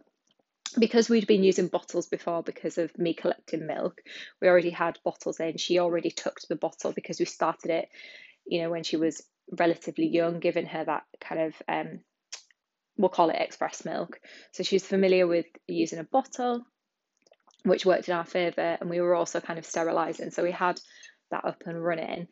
because 0.78 1.10
we'd 1.10 1.28
been 1.28 1.44
using 1.44 1.68
bottles 1.68 2.08
before 2.08 2.44
because 2.44 2.78
of 2.78 2.98
me 2.98 3.14
collecting 3.14 3.66
milk, 3.66 4.02
we 4.42 4.48
already 4.48 4.70
had 4.70 5.00
bottles 5.04 5.40
in. 5.40 5.58
She 5.58 5.80
already 5.80 6.12
took 6.12 6.40
the 6.42 6.56
bottle 6.56 6.92
because 6.92 7.20
we 7.20 7.26
started 7.26 7.72
it, 7.72 7.90
you 8.46 8.62
know, 8.62 8.70
when 8.70 8.84
she 8.84 8.98
was 8.98 9.24
relatively 9.52 10.08
young, 10.08 10.40
giving 10.40 10.66
her 10.66 10.84
that 10.86 11.04
kind 11.20 11.42
of 11.42 11.54
um, 11.68 12.00
we'll 12.98 13.10
call 13.10 13.30
it 13.30 13.38
express 13.40 13.86
milk. 13.86 14.20
So 14.52 14.64
she's 14.64 14.86
familiar 14.86 15.26
with 15.26 15.46
using 15.68 16.00
a 16.00 16.04
bottle, 16.04 16.66
which 17.64 17.86
worked 17.86 18.10
in 18.10 18.16
our 18.16 18.26
favour, 18.26 18.78
and 18.80 18.90
we 18.90 19.02
were 19.02 19.16
also 19.16 19.40
kind 19.40 19.58
of 19.58 19.66
sterilising. 19.66 20.32
So 20.32 20.44
we 20.44 20.52
had 20.52 20.80
that 21.32 21.46
up 21.46 21.64
and 21.66 21.84
running 21.84 22.28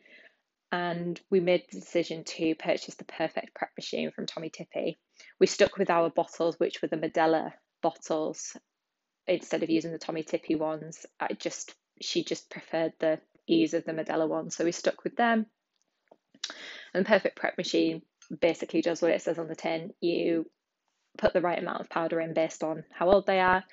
and 0.70 1.18
we 1.30 1.40
made 1.40 1.64
the 1.70 1.80
decision 1.80 2.24
to 2.24 2.54
purchase 2.54 2.94
the 2.96 3.04
perfect 3.04 3.54
prep 3.54 3.70
machine 3.76 4.10
from 4.10 4.26
Tommee 4.26 4.50
Tippee. 4.50 4.98
We 5.40 5.46
stuck 5.46 5.78
with 5.78 5.90
our 5.90 6.10
bottles, 6.10 6.58
which 6.58 6.82
were 6.82 6.88
the 6.88 6.96
Medela 6.96 7.52
bottles, 7.82 8.56
instead 9.28 9.62
of 9.62 9.70
using 9.70 9.92
the 9.92 9.98
Tommee 9.98 10.24
Tippee 10.24 10.58
ones. 10.58 11.06
I 11.20 11.34
just 11.34 11.74
she 12.00 12.24
just 12.24 12.50
preferred 12.50 12.94
the 12.98 13.20
ease 13.46 13.74
of 13.74 13.84
the 13.84 13.92
Medela 13.92 14.28
ones, 14.28 14.56
so 14.56 14.64
we 14.64 14.72
stuck 14.72 15.04
with 15.04 15.16
them. 15.16 15.46
And 16.94 17.04
the 17.04 17.08
perfect 17.08 17.36
prep 17.36 17.58
machine 17.58 18.02
basically 18.40 18.82
does 18.82 19.02
what 19.02 19.10
it 19.10 19.22
says 19.22 19.38
on 19.38 19.48
the 19.48 19.56
tin. 19.56 19.92
You 20.00 20.50
put 21.16 21.32
the 21.32 21.40
right 21.40 21.58
amount 21.58 21.80
of 21.80 21.90
powder 21.90 22.20
in 22.20 22.34
based 22.34 22.62
on 22.62 22.84
how 22.92 23.10
old 23.10 23.26
they 23.26 23.40
are, 23.40 23.64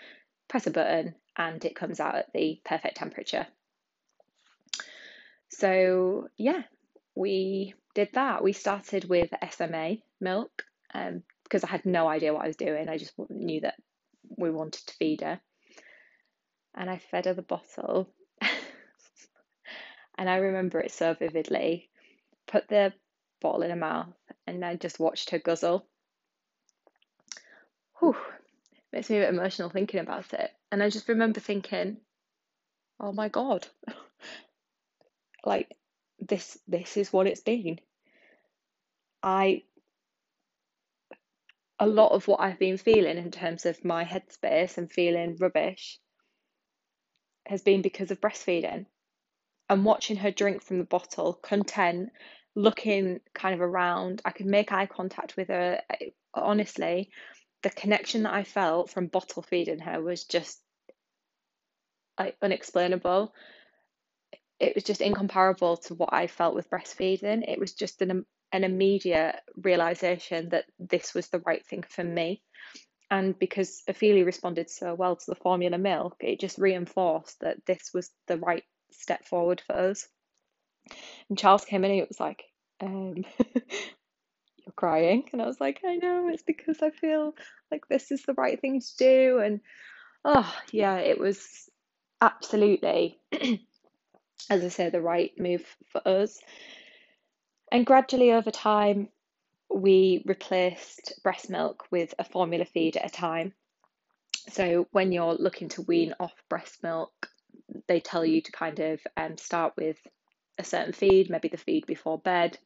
press 0.47 0.67
a 0.67 0.71
button, 0.71 1.15
and 1.37 1.63
it 1.63 1.75
comes 1.75 1.99
out 1.99 2.15
at 2.15 2.33
the 2.33 2.59
perfect 2.65 2.97
temperature. 2.97 3.47
So, 5.49 6.27
yeah, 6.37 6.63
we 7.15 7.75
did 7.93 8.09
that. 8.13 8.43
We 8.43 8.53
started 8.53 9.07
with 9.07 9.29
SMA 9.51 9.97
milk 10.19 10.65
um, 10.93 11.23
because 11.43 11.63
I 11.63 11.67
had 11.67 11.85
no 11.85 12.07
idea 12.07 12.33
what 12.33 12.43
I 12.43 12.47
was 12.47 12.57
doing. 12.57 12.89
I 12.89 12.97
just 12.97 13.13
knew 13.29 13.61
that 13.61 13.75
we 14.37 14.51
wanted 14.51 14.85
to 14.87 14.93
feed 14.95 15.21
her. 15.21 15.39
And 16.75 16.89
I 16.89 16.97
fed 16.97 17.25
her 17.25 17.33
the 17.33 17.41
bottle. 17.41 18.09
and 20.17 20.29
I 20.29 20.37
remember 20.37 20.79
it 20.79 20.91
so 20.91 21.13
vividly. 21.13 21.89
Put 22.47 22.67
the 22.67 22.93
bottle 23.41 23.63
in 23.63 23.69
her 23.69 23.75
mouth 23.75 24.13
and 24.47 24.63
I 24.63 24.75
just 24.75 24.99
watched 24.99 25.29
her 25.31 25.39
guzzle. 25.39 25.85
Whew, 27.99 28.15
makes 28.91 29.09
me 29.09 29.17
a 29.17 29.21
bit 29.21 29.33
emotional 29.33 29.69
thinking 29.69 29.99
about 29.99 30.33
it. 30.33 30.51
And 30.71 30.83
I 30.83 30.89
just 30.89 31.09
remember 31.09 31.39
thinking, 31.39 31.97
oh 32.99 33.11
my 33.11 33.29
God. 33.29 33.67
like, 35.45 35.75
this 36.19 36.57
this 36.67 36.97
is 36.97 37.11
what 37.11 37.27
it's 37.27 37.41
been. 37.41 37.79
I 39.21 39.63
a 41.79 41.87
lot 41.87 42.11
of 42.11 42.27
what 42.27 42.39
I've 42.39 42.59
been 42.59 42.77
feeling 42.77 43.17
in 43.17 43.31
terms 43.31 43.65
of 43.65 43.83
my 43.83 44.05
headspace 44.05 44.77
and 44.77 44.91
feeling 44.91 45.37
rubbish 45.39 45.99
has 47.45 47.61
been 47.61 47.81
because 47.81 48.11
of 48.11 48.21
breastfeeding 48.21 48.85
and 49.69 49.85
watching 49.85 50.17
her 50.17 50.31
drink 50.31 50.61
from 50.61 50.79
the 50.79 50.85
bottle, 50.85 51.33
content, 51.33 52.09
looking 52.55 53.19
kind 53.33 53.53
of 53.53 53.61
around. 53.61 54.21
I 54.23 54.31
could 54.31 54.45
make 54.45 54.71
eye 54.71 54.85
contact 54.85 55.35
with 55.35 55.49
her. 55.49 55.81
Honestly, 56.33 57.09
the 57.61 57.69
connection 57.69 58.23
that 58.23 58.33
I 58.33 58.43
felt 58.43 58.89
from 58.89 59.07
bottle 59.07 59.41
feeding 59.41 59.79
her 59.79 60.01
was 60.01 60.23
just 60.23 60.61
like 62.17 62.37
unexplainable 62.41 63.33
it 64.59 64.73
was 64.75 64.83
just 64.83 65.01
incomparable 65.01 65.77
to 65.77 65.95
what 65.95 66.13
I 66.13 66.27
felt 66.27 66.55
with 66.55 66.69
breastfeeding. 66.69 67.43
It 67.47 67.59
was 67.59 67.73
just 67.73 68.01
an 68.01 68.25
an 68.51 68.63
immediate 68.63 69.35
realization 69.55 70.49
that 70.49 70.65
this 70.79 71.13
was 71.13 71.27
the 71.29 71.39
right 71.39 71.65
thing 71.65 71.83
for 71.87 72.03
me. 72.03 72.41
And 73.11 73.37
because 73.37 73.83
Ophelia 73.87 74.25
responded 74.25 74.69
so 74.69 74.93
well 74.95 75.15
to 75.15 75.25
the 75.27 75.35
formula 75.35 75.77
milk, 75.77 76.17
it 76.21 76.39
just 76.39 76.57
reinforced 76.57 77.39
that 77.41 77.65
this 77.65 77.91
was 77.93 78.09
the 78.27 78.37
right 78.37 78.63
step 78.91 79.25
forward 79.25 79.61
for 79.65 79.75
us. 79.75 80.07
And 81.29 81.37
Charles 81.37 81.65
came 81.65 81.83
in 81.83 81.91
and 81.91 81.99
it 82.01 82.07
was 82.07 82.19
like, 82.19 82.43
um, 82.81 83.23
You're 84.65 84.73
crying. 84.75 85.29
And 85.31 85.41
I 85.41 85.45
was 85.45 85.61
like, 85.61 85.81
I 85.85 85.95
know, 85.97 86.29
it's 86.29 86.43
because 86.43 86.81
I 86.81 86.89
feel 86.89 87.35
like 87.71 87.87
this 87.87 88.11
is 88.11 88.23
the 88.23 88.33
right 88.33 88.59
thing 88.59 88.81
to 88.81 88.97
do. 88.97 89.39
And 89.39 89.61
oh, 90.23 90.55
yeah, 90.71 90.97
it 90.97 91.19
was 91.19 91.69
absolutely, 92.19 93.19
as 94.49 94.63
I 94.63 94.69
say, 94.69 94.89
the 94.89 95.01
right 95.01 95.31
move 95.37 95.63
for 95.91 96.07
us. 96.07 96.39
And 97.75 97.85
gradually 97.85 98.31
over 98.31 98.51
time, 98.51 99.09
we 99.69 100.23
replaced 100.25 101.21
breast 101.23 101.49
milk 101.49 101.85
with 101.91 102.13
a 102.17 102.23
formula 102.23 102.63
feed 102.63 102.95
at 102.95 103.05
a 103.05 103.09
time. 103.09 103.51
So 104.47 104.87
when 104.91 105.11
you're 105.11 105.33
looking 105.33 105.67
to 105.67 105.81
wean 105.81 106.13
off 106.17 106.31
breast 106.47 106.81
milk, 106.83 107.11
they 107.89 107.99
tell 107.99 108.25
you 108.25 108.39
to 108.39 108.51
kind 108.53 108.79
of 108.79 109.01
um, 109.17 109.35
start 109.35 109.73
with 109.75 109.97
a 110.57 110.63
certain 110.63 110.93
feed, 110.93 111.29
maybe 111.29 111.49
the 111.49 111.57
feed 111.57 111.85
before 111.85 112.17
bed, 112.17 112.57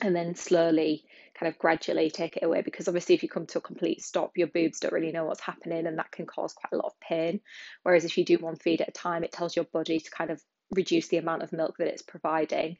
and 0.00 0.14
then 0.14 0.36
slowly 0.36 1.02
kind 1.36 1.52
of 1.52 1.58
gradually 1.58 2.08
take 2.08 2.36
it 2.36 2.44
away. 2.44 2.62
Because 2.62 2.86
obviously 2.86 3.16
if 3.16 3.24
you 3.24 3.28
come 3.28 3.46
to 3.46 3.58
a 3.58 3.60
complete 3.60 4.02
stop 4.02 4.36
your 4.36 4.46
boobs 4.46 4.78
don't 4.78 4.92
really 4.92 5.10
know 5.10 5.24
what's 5.24 5.40
happening 5.40 5.84
and 5.84 5.98
that 5.98 6.12
can 6.12 6.26
cause 6.26 6.52
quite 6.52 6.72
a 6.72 6.76
lot 6.76 6.92
of 6.92 7.00
pain. 7.00 7.40
Whereas 7.82 8.04
if 8.04 8.16
you 8.16 8.24
do 8.24 8.38
one 8.38 8.54
feed 8.54 8.82
at 8.82 8.88
a 8.90 8.92
time 8.92 9.24
it 9.24 9.32
tells 9.32 9.56
your 9.56 9.64
body 9.64 9.98
to 9.98 10.10
kind 10.12 10.30
of 10.30 10.40
reduce 10.70 11.08
the 11.08 11.16
amount 11.16 11.42
of 11.42 11.52
milk 11.52 11.76
that 11.78 11.88
it's 11.88 12.02
providing 12.02 12.76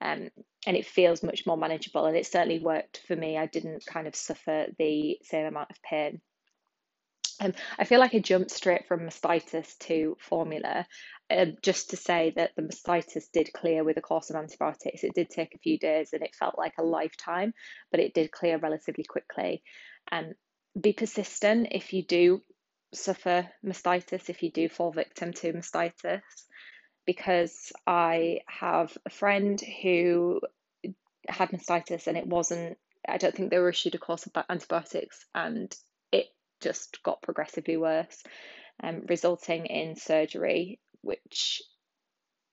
um, 0.00 0.28
and 0.66 0.76
it 0.76 0.86
feels 0.86 1.22
much 1.22 1.46
more 1.46 1.56
manageable 1.56 2.06
and 2.06 2.16
it 2.16 2.26
certainly 2.26 2.58
worked 2.58 3.02
for 3.06 3.16
me 3.16 3.38
i 3.38 3.46
didn't 3.46 3.84
kind 3.86 4.06
of 4.06 4.14
suffer 4.14 4.66
the 4.78 5.18
same 5.22 5.46
amount 5.46 5.70
of 5.70 5.82
pain 5.82 6.20
um, 7.40 7.52
I 7.78 7.84
feel 7.84 8.00
like 8.00 8.14
I 8.14 8.18
jumped 8.18 8.50
straight 8.50 8.86
from 8.86 9.00
mastitis 9.00 9.76
to 9.80 10.16
formula, 10.20 10.86
um, 11.30 11.56
just 11.62 11.90
to 11.90 11.96
say 11.96 12.32
that 12.36 12.52
the 12.56 12.62
mastitis 12.62 13.30
did 13.30 13.52
clear 13.52 13.84
with 13.84 13.98
a 13.98 14.02
course 14.02 14.30
of 14.30 14.36
antibiotics. 14.36 15.04
It 15.04 15.14
did 15.14 15.28
take 15.28 15.54
a 15.54 15.58
few 15.58 15.78
days 15.78 16.10
and 16.12 16.22
it 16.22 16.34
felt 16.34 16.56
like 16.56 16.74
a 16.78 16.82
lifetime, 16.82 17.52
but 17.90 18.00
it 18.00 18.14
did 18.14 18.30
clear 18.30 18.58
relatively 18.58 19.04
quickly. 19.04 19.62
Um, 20.10 20.32
be 20.80 20.92
persistent 20.92 21.68
if 21.72 21.92
you 21.92 22.02
do 22.02 22.42
suffer 22.94 23.48
mastitis, 23.64 24.30
if 24.30 24.42
you 24.42 24.50
do 24.50 24.68
fall 24.68 24.92
victim 24.92 25.32
to 25.34 25.52
mastitis, 25.52 26.22
because 27.06 27.72
I 27.86 28.40
have 28.46 28.96
a 29.06 29.10
friend 29.10 29.60
who 29.82 30.40
had 31.28 31.50
mastitis 31.50 32.06
and 32.06 32.16
it 32.16 32.26
wasn't, 32.26 32.78
I 33.08 33.18
don't 33.18 33.34
think 33.34 33.50
they 33.50 33.58
were 33.58 33.70
issued 33.70 33.94
a 33.94 33.98
course 33.98 34.26
of 34.26 34.44
antibiotics 34.48 35.24
and 35.34 35.74
it 36.12 36.26
just 36.60 37.02
got 37.02 37.22
progressively 37.22 37.76
worse, 37.76 38.22
um, 38.82 39.02
resulting 39.08 39.66
in 39.66 39.96
surgery, 39.96 40.80
which 41.02 41.62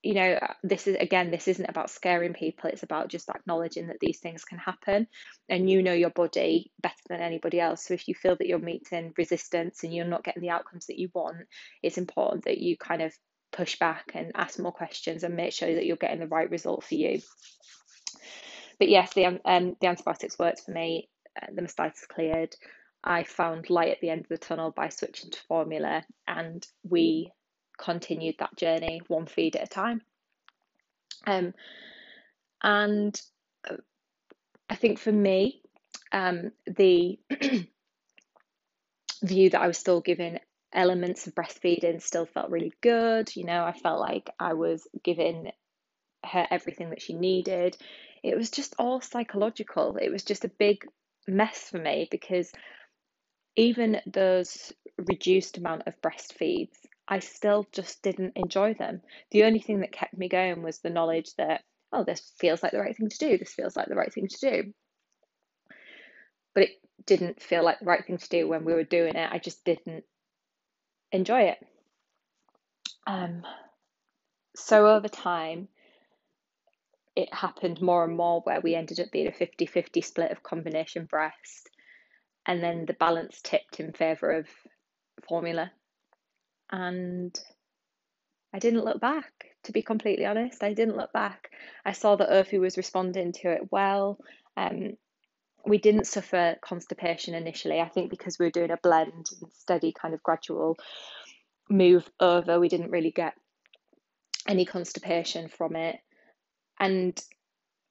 you 0.03 0.13
know 0.13 0.37
this 0.63 0.85
is 0.85 0.97
again 0.97 1.31
this 1.31 1.47
isn't 1.47 1.69
about 1.69 1.89
scaring 1.89 2.33
people 2.33 2.69
it's 2.69 2.83
about 2.83 3.07
just 3.07 3.29
acknowledging 3.29 3.87
that 3.87 4.01
these 4.01 4.19
things 4.19 4.43
can 4.43 4.57
happen 4.57 5.07
and 5.47 5.69
you 5.69 5.81
know 5.81 5.93
your 5.93 6.09
body 6.09 6.71
better 6.81 6.93
than 7.07 7.21
anybody 7.21 7.59
else. 7.59 7.85
So 7.85 7.93
if 7.93 8.09
you 8.09 8.13
feel 8.13 8.35
that 8.35 8.45
you're 8.45 8.59
meeting 8.59 9.13
resistance 9.17 9.83
and 9.83 9.93
you're 9.93 10.05
not 10.05 10.25
getting 10.25 10.41
the 10.41 10.49
outcomes 10.49 10.87
that 10.87 10.99
you 10.99 11.09
want 11.13 11.47
it's 11.81 11.97
important 11.97 12.43
that 12.45 12.57
you 12.57 12.77
kind 12.77 13.01
of 13.01 13.13
push 13.53 13.79
back 13.79 14.11
and 14.13 14.31
ask 14.35 14.59
more 14.59 14.71
questions 14.71 15.23
and 15.23 15.35
make 15.35 15.53
sure 15.53 15.73
that 15.73 15.85
you're 15.85 15.95
getting 15.95 16.19
the 16.19 16.27
right 16.27 16.49
result 16.49 16.83
for 16.83 16.95
you. 16.95 17.21
But 18.79 18.89
yes 18.89 19.13
the 19.13 19.25
um, 19.25 19.75
the 19.79 19.87
antibiotics 19.87 20.37
worked 20.37 20.61
for 20.61 20.71
me. 20.71 21.09
Uh, 21.41 21.47
the 21.53 21.61
mastitis 21.61 22.07
cleared. 22.07 22.55
I 23.03 23.23
found 23.23 23.69
light 23.69 23.91
at 23.91 24.01
the 24.01 24.09
end 24.09 24.21
of 24.21 24.29
the 24.29 24.37
tunnel 24.37 24.71
by 24.71 24.89
switching 24.89 25.31
to 25.31 25.39
formula, 25.47 26.03
and 26.27 26.65
we 26.87 27.31
continued 27.77 28.35
that 28.39 28.55
journey 28.55 29.01
one 29.07 29.25
feed 29.25 29.55
at 29.55 29.63
a 29.63 29.67
time. 29.67 30.01
Um, 31.25 31.53
and 32.61 33.19
uh, 33.69 33.77
I 34.69 34.75
think 34.75 34.99
for 34.99 35.11
me, 35.11 35.61
um, 36.11 36.51
the 36.65 37.19
view 39.23 39.49
that 39.49 39.61
I 39.61 39.67
was 39.67 39.77
still 39.77 40.01
giving 40.01 40.39
elements 40.73 41.27
of 41.27 41.35
breastfeeding 41.35 42.01
still 42.01 42.25
felt 42.25 42.49
really 42.49 42.73
good. 42.81 43.35
You 43.35 43.45
know, 43.45 43.63
I 43.63 43.73
felt 43.73 43.99
like 43.99 44.29
I 44.39 44.53
was 44.53 44.87
giving 45.03 45.51
her 46.25 46.47
everything 46.49 46.89
that 46.89 47.01
she 47.01 47.13
needed. 47.13 47.77
It 48.23 48.37
was 48.37 48.49
just 48.49 48.75
all 48.79 49.01
psychological. 49.01 49.97
It 49.97 50.09
was 50.11 50.23
just 50.23 50.45
a 50.45 50.49
big 50.49 50.85
mess 51.27 51.69
for 51.69 51.77
me 51.77 52.07
because 52.09 52.51
even 53.55 54.01
those 54.05 54.73
reduced 54.97 55.57
amount 55.57 55.83
of 55.87 56.01
breastfeeds, 56.01 56.75
I 57.07 57.19
still 57.19 57.67
just 57.71 58.01
didn't 58.01 58.33
enjoy 58.35 58.73
them. 58.73 59.01
The 59.31 59.43
only 59.43 59.59
thing 59.59 59.81
that 59.81 59.91
kept 59.91 60.17
me 60.17 60.29
going 60.29 60.63
was 60.63 60.79
the 60.79 60.89
knowledge 60.89 61.35
that, 61.37 61.61
oh, 61.91 62.03
this 62.03 62.31
feels 62.39 62.63
like 62.63 62.71
the 62.71 62.79
right 62.79 62.95
thing 62.95 63.09
to 63.09 63.17
do, 63.17 63.37
this 63.37 63.53
feels 63.53 63.75
like 63.75 63.87
the 63.87 63.95
right 63.95 64.13
thing 64.13 64.27
to 64.27 64.37
do. 64.39 64.73
But 66.55 66.63
it 66.63 66.69
didn't 67.05 67.41
feel 67.41 67.63
like 67.63 67.79
the 67.79 67.85
right 67.85 68.05
thing 68.05 68.17
to 68.17 68.29
do 68.29 68.47
when 68.47 68.63
we 68.63 68.73
were 68.73 68.83
doing 68.83 69.15
it. 69.15 69.29
I 69.31 69.39
just 69.39 69.63
didn't 69.65 70.05
enjoy 71.13 71.43
it. 71.43 71.65
Um, 73.07 73.43
so 74.55 74.87
over 74.87 75.07
time, 75.07 75.69
it 77.15 77.33
happened 77.33 77.81
more 77.81 78.03
and 78.03 78.17
more 78.17 78.41
where 78.41 78.59
we 78.59 78.75
ended 78.75 78.99
up 78.99 79.11
being 79.11 79.27
a 79.27 79.31
50 79.31 79.65
50 79.67 80.01
split 80.01 80.31
of 80.31 80.43
combination 80.43 81.05
breast 81.05 81.69
and 82.45 82.61
then 82.61 82.85
the 82.85 82.93
balance 82.93 83.39
tipped 83.41 83.79
in 83.79 83.93
favour 83.93 84.31
of 84.31 84.47
formula. 85.27 85.71
And 86.71 87.37
I 88.53 88.59
didn't 88.59 88.85
look 88.85 88.99
back, 88.99 89.31
to 89.63 89.71
be 89.71 89.81
completely 89.81 90.25
honest. 90.25 90.63
I 90.63 90.73
didn't 90.73 90.97
look 90.97 91.13
back. 91.13 91.51
I 91.85 91.93
saw 91.93 92.15
that 92.15 92.29
Urfi 92.29 92.59
was 92.59 92.77
responding 92.77 93.31
to 93.33 93.51
it 93.51 93.71
well. 93.71 94.19
Um, 94.57 94.97
we 95.65 95.77
didn't 95.77 96.07
suffer 96.07 96.55
constipation 96.61 97.33
initially, 97.33 97.79
I 97.79 97.87
think 97.87 98.09
because 98.09 98.37
we 98.37 98.45
were 98.45 98.51
doing 98.51 98.71
a 98.71 98.77
blend 98.77 99.11
and 99.13 99.51
steady 99.53 99.93
kind 99.93 100.13
of 100.13 100.23
gradual 100.23 100.77
move 101.69 102.09
over, 102.19 102.59
we 102.59 102.69
didn't 102.69 102.91
really 102.91 103.11
get 103.11 103.33
any 104.47 104.65
constipation 104.65 105.47
from 105.47 105.75
it. 105.75 105.97
And 106.79 107.19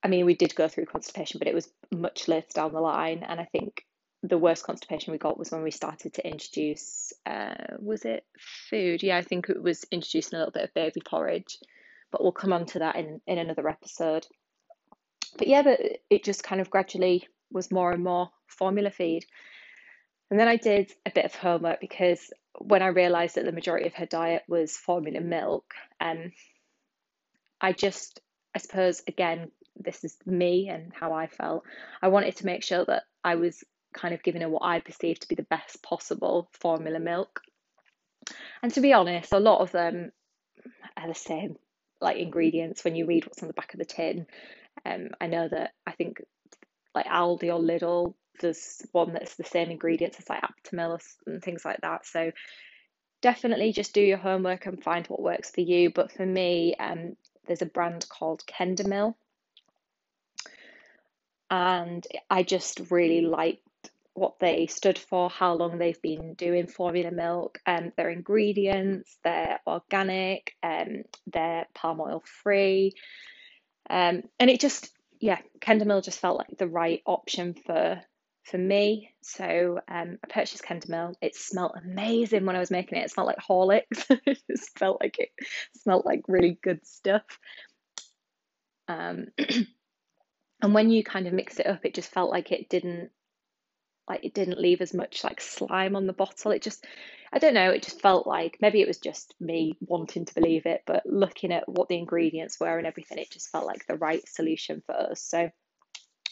I 0.02 0.08
mean, 0.08 0.26
we 0.26 0.34
did 0.34 0.54
go 0.54 0.68
through 0.68 0.86
constipation, 0.86 1.38
but 1.38 1.48
it 1.48 1.54
was 1.54 1.70
much 1.90 2.28
later 2.28 2.48
down 2.54 2.72
the 2.72 2.80
line. 2.80 3.24
And 3.26 3.40
I 3.40 3.44
think 3.44 3.84
the 4.22 4.38
worst 4.38 4.64
constipation 4.64 5.12
we 5.12 5.18
got 5.18 5.38
was 5.38 5.50
when 5.50 5.62
we 5.62 5.70
started 5.70 6.14
to 6.14 6.26
introduce 6.26 7.12
uh, 7.26 7.54
was 7.78 8.04
it 8.04 8.24
food 8.70 9.02
yeah 9.02 9.16
i 9.16 9.22
think 9.22 9.48
it 9.48 9.60
was 9.60 9.84
introducing 9.90 10.36
a 10.36 10.38
little 10.38 10.52
bit 10.52 10.64
of 10.64 10.74
baby 10.74 11.00
porridge 11.04 11.58
but 12.10 12.22
we'll 12.22 12.32
come 12.32 12.52
on 12.52 12.64
to 12.64 12.78
that 12.78 12.96
in 12.96 13.20
in 13.26 13.38
another 13.38 13.68
episode 13.68 14.26
but 15.38 15.48
yeah 15.48 15.62
but 15.62 15.80
it 16.08 16.24
just 16.24 16.44
kind 16.44 16.60
of 16.60 16.70
gradually 16.70 17.26
was 17.52 17.70
more 17.70 17.92
and 17.92 18.02
more 18.02 18.30
formula 18.46 18.90
feed 18.90 19.24
and 20.30 20.38
then 20.38 20.48
i 20.48 20.56
did 20.56 20.92
a 21.06 21.10
bit 21.10 21.24
of 21.24 21.34
homework 21.34 21.80
because 21.80 22.32
when 22.58 22.82
i 22.82 22.88
realized 22.88 23.36
that 23.36 23.44
the 23.44 23.52
majority 23.52 23.86
of 23.86 23.94
her 23.94 24.06
diet 24.06 24.42
was 24.48 24.76
formula 24.76 25.20
milk 25.20 25.74
um 26.00 26.32
i 27.60 27.72
just 27.72 28.20
i 28.54 28.58
suppose 28.58 29.02
again 29.06 29.50
this 29.76 30.04
is 30.04 30.16
me 30.26 30.68
and 30.68 30.92
how 30.92 31.12
i 31.12 31.26
felt 31.26 31.64
i 32.02 32.08
wanted 32.08 32.36
to 32.36 32.46
make 32.46 32.62
sure 32.62 32.84
that 32.84 33.04
i 33.24 33.34
was 33.36 33.64
kind 33.92 34.14
of 34.14 34.22
giving 34.22 34.42
her 34.42 34.48
what 34.48 34.64
I 34.64 34.80
perceived 34.80 35.22
to 35.22 35.28
be 35.28 35.34
the 35.34 35.42
best 35.42 35.82
possible 35.82 36.48
formula 36.52 36.98
milk. 36.98 37.42
And 38.62 38.72
to 38.74 38.80
be 38.80 38.92
honest, 38.92 39.32
a 39.32 39.40
lot 39.40 39.60
of 39.60 39.72
them 39.72 40.12
are 40.96 41.08
the 41.08 41.14
same 41.14 41.56
like 42.00 42.16
ingredients 42.16 42.84
when 42.84 42.96
you 42.96 43.06
read 43.06 43.26
what's 43.26 43.42
on 43.42 43.48
the 43.48 43.54
back 43.54 43.74
of 43.74 43.78
the 43.78 43.84
tin. 43.84 44.26
Um, 44.84 45.10
I 45.20 45.26
know 45.26 45.48
that 45.48 45.72
I 45.86 45.92
think 45.92 46.22
like 46.94 47.06
Aldi 47.06 47.44
or 47.44 47.60
Lidl, 47.60 48.14
there's 48.40 48.82
one 48.92 49.12
that's 49.12 49.36
the 49.36 49.44
same 49.44 49.70
ingredients 49.70 50.18
as 50.18 50.28
like 50.28 50.42
Aptamil 50.42 51.00
and 51.26 51.42
things 51.42 51.64
like 51.64 51.80
that. 51.82 52.06
So 52.06 52.32
definitely 53.20 53.72
just 53.72 53.94
do 53.94 54.00
your 54.02 54.18
homework 54.18 54.66
and 54.66 54.82
find 54.82 55.06
what 55.06 55.22
works 55.22 55.50
for 55.50 55.60
you. 55.60 55.90
But 55.90 56.12
for 56.12 56.26
me, 56.26 56.74
um, 56.78 57.16
there's 57.46 57.62
a 57.62 57.66
brand 57.66 58.06
called 58.08 58.42
Kendamil. 58.46 59.14
And 61.50 62.06
I 62.30 62.42
just 62.42 62.80
really 62.90 63.20
liked 63.20 63.60
what 64.14 64.38
they 64.40 64.66
stood 64.66 64.98
for, 64.98 65.30
how 65.30 65.54
long 65.54 65.78
they've 65.78 66.00
been 66.02 66.34
doing 66.34 66.66
formula 66.66 67.10
milk, 67.10 67.58
um, 67.66 67.92
their 67.96 68.10
ingredients, 68.10 69.16
they're 69.24 69.60
organic, 69.66 70.54
um, 70.62 71.02
they're 71.26 71.66
palm 71.74 72.00
oil 72.00 72.22
free. 72.42 72.92
Um, 73.88 74.22
and 74.38 74.50
it 74.50 74.60
just, 74.60 74.90
yeah, 75.22 75.38
Kendamil 75.60 76.02
just 76.02 76.20
felt 76.20 76.36
like 76.36 76.58
the 76.58 76.68
right 76.68 77.00
option 77.06 77.54
for 77.54 78.02
for 78.44 78.58
me. 78.58 79.14
So 79.22 79.78
um, 79.88 80.18
I 80.24 80.28
purchased 80.28 80.64
Kendamil. 80.64 81.14
It 81.22 81.36
smelled 81.36 81.78
amazing 81.82 82.44
when 82.44 82.56
I 82.56 82.58
was 82.58 82.72
making 82.72 82.98
it. 82.98 83.04
It 83.04 83.10
smelled 83.12 83.28
like 83.28 83.38
Horlicks. 83.38 84.04
it 84.26 84.42
just 84.50 84.76
felt 84.78 85.00
like 85.00 85.18
it 85.18 85.30
smelled 85.80 86.04
like 86.04 86.22
really 86.28 86.58
good 86.60 86.84
stuff. 86.86 87.22
Um, 88.88 89.28
And 90.62 90.72
when 90.72 90.90
you 90.90 91.02
kind 91.02 91.26
of 91.26 91.32
mix 91.32 91.58
it 91.58 91.66
up, 91.66 91.84
it 91.84 91.92
just 91.92 92.12
felt 92.12 92.30
like 92.30 92.52
it 92.52 92.68
didn't 92.68 93.10
like 94.12 94.24
it 94.24 94.34
didn't 94.34 94.60
leave 94.60 94.80
as 94.80 94.92
much 94.92 95.24
like 95.24 95.40
slime 95.40 95.96
on 95.96 96.06
the 96.06 96.12
bottle. 96.12 96.52
It 96.52 96.62
just 96.62 96.84
I 97.32 97.38
don't 97.38 97.54
know, 97.54 97.70
it 97.70 97.82
just 97.82 98.02
felt 98.02 98.26
like 98.26 98.58
maybe 98.60 98.82
it 98.82 98.88
was 98.88 98.98
just 98.98 99.34
me 99.40 99.76
wanting 99.80 100.26
to 100.26 100.34
believe 100.34 100.66
it, 100.66 100.82
but 100.86 101.06
looking 101.06 101.50
at 101.50 101.66
what 101.66 101.88
the 101.88 101.96
ingredients 101.96 102.60
were 102.60 102.76
and 102.76 102.86
everything, 102.86 103.18
it 103.18 103.30
just 103.30 103.50
felt 103.50 103.66
like 103.66 103.86
the 103.86 103.96
right 103.96 104.26
solution 104.28 104.82
for 104.84 104.94
us. 104.94 105.22
So 105.22 105.50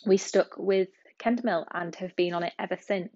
we 0.04 0.18
stuck 0.18 0.58
with 0.58 0.88
Kendamil 1.18 1.64
and 1.72 1.94
have 1.96 2.14
been 2.16 2.34
on 2.34 2.42
it 2.42 2.52
ever 2.58 2.76
since. 2.76 3.14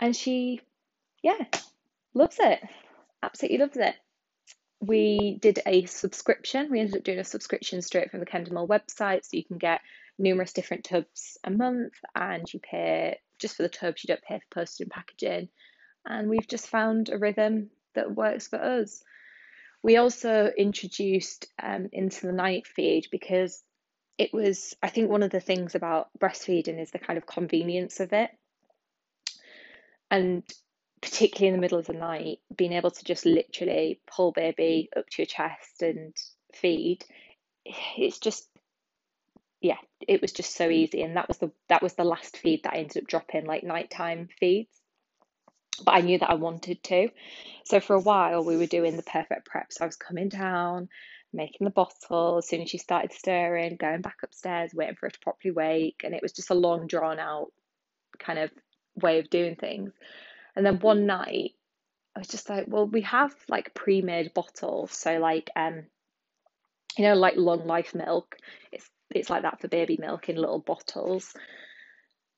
And 0.00 0.16
she, 0.16 0.60
yeah, 1.22 1.44
loves 2.14 2.38
it. 2.40 2.60
Absolutely 3.22 3.58
loves 3.58 3.76
it. 3.76 3.94
We 4.80 5.38
did 5.40 5.60
a 5.66 5.84
subscription. 5.84 6.68
We 6.68 6.80
ended 6.80 6.96
up 6.96 7.04
doing 7.04 7.18
a 7.20 7.24
subscription 7.24 7.80
straight 7.82 8.10
from 8.10 8.18
the 8.20 8.26
Kendamil 8.26 8.66
website, 8.66 9.24
so 9.24 9.36
you 9.36 9.44
can 9.44 9.58
get 9.58 9.82
numerous 10.20 10.52
different 10.52 10.84
tubs 10.84 11.38
a 11.44 11.50
month, 11.50 11.94
and 12.14 12.52
you 12.52 12.60
pay 12.60 13.18
just 13.38 13.56
for 13.56 13.62
the 13.62 13.68
tubs. 13.68 14.04
You 14.04 14.08
don't 14.08 14.22
pay 14.22 14.38
for 14.38 14.60
postage 14.60 14.84
and 14.84 14.90
packaging, 14.90 15.48
and 16.06 16.28
we've 16.28 16.48
just 16.48 16.68
found 16.68 17.08
a 17.08 17.18
rhythm 17.18 17.70
that 17.94 18.14
works 18.14 18.48
for 18.48 18.62
us. 18.62 19.02
We 19.82 19.96
also 19.96 20.50
introduced 20.56 21.46
um, 21.62 21.88
into 21.92 22.26
the 22.26 22.32
night 22.32 22.66
feed 22.66 23.08
because 23.10 23.62
it 24.18 24.34
was, 24.34 24.74
I 24.82 24.90
think, 24.90 25.08
one 25.08 25.22
of 25.22 25.30
the 25.30 25.40
things 25.40 25.74
about 25.74 26.10
breastfeeding 26.18 26.78
is 26.80 26.90
the 26.90 26.98
kind 26.98 27.16
of 27.16 27.26
convenience 27.26 28.00
of 28.00 28.12
it. 28.12 28.30
And 30.10 30.42
particularly 31.00 31.48
in 31.48 31.54
the 31.54 31.60
middle 31.60 31.78
of 31.78 31.86
the 31.86 31.94
night, 31.94 32.40
being 32.54 32.74
able 32.74 32.90
to 32.90 33.04
just 33.04 33.24
literally 33.24 34.00
pull 34.06 34.32
baby 34.32 34.90
up 34.94 35.08
to 35.08 35.22
your 35.22 35.26
chest 35.26 35.80
and 35.80 36.14
feed, 36.52 37.06
it's 37.64 38.18
just 38.18 38.46
yeah, 39.60 39.78
it 40.06 40.20
was 40.20 40.32
just 40.32 40.56
so 40.56 40.68
easy. 40.68 41.02
And 41.02 41.16
that 41.16 41.28
was 41.28 41.38
the 41.38 41.50
that 41.68 41.82
was 41.82 41.94
the 41.94 42.04
last 42.04 42.36
feed 42.36 42.62
that 42.64 42.74
I 42.74 42.78
ended 42.78 43.02
up 43.02 43.08
dropping, 43.08 43.46
like 43.46 43.62
nighttime 43.62 44.28
feeds. 44.38 44.70
But 45.84 45.94
I 45.94 46.00
knew 46.00 46.18
that 46.18 46.30
I 46.30 46.34
wanted 46.34 46.82
to. 46.84 47.08
So 47.64 47.80
for 47.80 47.94
a 47.94 48.00
while 48.00 48.44
we 48.44 48.56
were 48.56 48.66
doing 48.66 48.96
the 48.96 49.02
perfect 49.02 49.46
prep. 49.46 49.72
So 49.72 49.84
I 49.84 49.86
was 49.86 49.96
coming 49.96 50.28
down, 50.28 50.88
making 51.32 51.64
the 51.64 51.70
bottle, 51.70 52.38
as 52.38 52.48
soon 52.48 52.62
as 52.62 52.70
she 52.70 52.78
started 52.78 53.12
stirring, 53.12 53.76
going 53.76 54.02
back 54.02 54.18
upstairs, 54.22 54.74
waiting 54.74 54.96
for 54.96 55.06
her 55.06 55.10
to 55.10 55.20
properly 55.20 55.52
wake. 55.52 56.02
And 56.04 56.14
it 56.14 56.22
was 56.22 56.32
just 56.32 56.50
a 56.50 56.54
long 56.54 56.86
drawn 56.86 57.18
out 57.18 57.52
kind 58.18 58.38
of 58.38 58.50
way 58.96 59.18
of 59.18 59.30
doing 59.30 59.56
things. 59.56 59.92
And 60.56 60.66
then 60.66 60.80
one 60.80 61.06
night 61.06 61.52
I 62.14 62.18
was 62.18 62.28
just 62.28 62.50
like, 62.50 62.64
well, 62.66 62.86
we 62.86 63.02
have 63.02 63.34
like 63.48 63.74
pre-made 63.74 64.34
bottles, 64.34 64.92
so 64.92 65.18
like 65.18 65.48
um, 65.54 65.84
you 66.98 67.04
know, 67.04 67.14
like 67.14 67.36
long 67.36 67.66
life 67.66 67.94
milk. 67.94 68.36
It's 68.72 68.88
it's 69.10 69.30
like 69.30 69.42
that 69.42 69.60
for 69.60 69.68
baby 69.68 69.96
milk 70.00 70.28
in 70.28 70.36
little 70.36 70.60
bottles. 70.60 71.34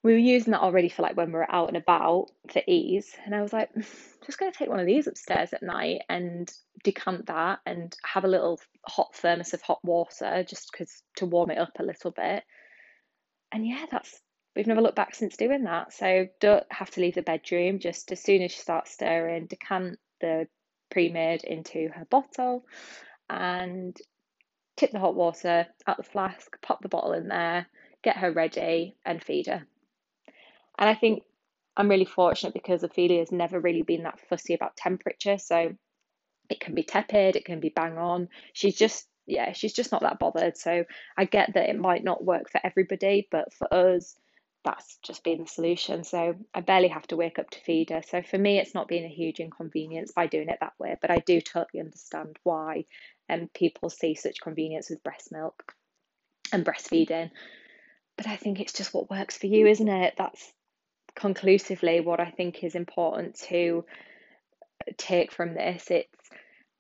We 0.02 0.12
were 0.12 0.18
using 0.18 0.50
that 0.52 0.62
already 0.62 0.88
for 0.88 1.02
like 1.02 1.16
when 1.16 1.28
we 1.28 1.34
were 1.34 1.54
out 1.54 1.68
and 1.68 1.76
about 1.76 2.26
for 2.50 2.60
ease, 2.66 3.14
and 3.24 3.34
I 3.34 3.42
was 3.42 3.52
like, 3.52 3.72
hmm, 3.72 3.82
just 4.26 4.38
going 4.38 4.50
to 4.50 4.58
take 4.58 4.68
one 4.68 4.80
of 4.80 4.86
these 4.86 5.06
upstairs 5.06 5.52
at 5.52 5.62
night 5.62 6.02
and 6.08 6.52
decant 6.82 7.26
that 7.26 7.60
and 7.66 7.94
have 8.04 8.24
a 8.24 8.28
little 8.28 8.60
hot 8.86 9.14
thermos 9.14 9.54
of 9.54 9.62
hot 9.62 9.78
water 9.84 10.44
just 10.48 10.70
because 10.72 11.02
to 11.16 11.26
warm 11.26 11.50
it 11.50 11.58
up 11.58 11.72
a 11.78 11.84
little 11.84 12.10
bit. 12.10 12.42
And 13.52 13.66
yeah, 13.66 13.86
that's 13.90 14.20
we've 14.56 14.66
never 14.66 14.80
looked 14.80 14.96
back 14.96 15.14
since 15.14 15.36
doing 15.36 15.64
that. 15.64 15.92
So 15.92 16.26
don't 16.40 16.66
have 16.70 16.90
to 16.90 17.00
leave 17.00 17.14
the 17.14 17.22
bedroom. 17.22 17.78
Just 17.78 18.10
as 18.12 18.22
soon 18.22 18.42
as 18.42 18.52
she 18.52 18.58
starts 18.58 18.92
stirring, 18.92 19.46
decant 19.46 19.98
the 20.20 20.48
pre-made 20.90 21.44
into 21.44 21.88
her 21.94 22.06
bottle 22.10 22.64
and 23.30 23.96
tip 24.76 24.92
the 24.92 24.98
hot 24.98 25.14
water 25.14 25.66
out 25.86 25.96
the 25.96 26.02
flask, 26.02 26.60
pop 26.62 26.82
the 26.82 26.88
bottle 26.88 27.12
in 27.12 27.28
there, 27.28 27.66
get 28.02 28.16
her 28.16 28.32
ready 28.32 28.96
and 29.04 29.22
feed 29.22 29.46
her. 29.46 29.66
And 30.78 30.88
I 30.88 30.94
think 30.94 31.22
I'm 31.76 31.88
really 31.88 32.04
fortunate 32.04 32.54
because 32.54 32.82
Ophelia's 32.82 33.32
never 33.32 33.60
really 33.60 33.82
been 33.82 34.02
that 34.04 34.20
fussy 34.28 34.54
about 34.54 34.76
temperature. 34.76 35.38
So 35.38 35.74
it 36.50 36.60
can 36.60 36.74
be 36.74 36.82
tepid, 36.82 37.36
it 37.36 37.44
can 37.44 37.60
be 37.60 37.70
bang 37.70 37.98
on. 37.98 38.28
She's 38.52 38.76
just, 38.76 39.06
yeah, 39.26 39.52
she's 39.52 39.72
just 39.72 39.92
not 39.92 40.02
that 40.02 40.18
bothered. 40.18 40.56
So 40.56 40.84
I 41.16 41.24
get 41.24 41.54
that 41.54 41.68
it 41.68 41.78
might 41.78 42.04
not 42.04 42.24
work 42.24 42.50
for 42.50 42.60
everybody, 42.64 43.28
but 43.30 43.52
for 43.54 43.72
us, 43.72 44.16
that's 44.64 44.98
just 45.02 45.24
been 45.24 45.40
the 45.40 45.46
solution. 45.46 46.04
So 46.04 46.36
I 46.54 46.60
barely 46.60 46.88
have 46.88 47.06
to 47.08 47.16
wake 47.16 47.38
up 47.38 47.50
to 47.50 47.60
feed 47.60 47.90
her. 47.90 48.02
So 48.02 48.22
for 48.22 48.38
me, 48.38 48.58
it's 48.58 48.74
not 48.74 48.86
been 48.88 49.04
a 49.04 49.08
huge 49.08 49.40
inconvenience 49.40 50.12
by 50.12 50.26
doing 50.26 50.48
it 50.48 50.58
that 50.60 50.74
way, 50.78 50.96
but 51.00 51.10
I 51.10 51.18
do 51.18 51.40
totally 51.40 51.80
understand 51.80 52.38
why 52.44 52.84
and 53.33 53.53
people 53.53 53.89
see 53.89 54.14
such 54.14 54.43
convenience 54.43 54.91
with 54.91 55.03
breast 55.03 55.33
milk 55.33 55.72
and 56.53 56.64
breastfeeding. 56.64 57.30
But 58.16 58.26
I 58.26 58.37
think 58.37 58.61
it's 58.61 58.74
just 58.74 58.93
what 58.93 59.11
works 59.11 59.39
for 59.39 59.47
you, 59.47 59.66
isn't 59.66 59.89
it? 59.89 60.14
That's 60.18 60.53
conclusively 61.16 62.01
what 62.01 62.20
I 62.20 62.30
think 62.30 62.62
is 62.62 62.74
important 62.74 63.39
to 63.49 63.85
take 64.99 65.33
from 65.33 65.55
this. 65.55 65.91
It's 65.91 66.28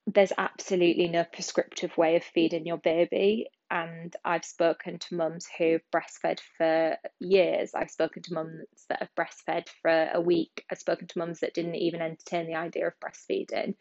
there's 0.06 0.32
absolutely 0.36 1.08
no 1.08 1.24
prescriptive 1.24 1.96
way 1.96 2.16
of 2.16 2.24
feeding 2.24 2.66
your 2.66 2.78
baby. 2.78 3.46
And 3.70 4.14
I've 4.24 4.44
spoken 4.44 4.98
to 4.98 5.14
mums 5.14 5.46
who've 5.56 5.80
breastfed 5.94 6.40
for 6.58 6.96
years. 7.20 7.70
I've 7.74 7.90
spoken 7.90 8.22
to 8.24 8.34
mums 8.34 8.66
that 8.90 8.98
have 8.98 9.14
breastfed 9.16 9.68
for 9.80 10.10
a 10.12 10.20
week. 10.20 10.66
I've 10.70 10.80
spoken 10.80 11.06
to 11.06 11.18
mums 11.18 11.40
that 11.40 11.54
didn't 11.54 11.76
even 11.76 12.02
entertain 12.02 12.46
the 12.46 12.56
idea 12.56 12.88
of 12.88 13.00
breastfeeding. 13.00 13.76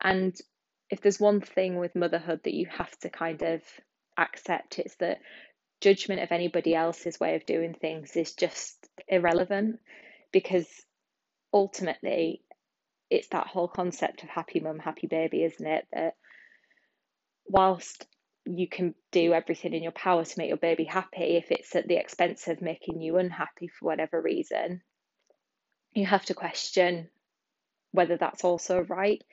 And 0.00 0.34
if 0.92 1.00
there's 1.00 1.18
one 1.18 1.40
thing 1.40 1.78
with 1.78 1.96
motherhood 1.96 2.40
that 2.44 2.52
you 2.52 2.66
have 2.66 2.94
to 2.98 3.08
kind 3.08 3.40
of 3.40 3.62
accept, 4.18 4.78
it's 4.78 4.94
that 4.96 5.20
judgment 5.80 6.20
of 6.20 6.30
anybody 6.30 6.74
else's 6.74 7.18
way 7.18 7.34
of 7.34 7.46
doing 7.46 7.72
things 7.72 8.14
is 8.14 8.34
just 8.34 8.76
irrelevant 9.08 9.80
because 10.32 10.68
ultimately 11.50 12.42
it's 13.08 13.28
that 13.28 13.46
whole 13.46 13.68
concept 13.68 14.22
of 14.22 14.28
happy 14.28 14.60
mum, 14.60 14.78
happy 14.78 15.06
baby, 15.06 15.42
isn't 15.42 15.66
it? 15.66 15.86
That 15.94 16.14
whilst 17.46 18.06
you 18.44 18.68
can 18.68 18.94
do 19.12 19.32
everything 19.32 19.72
in 19.72 19.82
your 19.82 19.92
power 19.92 20.26
to 20.26 20.34
make 20.38 20.48
your 20.48 20.58
baby 20.58 20.84
happy, 20.84 21.36
if 21.36 21.50
it's 21.50 21.74
at 21.74 21.88
the 21.88 21.96
expense 21.96 22.48
of 22.48 22.60
making 22.60 23.00
you 23.00 23.16
unhappy 23.16 23.68
for 23.68 23.86
whatever 23.86 24.20
reason, 24.20 24.82
you 25.94 26.04
have 26.04 26.26
to 26.26 26.34
question 26.34 27.08
whether 27.92 28.18
that's 28.18 28.44
also 28.44 28.80
right. 28.80 29.24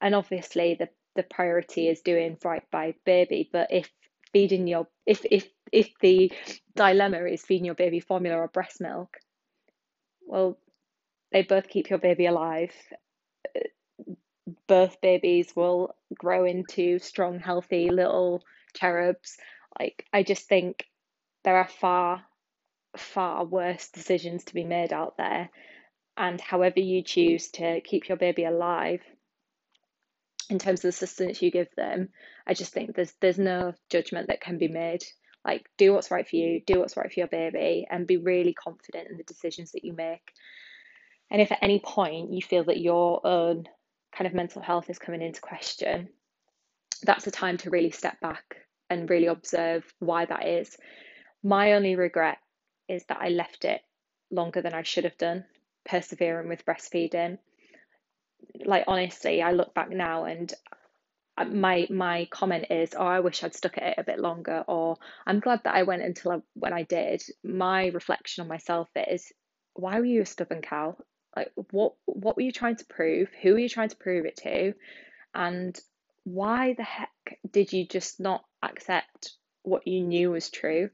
And 0.00 0.14
obviously, 0.14 0.74
the 0.74 0.88
the 1.14 1.22
priority 1.22 1.88
is 1.88 2.00
doing 2.00 2.36
right 2.44 2.64
by 2.70 2.94
baby. 3.04 3.48
But 3.52 3.72
if 3.72 3.90
feeding 4.32 4.66
your 4.66 4.86
if 5.06 5.24
if 5.30 5.48
if 5.70 5.90
the 6.00 6.32
dilemma 6.74 7.24
is 7.24 7.42
feeding 7.42 7.66
your 7.66 7.74
baby 7.74 8.00
formula 8.00 8.36
or 8.36 8.48
breast 8.48 8.80
milk, 8.80 9.16
well, 10.26 10.58
they 11.32 11.42
both 11.42 11.68
keep 11.68 11.90
your 11.90 11.98
baby 11.98 12.26
alive. 12.26 12.72
Both 14.66 15.00
babies 15.00 15.54
will 15.54 15.94
grow 16.18 16.44
into 16.44 16.98
strong, 16.98 17.38
healthy 17.38 17.90
little 17.90 18.42
cherubs. 18.74 19.36
Like 19.78 20.06
I 20.12 20.22
just 20.22 20.48
think 20.48 20.86
there 21.44 21.56
are 21.56 21.68
far, 21.68 22.24
far 22.96 23.44
worse 23.44 23.88
decisions 23.90 24.44
to 24.44 24.54
be 24.54 24.64
made 24.64 24.92
out 24.92 25.16
there. 25.16 25.50
And 26.16 26.40
however 26.40 26.80
you 26.80 27.02
choose 27.02 27.48
to 27.52 27.80
keep 27.80 28.08
your 28.08 28.18
baby 28.18 28.44
alive, 28.44 29.00
in 30.50 30.58
terms 30.58 30.80
of 30.80 30.82
the 30.82 30.88
assistance 30.88 31.42
you 31.42 31.50
give 31.50 31.74
them, 31.76 32.08
I 32.46 32.54
just 32.54 32.72
think 32.72 32.94
there's 32.94 33.12
there's 33.20 33.38
no 33.38 33.74
judgment 33.90 34.28
that 34.28 34.40
can 34.40 34.58
be 34.58 34.68
made. 34.68 35.02
Like 35.44 35.68
do 35.76 35.92
what's 35.92 36.10
right 36.10 36.28
for 36.28 36.36
you, 36.36 36.60
do 36.66 36.80
what's 36.80 36.96
right 36.96 37.12
for 37.12 37.20
your 37.20 37.28
baby, 37.28 37.86
and 37.90 38.06
be 38.06 38.16
really 38.16 38.54
confident 38.54 39.08
in 39.10 39.16
the 39.16 39.24
decisions 39.24 39.72
that 39.72 39.84
you 39.84 39.92
make. 39.92 40.22
And 41.30 41.40
if 41.40 41.50
at 41.50 41.62
any 41.62 41.80
point 41.80 42.32
you 42.32 42.42
feel 42.42 42.64
that 42.64 42.80
your 42.80 43.26
own 43.26 43.64
kind 44.16 44.26
of 44.26 44.34
mental 44.34 44.62
health 44.62 44.90
is 44.90 44.98
coming 44.98 45.22
into 45.22 45.40
question, 45.40 46.08
that's 47.02 47.26
a 47.26 47.30
time 47.30 47.56
to 47.58 47.70
really 47.70 47.90
step 47.90 48.20
back 48.20 48.56
and 48.90 49.08
really 49.08 49.26
observe 49.26 49.84
why 49.98 50.26
that 50.26 50.46
is. 50.46 50.76
My 51.42 51.72
only 51.72 51.96
regret 51.96 52.38
is 52.88 53.04
that 53.08 53.18
I 53.20 53.30
left 53.30 53.64
it 53.64 53.80
longer 54.30 54.62
than 54.62 54.74
I 54.74 54.82
should 54.82 55.04
have 55.04 55.18
done, 55.18 55.44
persevering 55.84 56.48
with 56.48 56.64
breastfeeding 56.64 57.38
like 58.64 58.84
honestly, 58.86 59.42
I 59.42 59.52
look 59.52 59.74
back 59.74 59.90
now 59.90 60.24
and 60.24 60.52
uh, 61.36 61.44
my 61.44 61.86
my 61.90 62.28
comment 62.30 62.66
is, 62.70 62.94
oh, 62.96 63.06
I 63.06 63.20
wish 63.20 63.42
I'd 63.42 63.54
stuck 63.54 63.78
at 63.78 63.84
it 63.84 63.94
a 63.98 64.04
bit 64.04 64.18
longer, 64.18 64.64
or 64.68 64.98
I'm 65.26 65.40
glad 65.40 65.62
that 65.64 65.74
I 65.74 65.84
went 65.84 66.02
until 66.02 66.32
I, 66.32 66.38
when 66.54 66.72
I 66.72 66.82
did. 66.82 67.22
My 67.42 67.86
reflection 67.88 68.42
on 68.42 68.48
myself 68.48 68.88
is, 68.96 69.32
why 69.74 69.98
were 69.98 70.06
you 70.06 70.22
a 70.22 70.26
stubborn 70.26 70.62
cow? 70.62 70.96
Like, 71.34 71.52
what 71.70 71.94
what 72.04 72.36
were 72.36 72.42
you 72.42 72.52
trying 72.52 72.76
to 72.76 72.84
prove? 72.84 73.30
Who 73.42 73.52
were 73.52 73.58
you 73.58 73.68
trying 73.68 73.88
to 73.88 73.96
prove 73.96 74.26
it 74.26 74.36
to? 74.38 74.74
And 75.34 75.78
why 76.24 76.74
the 76.74 76.82
heck 76.82 77.38
did 77.50 77.72
you 77.72 77.86
just 77.86 78.20
not 78.20 78.44
accept 78.62 79.32
what 79.62 79.86
you 79.86 80.02
knew 80.02 80.30
was 80.30 80.50
true? 80.50 80.90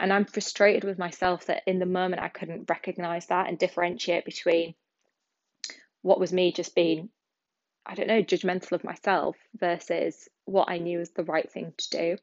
And 0.00 0.12
I'm 0.12 0.24
frustrated 0.24 0.82
with 0.82 0.98
myself 0.98 1.46
that 1.46 1.62
in 1.66 1.78
the 1.78 1.86
moment 1.86 2.22
I 2.22 2.28
couldn't 2.28 2.68
recognize 2.68 3.26
that 3.26 3.48
and 3.48 3.56
differentiate 3.56 4.24
between 4.24 4.74
what 6.02 6.20
was 6.20 6.32
me 6.32 6.52
just 6.52 6.74
being, 6.74 7.04
mm. 7.04 7.08
I 7.86 7.94
don't 7.94 8.08
know, 8.08 8.22
judgmental 8.22 8.72
of 8.72 8.84
myself 8.84 9.36
versus 9.54 10.28
what 10.44 10.68
I 10.68 10.78
knew 10.78 10.98
was 10.98 11.10
the 11.10 11.24
right 11.24 11.50
thing 11.50 11.72
to 11.76 11.90
do. 11.90 12.16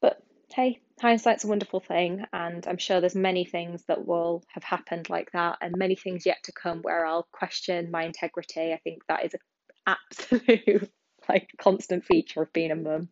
But 0.00 0.22
hey, 0.54 0.80
hindsight's 1.00 1.44
a 1.44 1.48
wonderful 1.48 1.80
thing, 1.80 2.24
and 2.32 2.66
I'm 2.66 2.78
sure 2.78 3.00
there's 3.00 3.14
many 3.14 3.44
things 3.44 3.84
that 3.88 4.06
will 4.06 4.42
have 4.48 4.64
happened 4.64 5.08
like 5.08 5.30
that, 5.32 5.58
and 5.60 5.74
many 5.76 5.96
things 5.96 6.26
yet 6.26 6.38
to 6.44 6.52
come 6.52 6.80
where 6.82 7.06
I'll 7.06 7.28
question 7.32 7.90
my 7.90 8.04
integrity. 8.04 8.72
I 8.72 8.80
think 8.82 9.02
that 9.08 9.24
is 9.24 9.34
an 9.34 9.40
absolute 9.86 10.90
like 11.28 11.48
constant 11.60 12.04
feature 12.04 12.42
of 12.42 12.52
being 12.52 12.70
a 12.70 12.76
mum. 12.76 13.08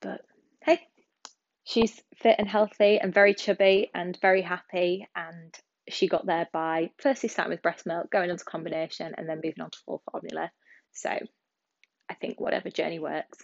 But 0.00 0.22
hey, 0.64 0.80
she's 1.64 2.00
fit 2.16 2.36
and 2.38 2.48
healthy 2.48 2.98
and 2.98 3.14
very 3.14 3.34
chubby 3.34 3.90
and 3.94 4.18
very 4.20 4.42
happy, 4.42 5.08
and 5.14 5.54
she 5.90 6.08
got 6.08 6.26
there 6.26 6.48
by 6.52 6.90
firstly 6.98 7.28
starting 7.28 7.50
with 7.50 7.62
breast 7.62 7.86
milk, 7.86 8.10
going 8.10 8.30
on 8.30 8.36
to 8.36 8.44
combination, 8.44 9.14
and 9.16 9.28
then 9.28 9.40
moving 9.42 9.60
on 9.60 9.70
to 9.70 9.78
full 9.84 10.02
formula. 10.10 10.50
So 10.92 11.10
I 11.10 12.14
think 12.14 12.40
whatever 12.40 12.70
journey 12.70 12.98
works. 12.98 13.38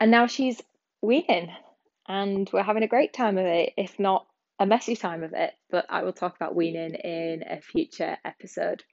And 0.00 0.10
now 0.10 0.26
she's 0.26 0.60
weaning, 1.02 1.50
and 2.06 2.48
we're 2.52 2.62
having 2.62 2.82
a 2.82 2.88
great 2.88 3.12
time 3.12 3.38
of 3.38 3.46
it, 3.46 3.72
if 3.76 3.98
not 3.98 4.26
a 4.58 4.66
messy 4.66 4.96
time 4.96 5.22
of 5.22 5.32
it. 5.32 5.52
But 5.70 5.86
I 5.88 6.02
will 6.02 6.12
talk 6.12 6.36
about 6.36 6.54
weaning 6.54 6.94
in 6.94 7.42
a 7.48 7.60
future 7.60 8.16
episode 8.24 8.84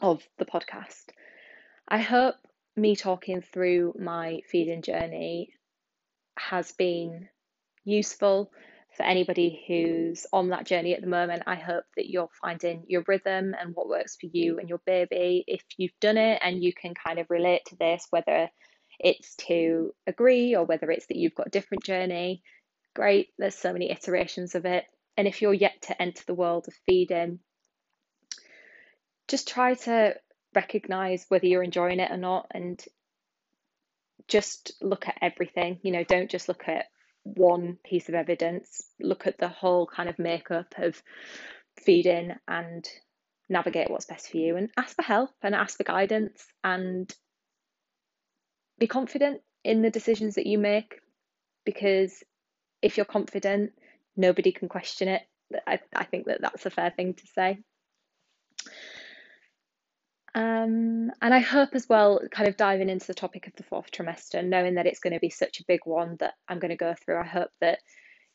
of 0.00 0.22
the 0.38 0.44
podcast. 0.44 1.04
I 1.88 1.98
hope 1.98 2.36
me 2.76 2.96
talking 2.96 3.42
through 3.42 3.94
my 3.98 4.40
feeding 4.50 4.82
journey 4.82 5.50
has 6.38 6.72
been 6.72 7.28
useful 7.84 8.50
for 8.96 9.04
anybody 9.04 9.64
who's 9.66 10.26
on 10.32 10.50
that 10.50 10.66
journey 10.66 10.94
at 10.94 11.00
the 11.00 11.06
moment. 11.06 11.44
I 11.46 11.54
hope 11.54 11.84
that 11.96 12.08
you're 12.08 12.28
finding 12.40 12.84
your 12.88 13.04
rhythm 13.06 13.54
and 13.58 13.74
what 13.74 13.88
works 13.88 14.16
for 14.20 14.26
you 14.26 14.58
and 14.58 14.68
your 14.68 14.80
baby. 14.84 15.44
If 15.46 15.62
you've 15.76 15.98
done 16.00 16.18
it 16.18 16.40
and 16.42 16.62
you 16.62 16.72
can 16.74 16.94
kind 16.94 17.18
of 17.18 17.30
relate 17.30 17.62
to 17.66 17.76
this, 17.76 18.06
whether 18.10 18.50
it's 18.98 19.34
to 19.36 19.92
agree 20.06 20.54
or 20.54 20.64
whether 20.64 20.90
it's 20.90 21.06
that 21.06 21.16
you've 21.16 21.34
got 21.34 21.48
a 21.48 21.50
different 21.50 21.84
journey. 21.84 22.42
Great, 22.94 23.28
there's 23.38 23.54
so 23.54 23.72
many 23.72 23.90
iterations 23.90 24.54
of 24.54 24.66
it. 24.66 24.84
And 25.16 25.26
if 25.26 25.42
you're 25.42 25.54
yet 25.54 25.82
to 25.82 26.00
enter 26.00 26.22
the 26.26 26.34
world 26.34 26.66
of 26.68 26.74
feeding, 26.86 27.40
just 29.28 29.48
try 29.48 29.74
to 29.74 30.14
recognize 30.54 31.24
whether 31.28 31.46
you're 31.46 31.62
enjoying 31.62 32.00
it 32.00 32.10
or 32.10 32.16
not 32.16 32.46
and 32.50 32.82
just 34.28 34.72
look 34.80 35.08
at 35.08 35.18
everything. 35.22 35.78
You 35.82 35.92
know, 35.92 36.04
don't 36.04 36.30
just 36.30 36.48
look 36.48 36.68
at 36.68 36.86
one 37.24 37.78
piece 37.84 38.08
of 38.08 38.14
evidence, 38.14 38.82
look 39.00 39.26
at 39.26 39.38
the 39.38 39.48
whole 39.48 39.86
kind 39.86 40.08
of 40.08 40.18
makeup 40.18 40.74
of 40.78 41.02
feeding 41.80 42.32
and 42.48 42.88
navigate 43.48 43.90
what's 43.90 44.06
best 44.06 44.30
for 44.30 44.38
you 44.38 44.56
and 44.56 44.70
ask 44.76 44.96
for 44.96 45.02
help 45.02 45.30
and 45.42 45.54
ask 45.54 45.76
for 45.76 45.84
guidance 45.84 46.46
and 46.64 47.14
be 48.78 48.86
confident 48.86 49.40
in 49.64 49.82
the 49.82 49.90
decisions 49.90 50.34
that 50.36 50.46
you 50.46 50.58
make 50.58 51.00
because 51.64 52.22
if 52.80 52.96
you're 52.96 53.06
confident, 53.06 53.72
nobody 54.16 54.52
can 54.52 54.68
question 54.68 55.08
it. 55.08 55.22
I, 55.66 55.78
I 55.94 56.04
think 56.04 56.26
that 56.26 56.40
that's 56.40 56.66
a 56.66 56.70
fair 56.70 56.90
thing 56.90 57.14
to 57.14 57.26
say. 57.28 57.58
Um, 60.34 61.10
and 61.20 61.34
I 61.34 61.40
hope 61.40 61.70
as 61.74 61.88
well, 61.88 62.20
kind 62.30 62.48
of 62.48 62.56
diving 62.56 62.88
into 62.88 63.06
the 63.06 63.14
topic 63.14 63.46
of 63.46 63.54
the 63.56 63.64
fourth 63.64 63.90
trimester, 63.90 64.44
knowing 64.44 64.76
that 64.76 64.86
it's 64.86 65.00
going 65.00 65.12
to 65.12 65.20
be 65.20 65.30
such 65.30 65.60
a 65.60 65.64
big 65.68 65.80
one 65.84 66.16
that 66.20 66.34
I'm 66.48 66.58
going 66.58 66.70
to 66.70 66.76
go 66.76 66.94
through, 66.94 67.18
I 67.20 67.26
hope 67.26 67.50
that 67.60 67.80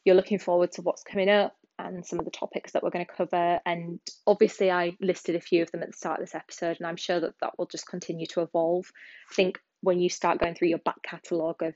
you're 0.05 0.15
looking 0.15 0.39
forward 0.39 0.71
to 0.73 0.81
what's 0.83 1.03
coming 1.03 1.29
up 1.29 1.55
and 1.79 2.05
some 2.05 2.19
of 2.19 2.25
the 2.25 2.31
topics 2.31 2.71
that 2.71 2.83
we're 2.83 2.91
going 2.91 3.05
to 3.05 3.11
cover. 3.11 3.59
And 3.65 3.99
obviously, 4.25 4.71
I 4.71 4.95
listed 5.01 5.35
a 5.35 5.41
few 5.41 5.63
of 5.63 5.71
them 5.71 5.83
at 5.83 5.91
the 5.91 5.97
start 5.97 6.19
of 6.19 6.25
this 6.25 6.35
episode, 6.35 6.77
and 6.79 6.87
I'm 6.87 6.97
sure 6.97 7.19
that 7.19 7.33
that 7.41 7.57
will 7.57 7.67
just 7.67 7.87
continue 7.87 8.27
to 8.27 8.41
evolve. 8.41 8.91
I 9.31 9.33
think 9.33 9.59
when 9.81 9.99
you 9.99 10.09
start 10.09 10.39
going 10.39 10.55
through 10.55 10.69
your 10.69 10.79
back 10.79 11.01
catalogue 11.03 11.61
of 11.63 11.75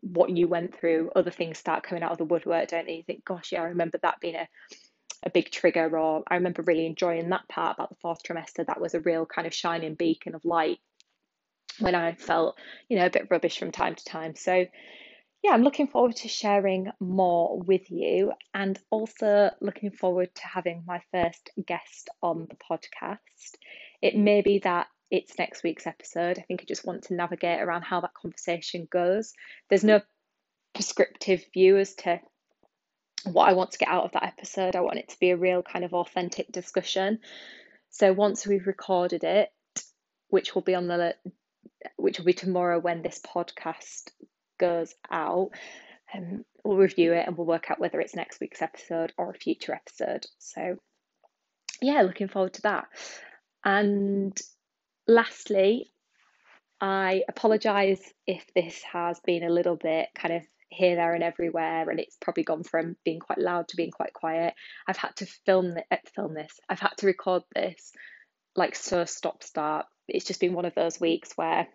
what 0.00 0.30
you 0.30 0.48
went 0.48 0.78
through, 0.78 1.10
other 1.14 1.30
things 1.30 1.58
start 1.58 1.82
coming 1.82 2.02
out 2.02 2.12
of 2.12 2.18
the 2.18 2.24
woodwork, 2.24 2.68
don't 2.68 2.86
they? 2.86 2.94
You 2.94 3.02
think, 3.02 3.24
gosh, 3.24 3.52
yeah, 3.52 3.62
I 3.62 3.66
remember 3.66 3.98
that 4.02 4.20
being 4.20 4.36
a, 4.36 4.48
a 5.24 5.30
big 5.30 5.50
trigger, 5.50 5.98
or 5.98 6.22
I 6.28 6.34
remember 6.36 6.62
really 6.62 6.86
enjoying 6.86 7.28
that 7.30 7.48
part 7.48 7.76
about 7.76 7.90
the 7.90 7.96
fourth 7.96 8.22
trimester. 8.22 8.66
That 8.66 8.80
was 8.80 8.94
a 8.94 9.00
real 9.00 9.26
kind 9.26 9.46
of 9.46 9.54
shining 9.54 9.94
beacon 9.94 10.34
of 10.34 10.44
light 10.44 10.78
when 11.78 11.94
I 11.94 12.14
felt, 12.14 12.56
you 12.88 12.96
know, 12.96 13.06
a 13.06 13.10
bit 13.10 13.28
rubbish 13.30 13.58
from 13.58 13.72
time 13.72 13.94
to 13.94 14.04
time. 14.04 14.34
So, 14.34 14.66
yeah, 15.42 15.50
I'm 15.50 15.62
looking 15.62 15.88
forward 15.88 16.16
to 16.16 16.28
sharing 16.28 16.90
more 17.00 17.58
with 17.60 17.90
you 17.90 18.32
and 18.54 18.78
also 18.90 19.50
looking 19.60 19.90
forward 19.90 20.34
to 20.34 20.46
having 20.46 20.84
my 20.86 21.02
first 21.12 21.50
guest 21.66 22.08
on 22.22 22.48
the 22.48 22.56
podcast. 22.56 23.56
It 24.02 24.16
may 24.16 24.42
be 24.42 24.60
that 24.60 24.86
it's 25.10 25.38
next 25.38 25.62
week's 25.62 25.86
episode. 25.86 26.38
I 26.38 26.42
think 26.42 26.62
I 26.62 26.64
just 26.64 26.86
want 26.86 27.04
to 27.04 27.14
navigate 27.14 27.60
around 27.60 27.82
how 27.82 28.00
that 28.00 28.14
conversation 28.14 28.88
goes. 28.90 29.32
There's 29.68 29.84
no 29.84 30.00
prescriptive 30.74 31.44
view 31.54 31.78
as 31.78 31.94
to 31.94 32.20
what 33.24 33.48
I 33.48 33.54
want 33.54 33.72
to 33.72 33.78
get 33.78 33.88
out 33.88 34.04
of 34.04 34.12
that 34.12 34.24
episode. 34.24 34.76
I 34.76 34.80
want 34.80 34.98
it 34.98 35.08
to 35.10 35.18
be 35.18 35.30
a 35.30 35.36
real 35.36 35.62
kind 35.62 35.84
of 35.84 35.94
authentic 35.94 36.50
discussion. 36.52 37.18
So 37.90 38.12
once 38.12 38.46
we've 38.46 38.66
recorded 38.66 39.24
it, 39.24 39.50
which 40.28 40.54
will 40.54 40.62
be 40.62 40.74
on 40.74 40.86
the 40.88 41.14
which 41.96 42.18
will 42.18 42.26
be 42.26 42.32
tomorrow 42.32 42.78
when 42.78 43.02
this 43.02 43.20
podcast 43.20 44.10
goes 44.58 44.94
out, 45.10 45.50
um, 46.14 46.44
we'll 46.64 46.76
review 46.76 47.12
it 47.12 47.26
and 47.26 47.36
we'll 47.36 47.46
work 47.46 47.70
out 47.70 47.78
whether 47.78 48.00
it's 48.00 48.16
next 48.16 48.40
week's 48.40 48.62
episode 48.62 49.12
or 49.16 49.30
a 49.30 49.34
future 49.34 49.74
episode. 49.74 50.26
So 50.38 50.76
yeah, 51.80 52.02
looking 52.02 52.28
forward 52.28 52.54
to 52.54 52.62
that. 52.62 52.86
And 53.64 54.36
lastly, 55.06 55.90
I 56.80 57.22
apologise 57.28 58.00
if 58.26 58.44
this 58.54 58.82
has 58.92 59.20
been 59.20 59.42
a 59.42 59.50
little 59.50 59.76
bit 59.76 60.08
kind 60.14 60.34
of 60.34 60.42
here, 60.68 60.96
there, 60.96 61.14
and 61.14 61.22
everywhere, 61.22 61.88
and 61.88 62.00
it's 62.00 62.16
probably 62.20 62.44
gone 62.44 62.64
from 62.64 62.96
being 63.04 63.20
quite 63.20 63.38
loud 63.38 63.68
to 63.68 63.76
being 63.76 63.90
quite 63.90 64.12
quiet. 64.12 64.54
I've 64.86 64.96
had 64.96 65.16
to 65.16 65.26
film 65.46 65.74
the, 65.74 65.84
eh, 65.92 65.98
film 66.14 66.34
this. 66.34 66.60
I've 66.68 66.80
had 66.80 66.96
to 66.98 67.06
record 67.06 67.42
this 67.54 67.92
like 68.56 68.74
so 68.74 69.04
stop 69.04 69.42
start. 69.42 69.86
It's 70.08 70.24
just 70.24 70.40
been 70.40 70.54
one 70.54 70.64
of 70.64 70.74
those 70.74 71.00
weeks 71.00 71.32
where 71.36 71.68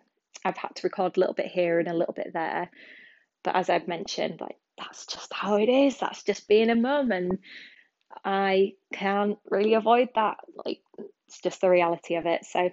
I've 0.44 0.56
had 0.56 0.74
to 0.76 0.86
record 0.86 1.16
a 1.16 1.20
little 1.20 1.34
bit 1.34 1.46
here 1.46 1.78
and 1.78 1.88
a 1.88 1.94
little 1.94 2.14
bit 2.14 2.32
there. 2.32 2.70
But 3.44 3.56
as 3.56 3.70
I've 3.70 3.88
mentioned, 3.88 4.40
like 4.40 4.56
that's 4.78 5.06
just 5.06 5.32
how 5.32 5.56
it 5.56 5.68
is. 5.68 5.98
That's 5.98 6.22
just 6.22 6.48
being 6.48 6.70
a 6.70 6.74
mum, 6.74 7.12
and 7.12 7.38
I 8.24 8.72
can't 8.92 9.38
really 9.50 9.74
avoid 9.74 10.08
that. 10.14 10.38
Like 10.64 10.80
it's 11.26 11.40
just 11.40 11.60
the 11.60 11.70
reality 11.70 12.16
of 12.16 12.26
it. 12.26 12.44
So 12.44 12.70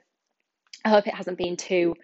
I 0.86 0.90
hope 0.90 1.08
it 1.08 1.16
hasn't 1.16 1.38
been 1.38 1.58
too 1.58 1.96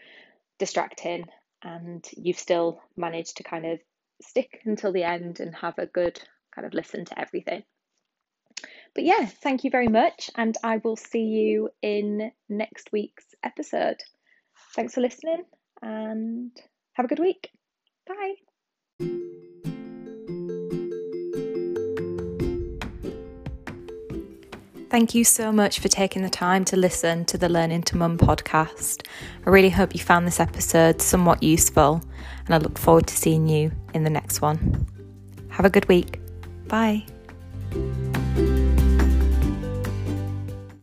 distracting 0.58 1.26
and 1.64 2.08
you've 2.16 2.40
still 2.40 2.82
managed 2.96 3.38
to 3.38 3.44
kind 3.44 3.66
of 3.66 3.80
stick 4.28 4.62
until 4.66 4.92
the 4.92 5.04
end 5.04 5.40
and 5.40 5.56
have 5.56 5.78
a 5.78 5.86
good 5.86 6.20
kind 6.54 6.66
of 6.66 6.74
listen 6.74 7.06
to 7.06 7.20
everything. 7.20 7.64
But 8.94 9.04
yeah, 9.04 9.26
thank 9.26 9.64
you 9.64 9.70
very 9.70 9.90
much, 9.90 10.30
and 10.36 10.56
I 10.64 10.78
will 10.78 10.96
see 10.96 11.24
you 11.24 11.70
in 11.82 12.32
next 12.48 12.92
week's 12.94 13.36
episode. 13.44 14.02
Thanks 14.74 14.94
for 14.94 15.02
listening 15.02 15.44
and 15.82 16.52
have 16.94 17.06
a 17.06 17.10
good 17.10 17.20
week. 17.20 17.50
Bye. 18.08 18.36
Thank 24.96 25.14
you 25.14 25.26
so 25.26 25.52
much 25.52 25.80
for 25.80 25.90
taking 25.90 26.22
the 26.22 26.30
time 26.30 26.64
to 26.64 26.78
listen 26.78 27.26
to 27.26 27.38
the 27.38 27.50
Learning 27.50 27.82
to 27.82 27.98
Mum 27.98 28.18
podcast. 28.18 29.06
I 29.46 29.50
really 29.50 29.70
hope 29.70 29.94
you 29.94 30.00
found 30.00 30.26
this 30.26 30.40
episode 30.40 31.02
somewhat 31.02 31.44
useful, 31.44 32.02
and 32.46 32.56
I 32.56 32.60
look 32.60 32.78
forward 32.78 33.06
to 33.08 33.18
seeing 33.18 33.46
you 33.46 33.74
in 33.94 34.06
the 34.06 34.10
next 34.10 34.40
one. 34.40 34.88
Have 35.50 35.66
a 35.66 35.70
good 35.70 35.86
week. 35.90 36.22
Bye. 36.70 37.06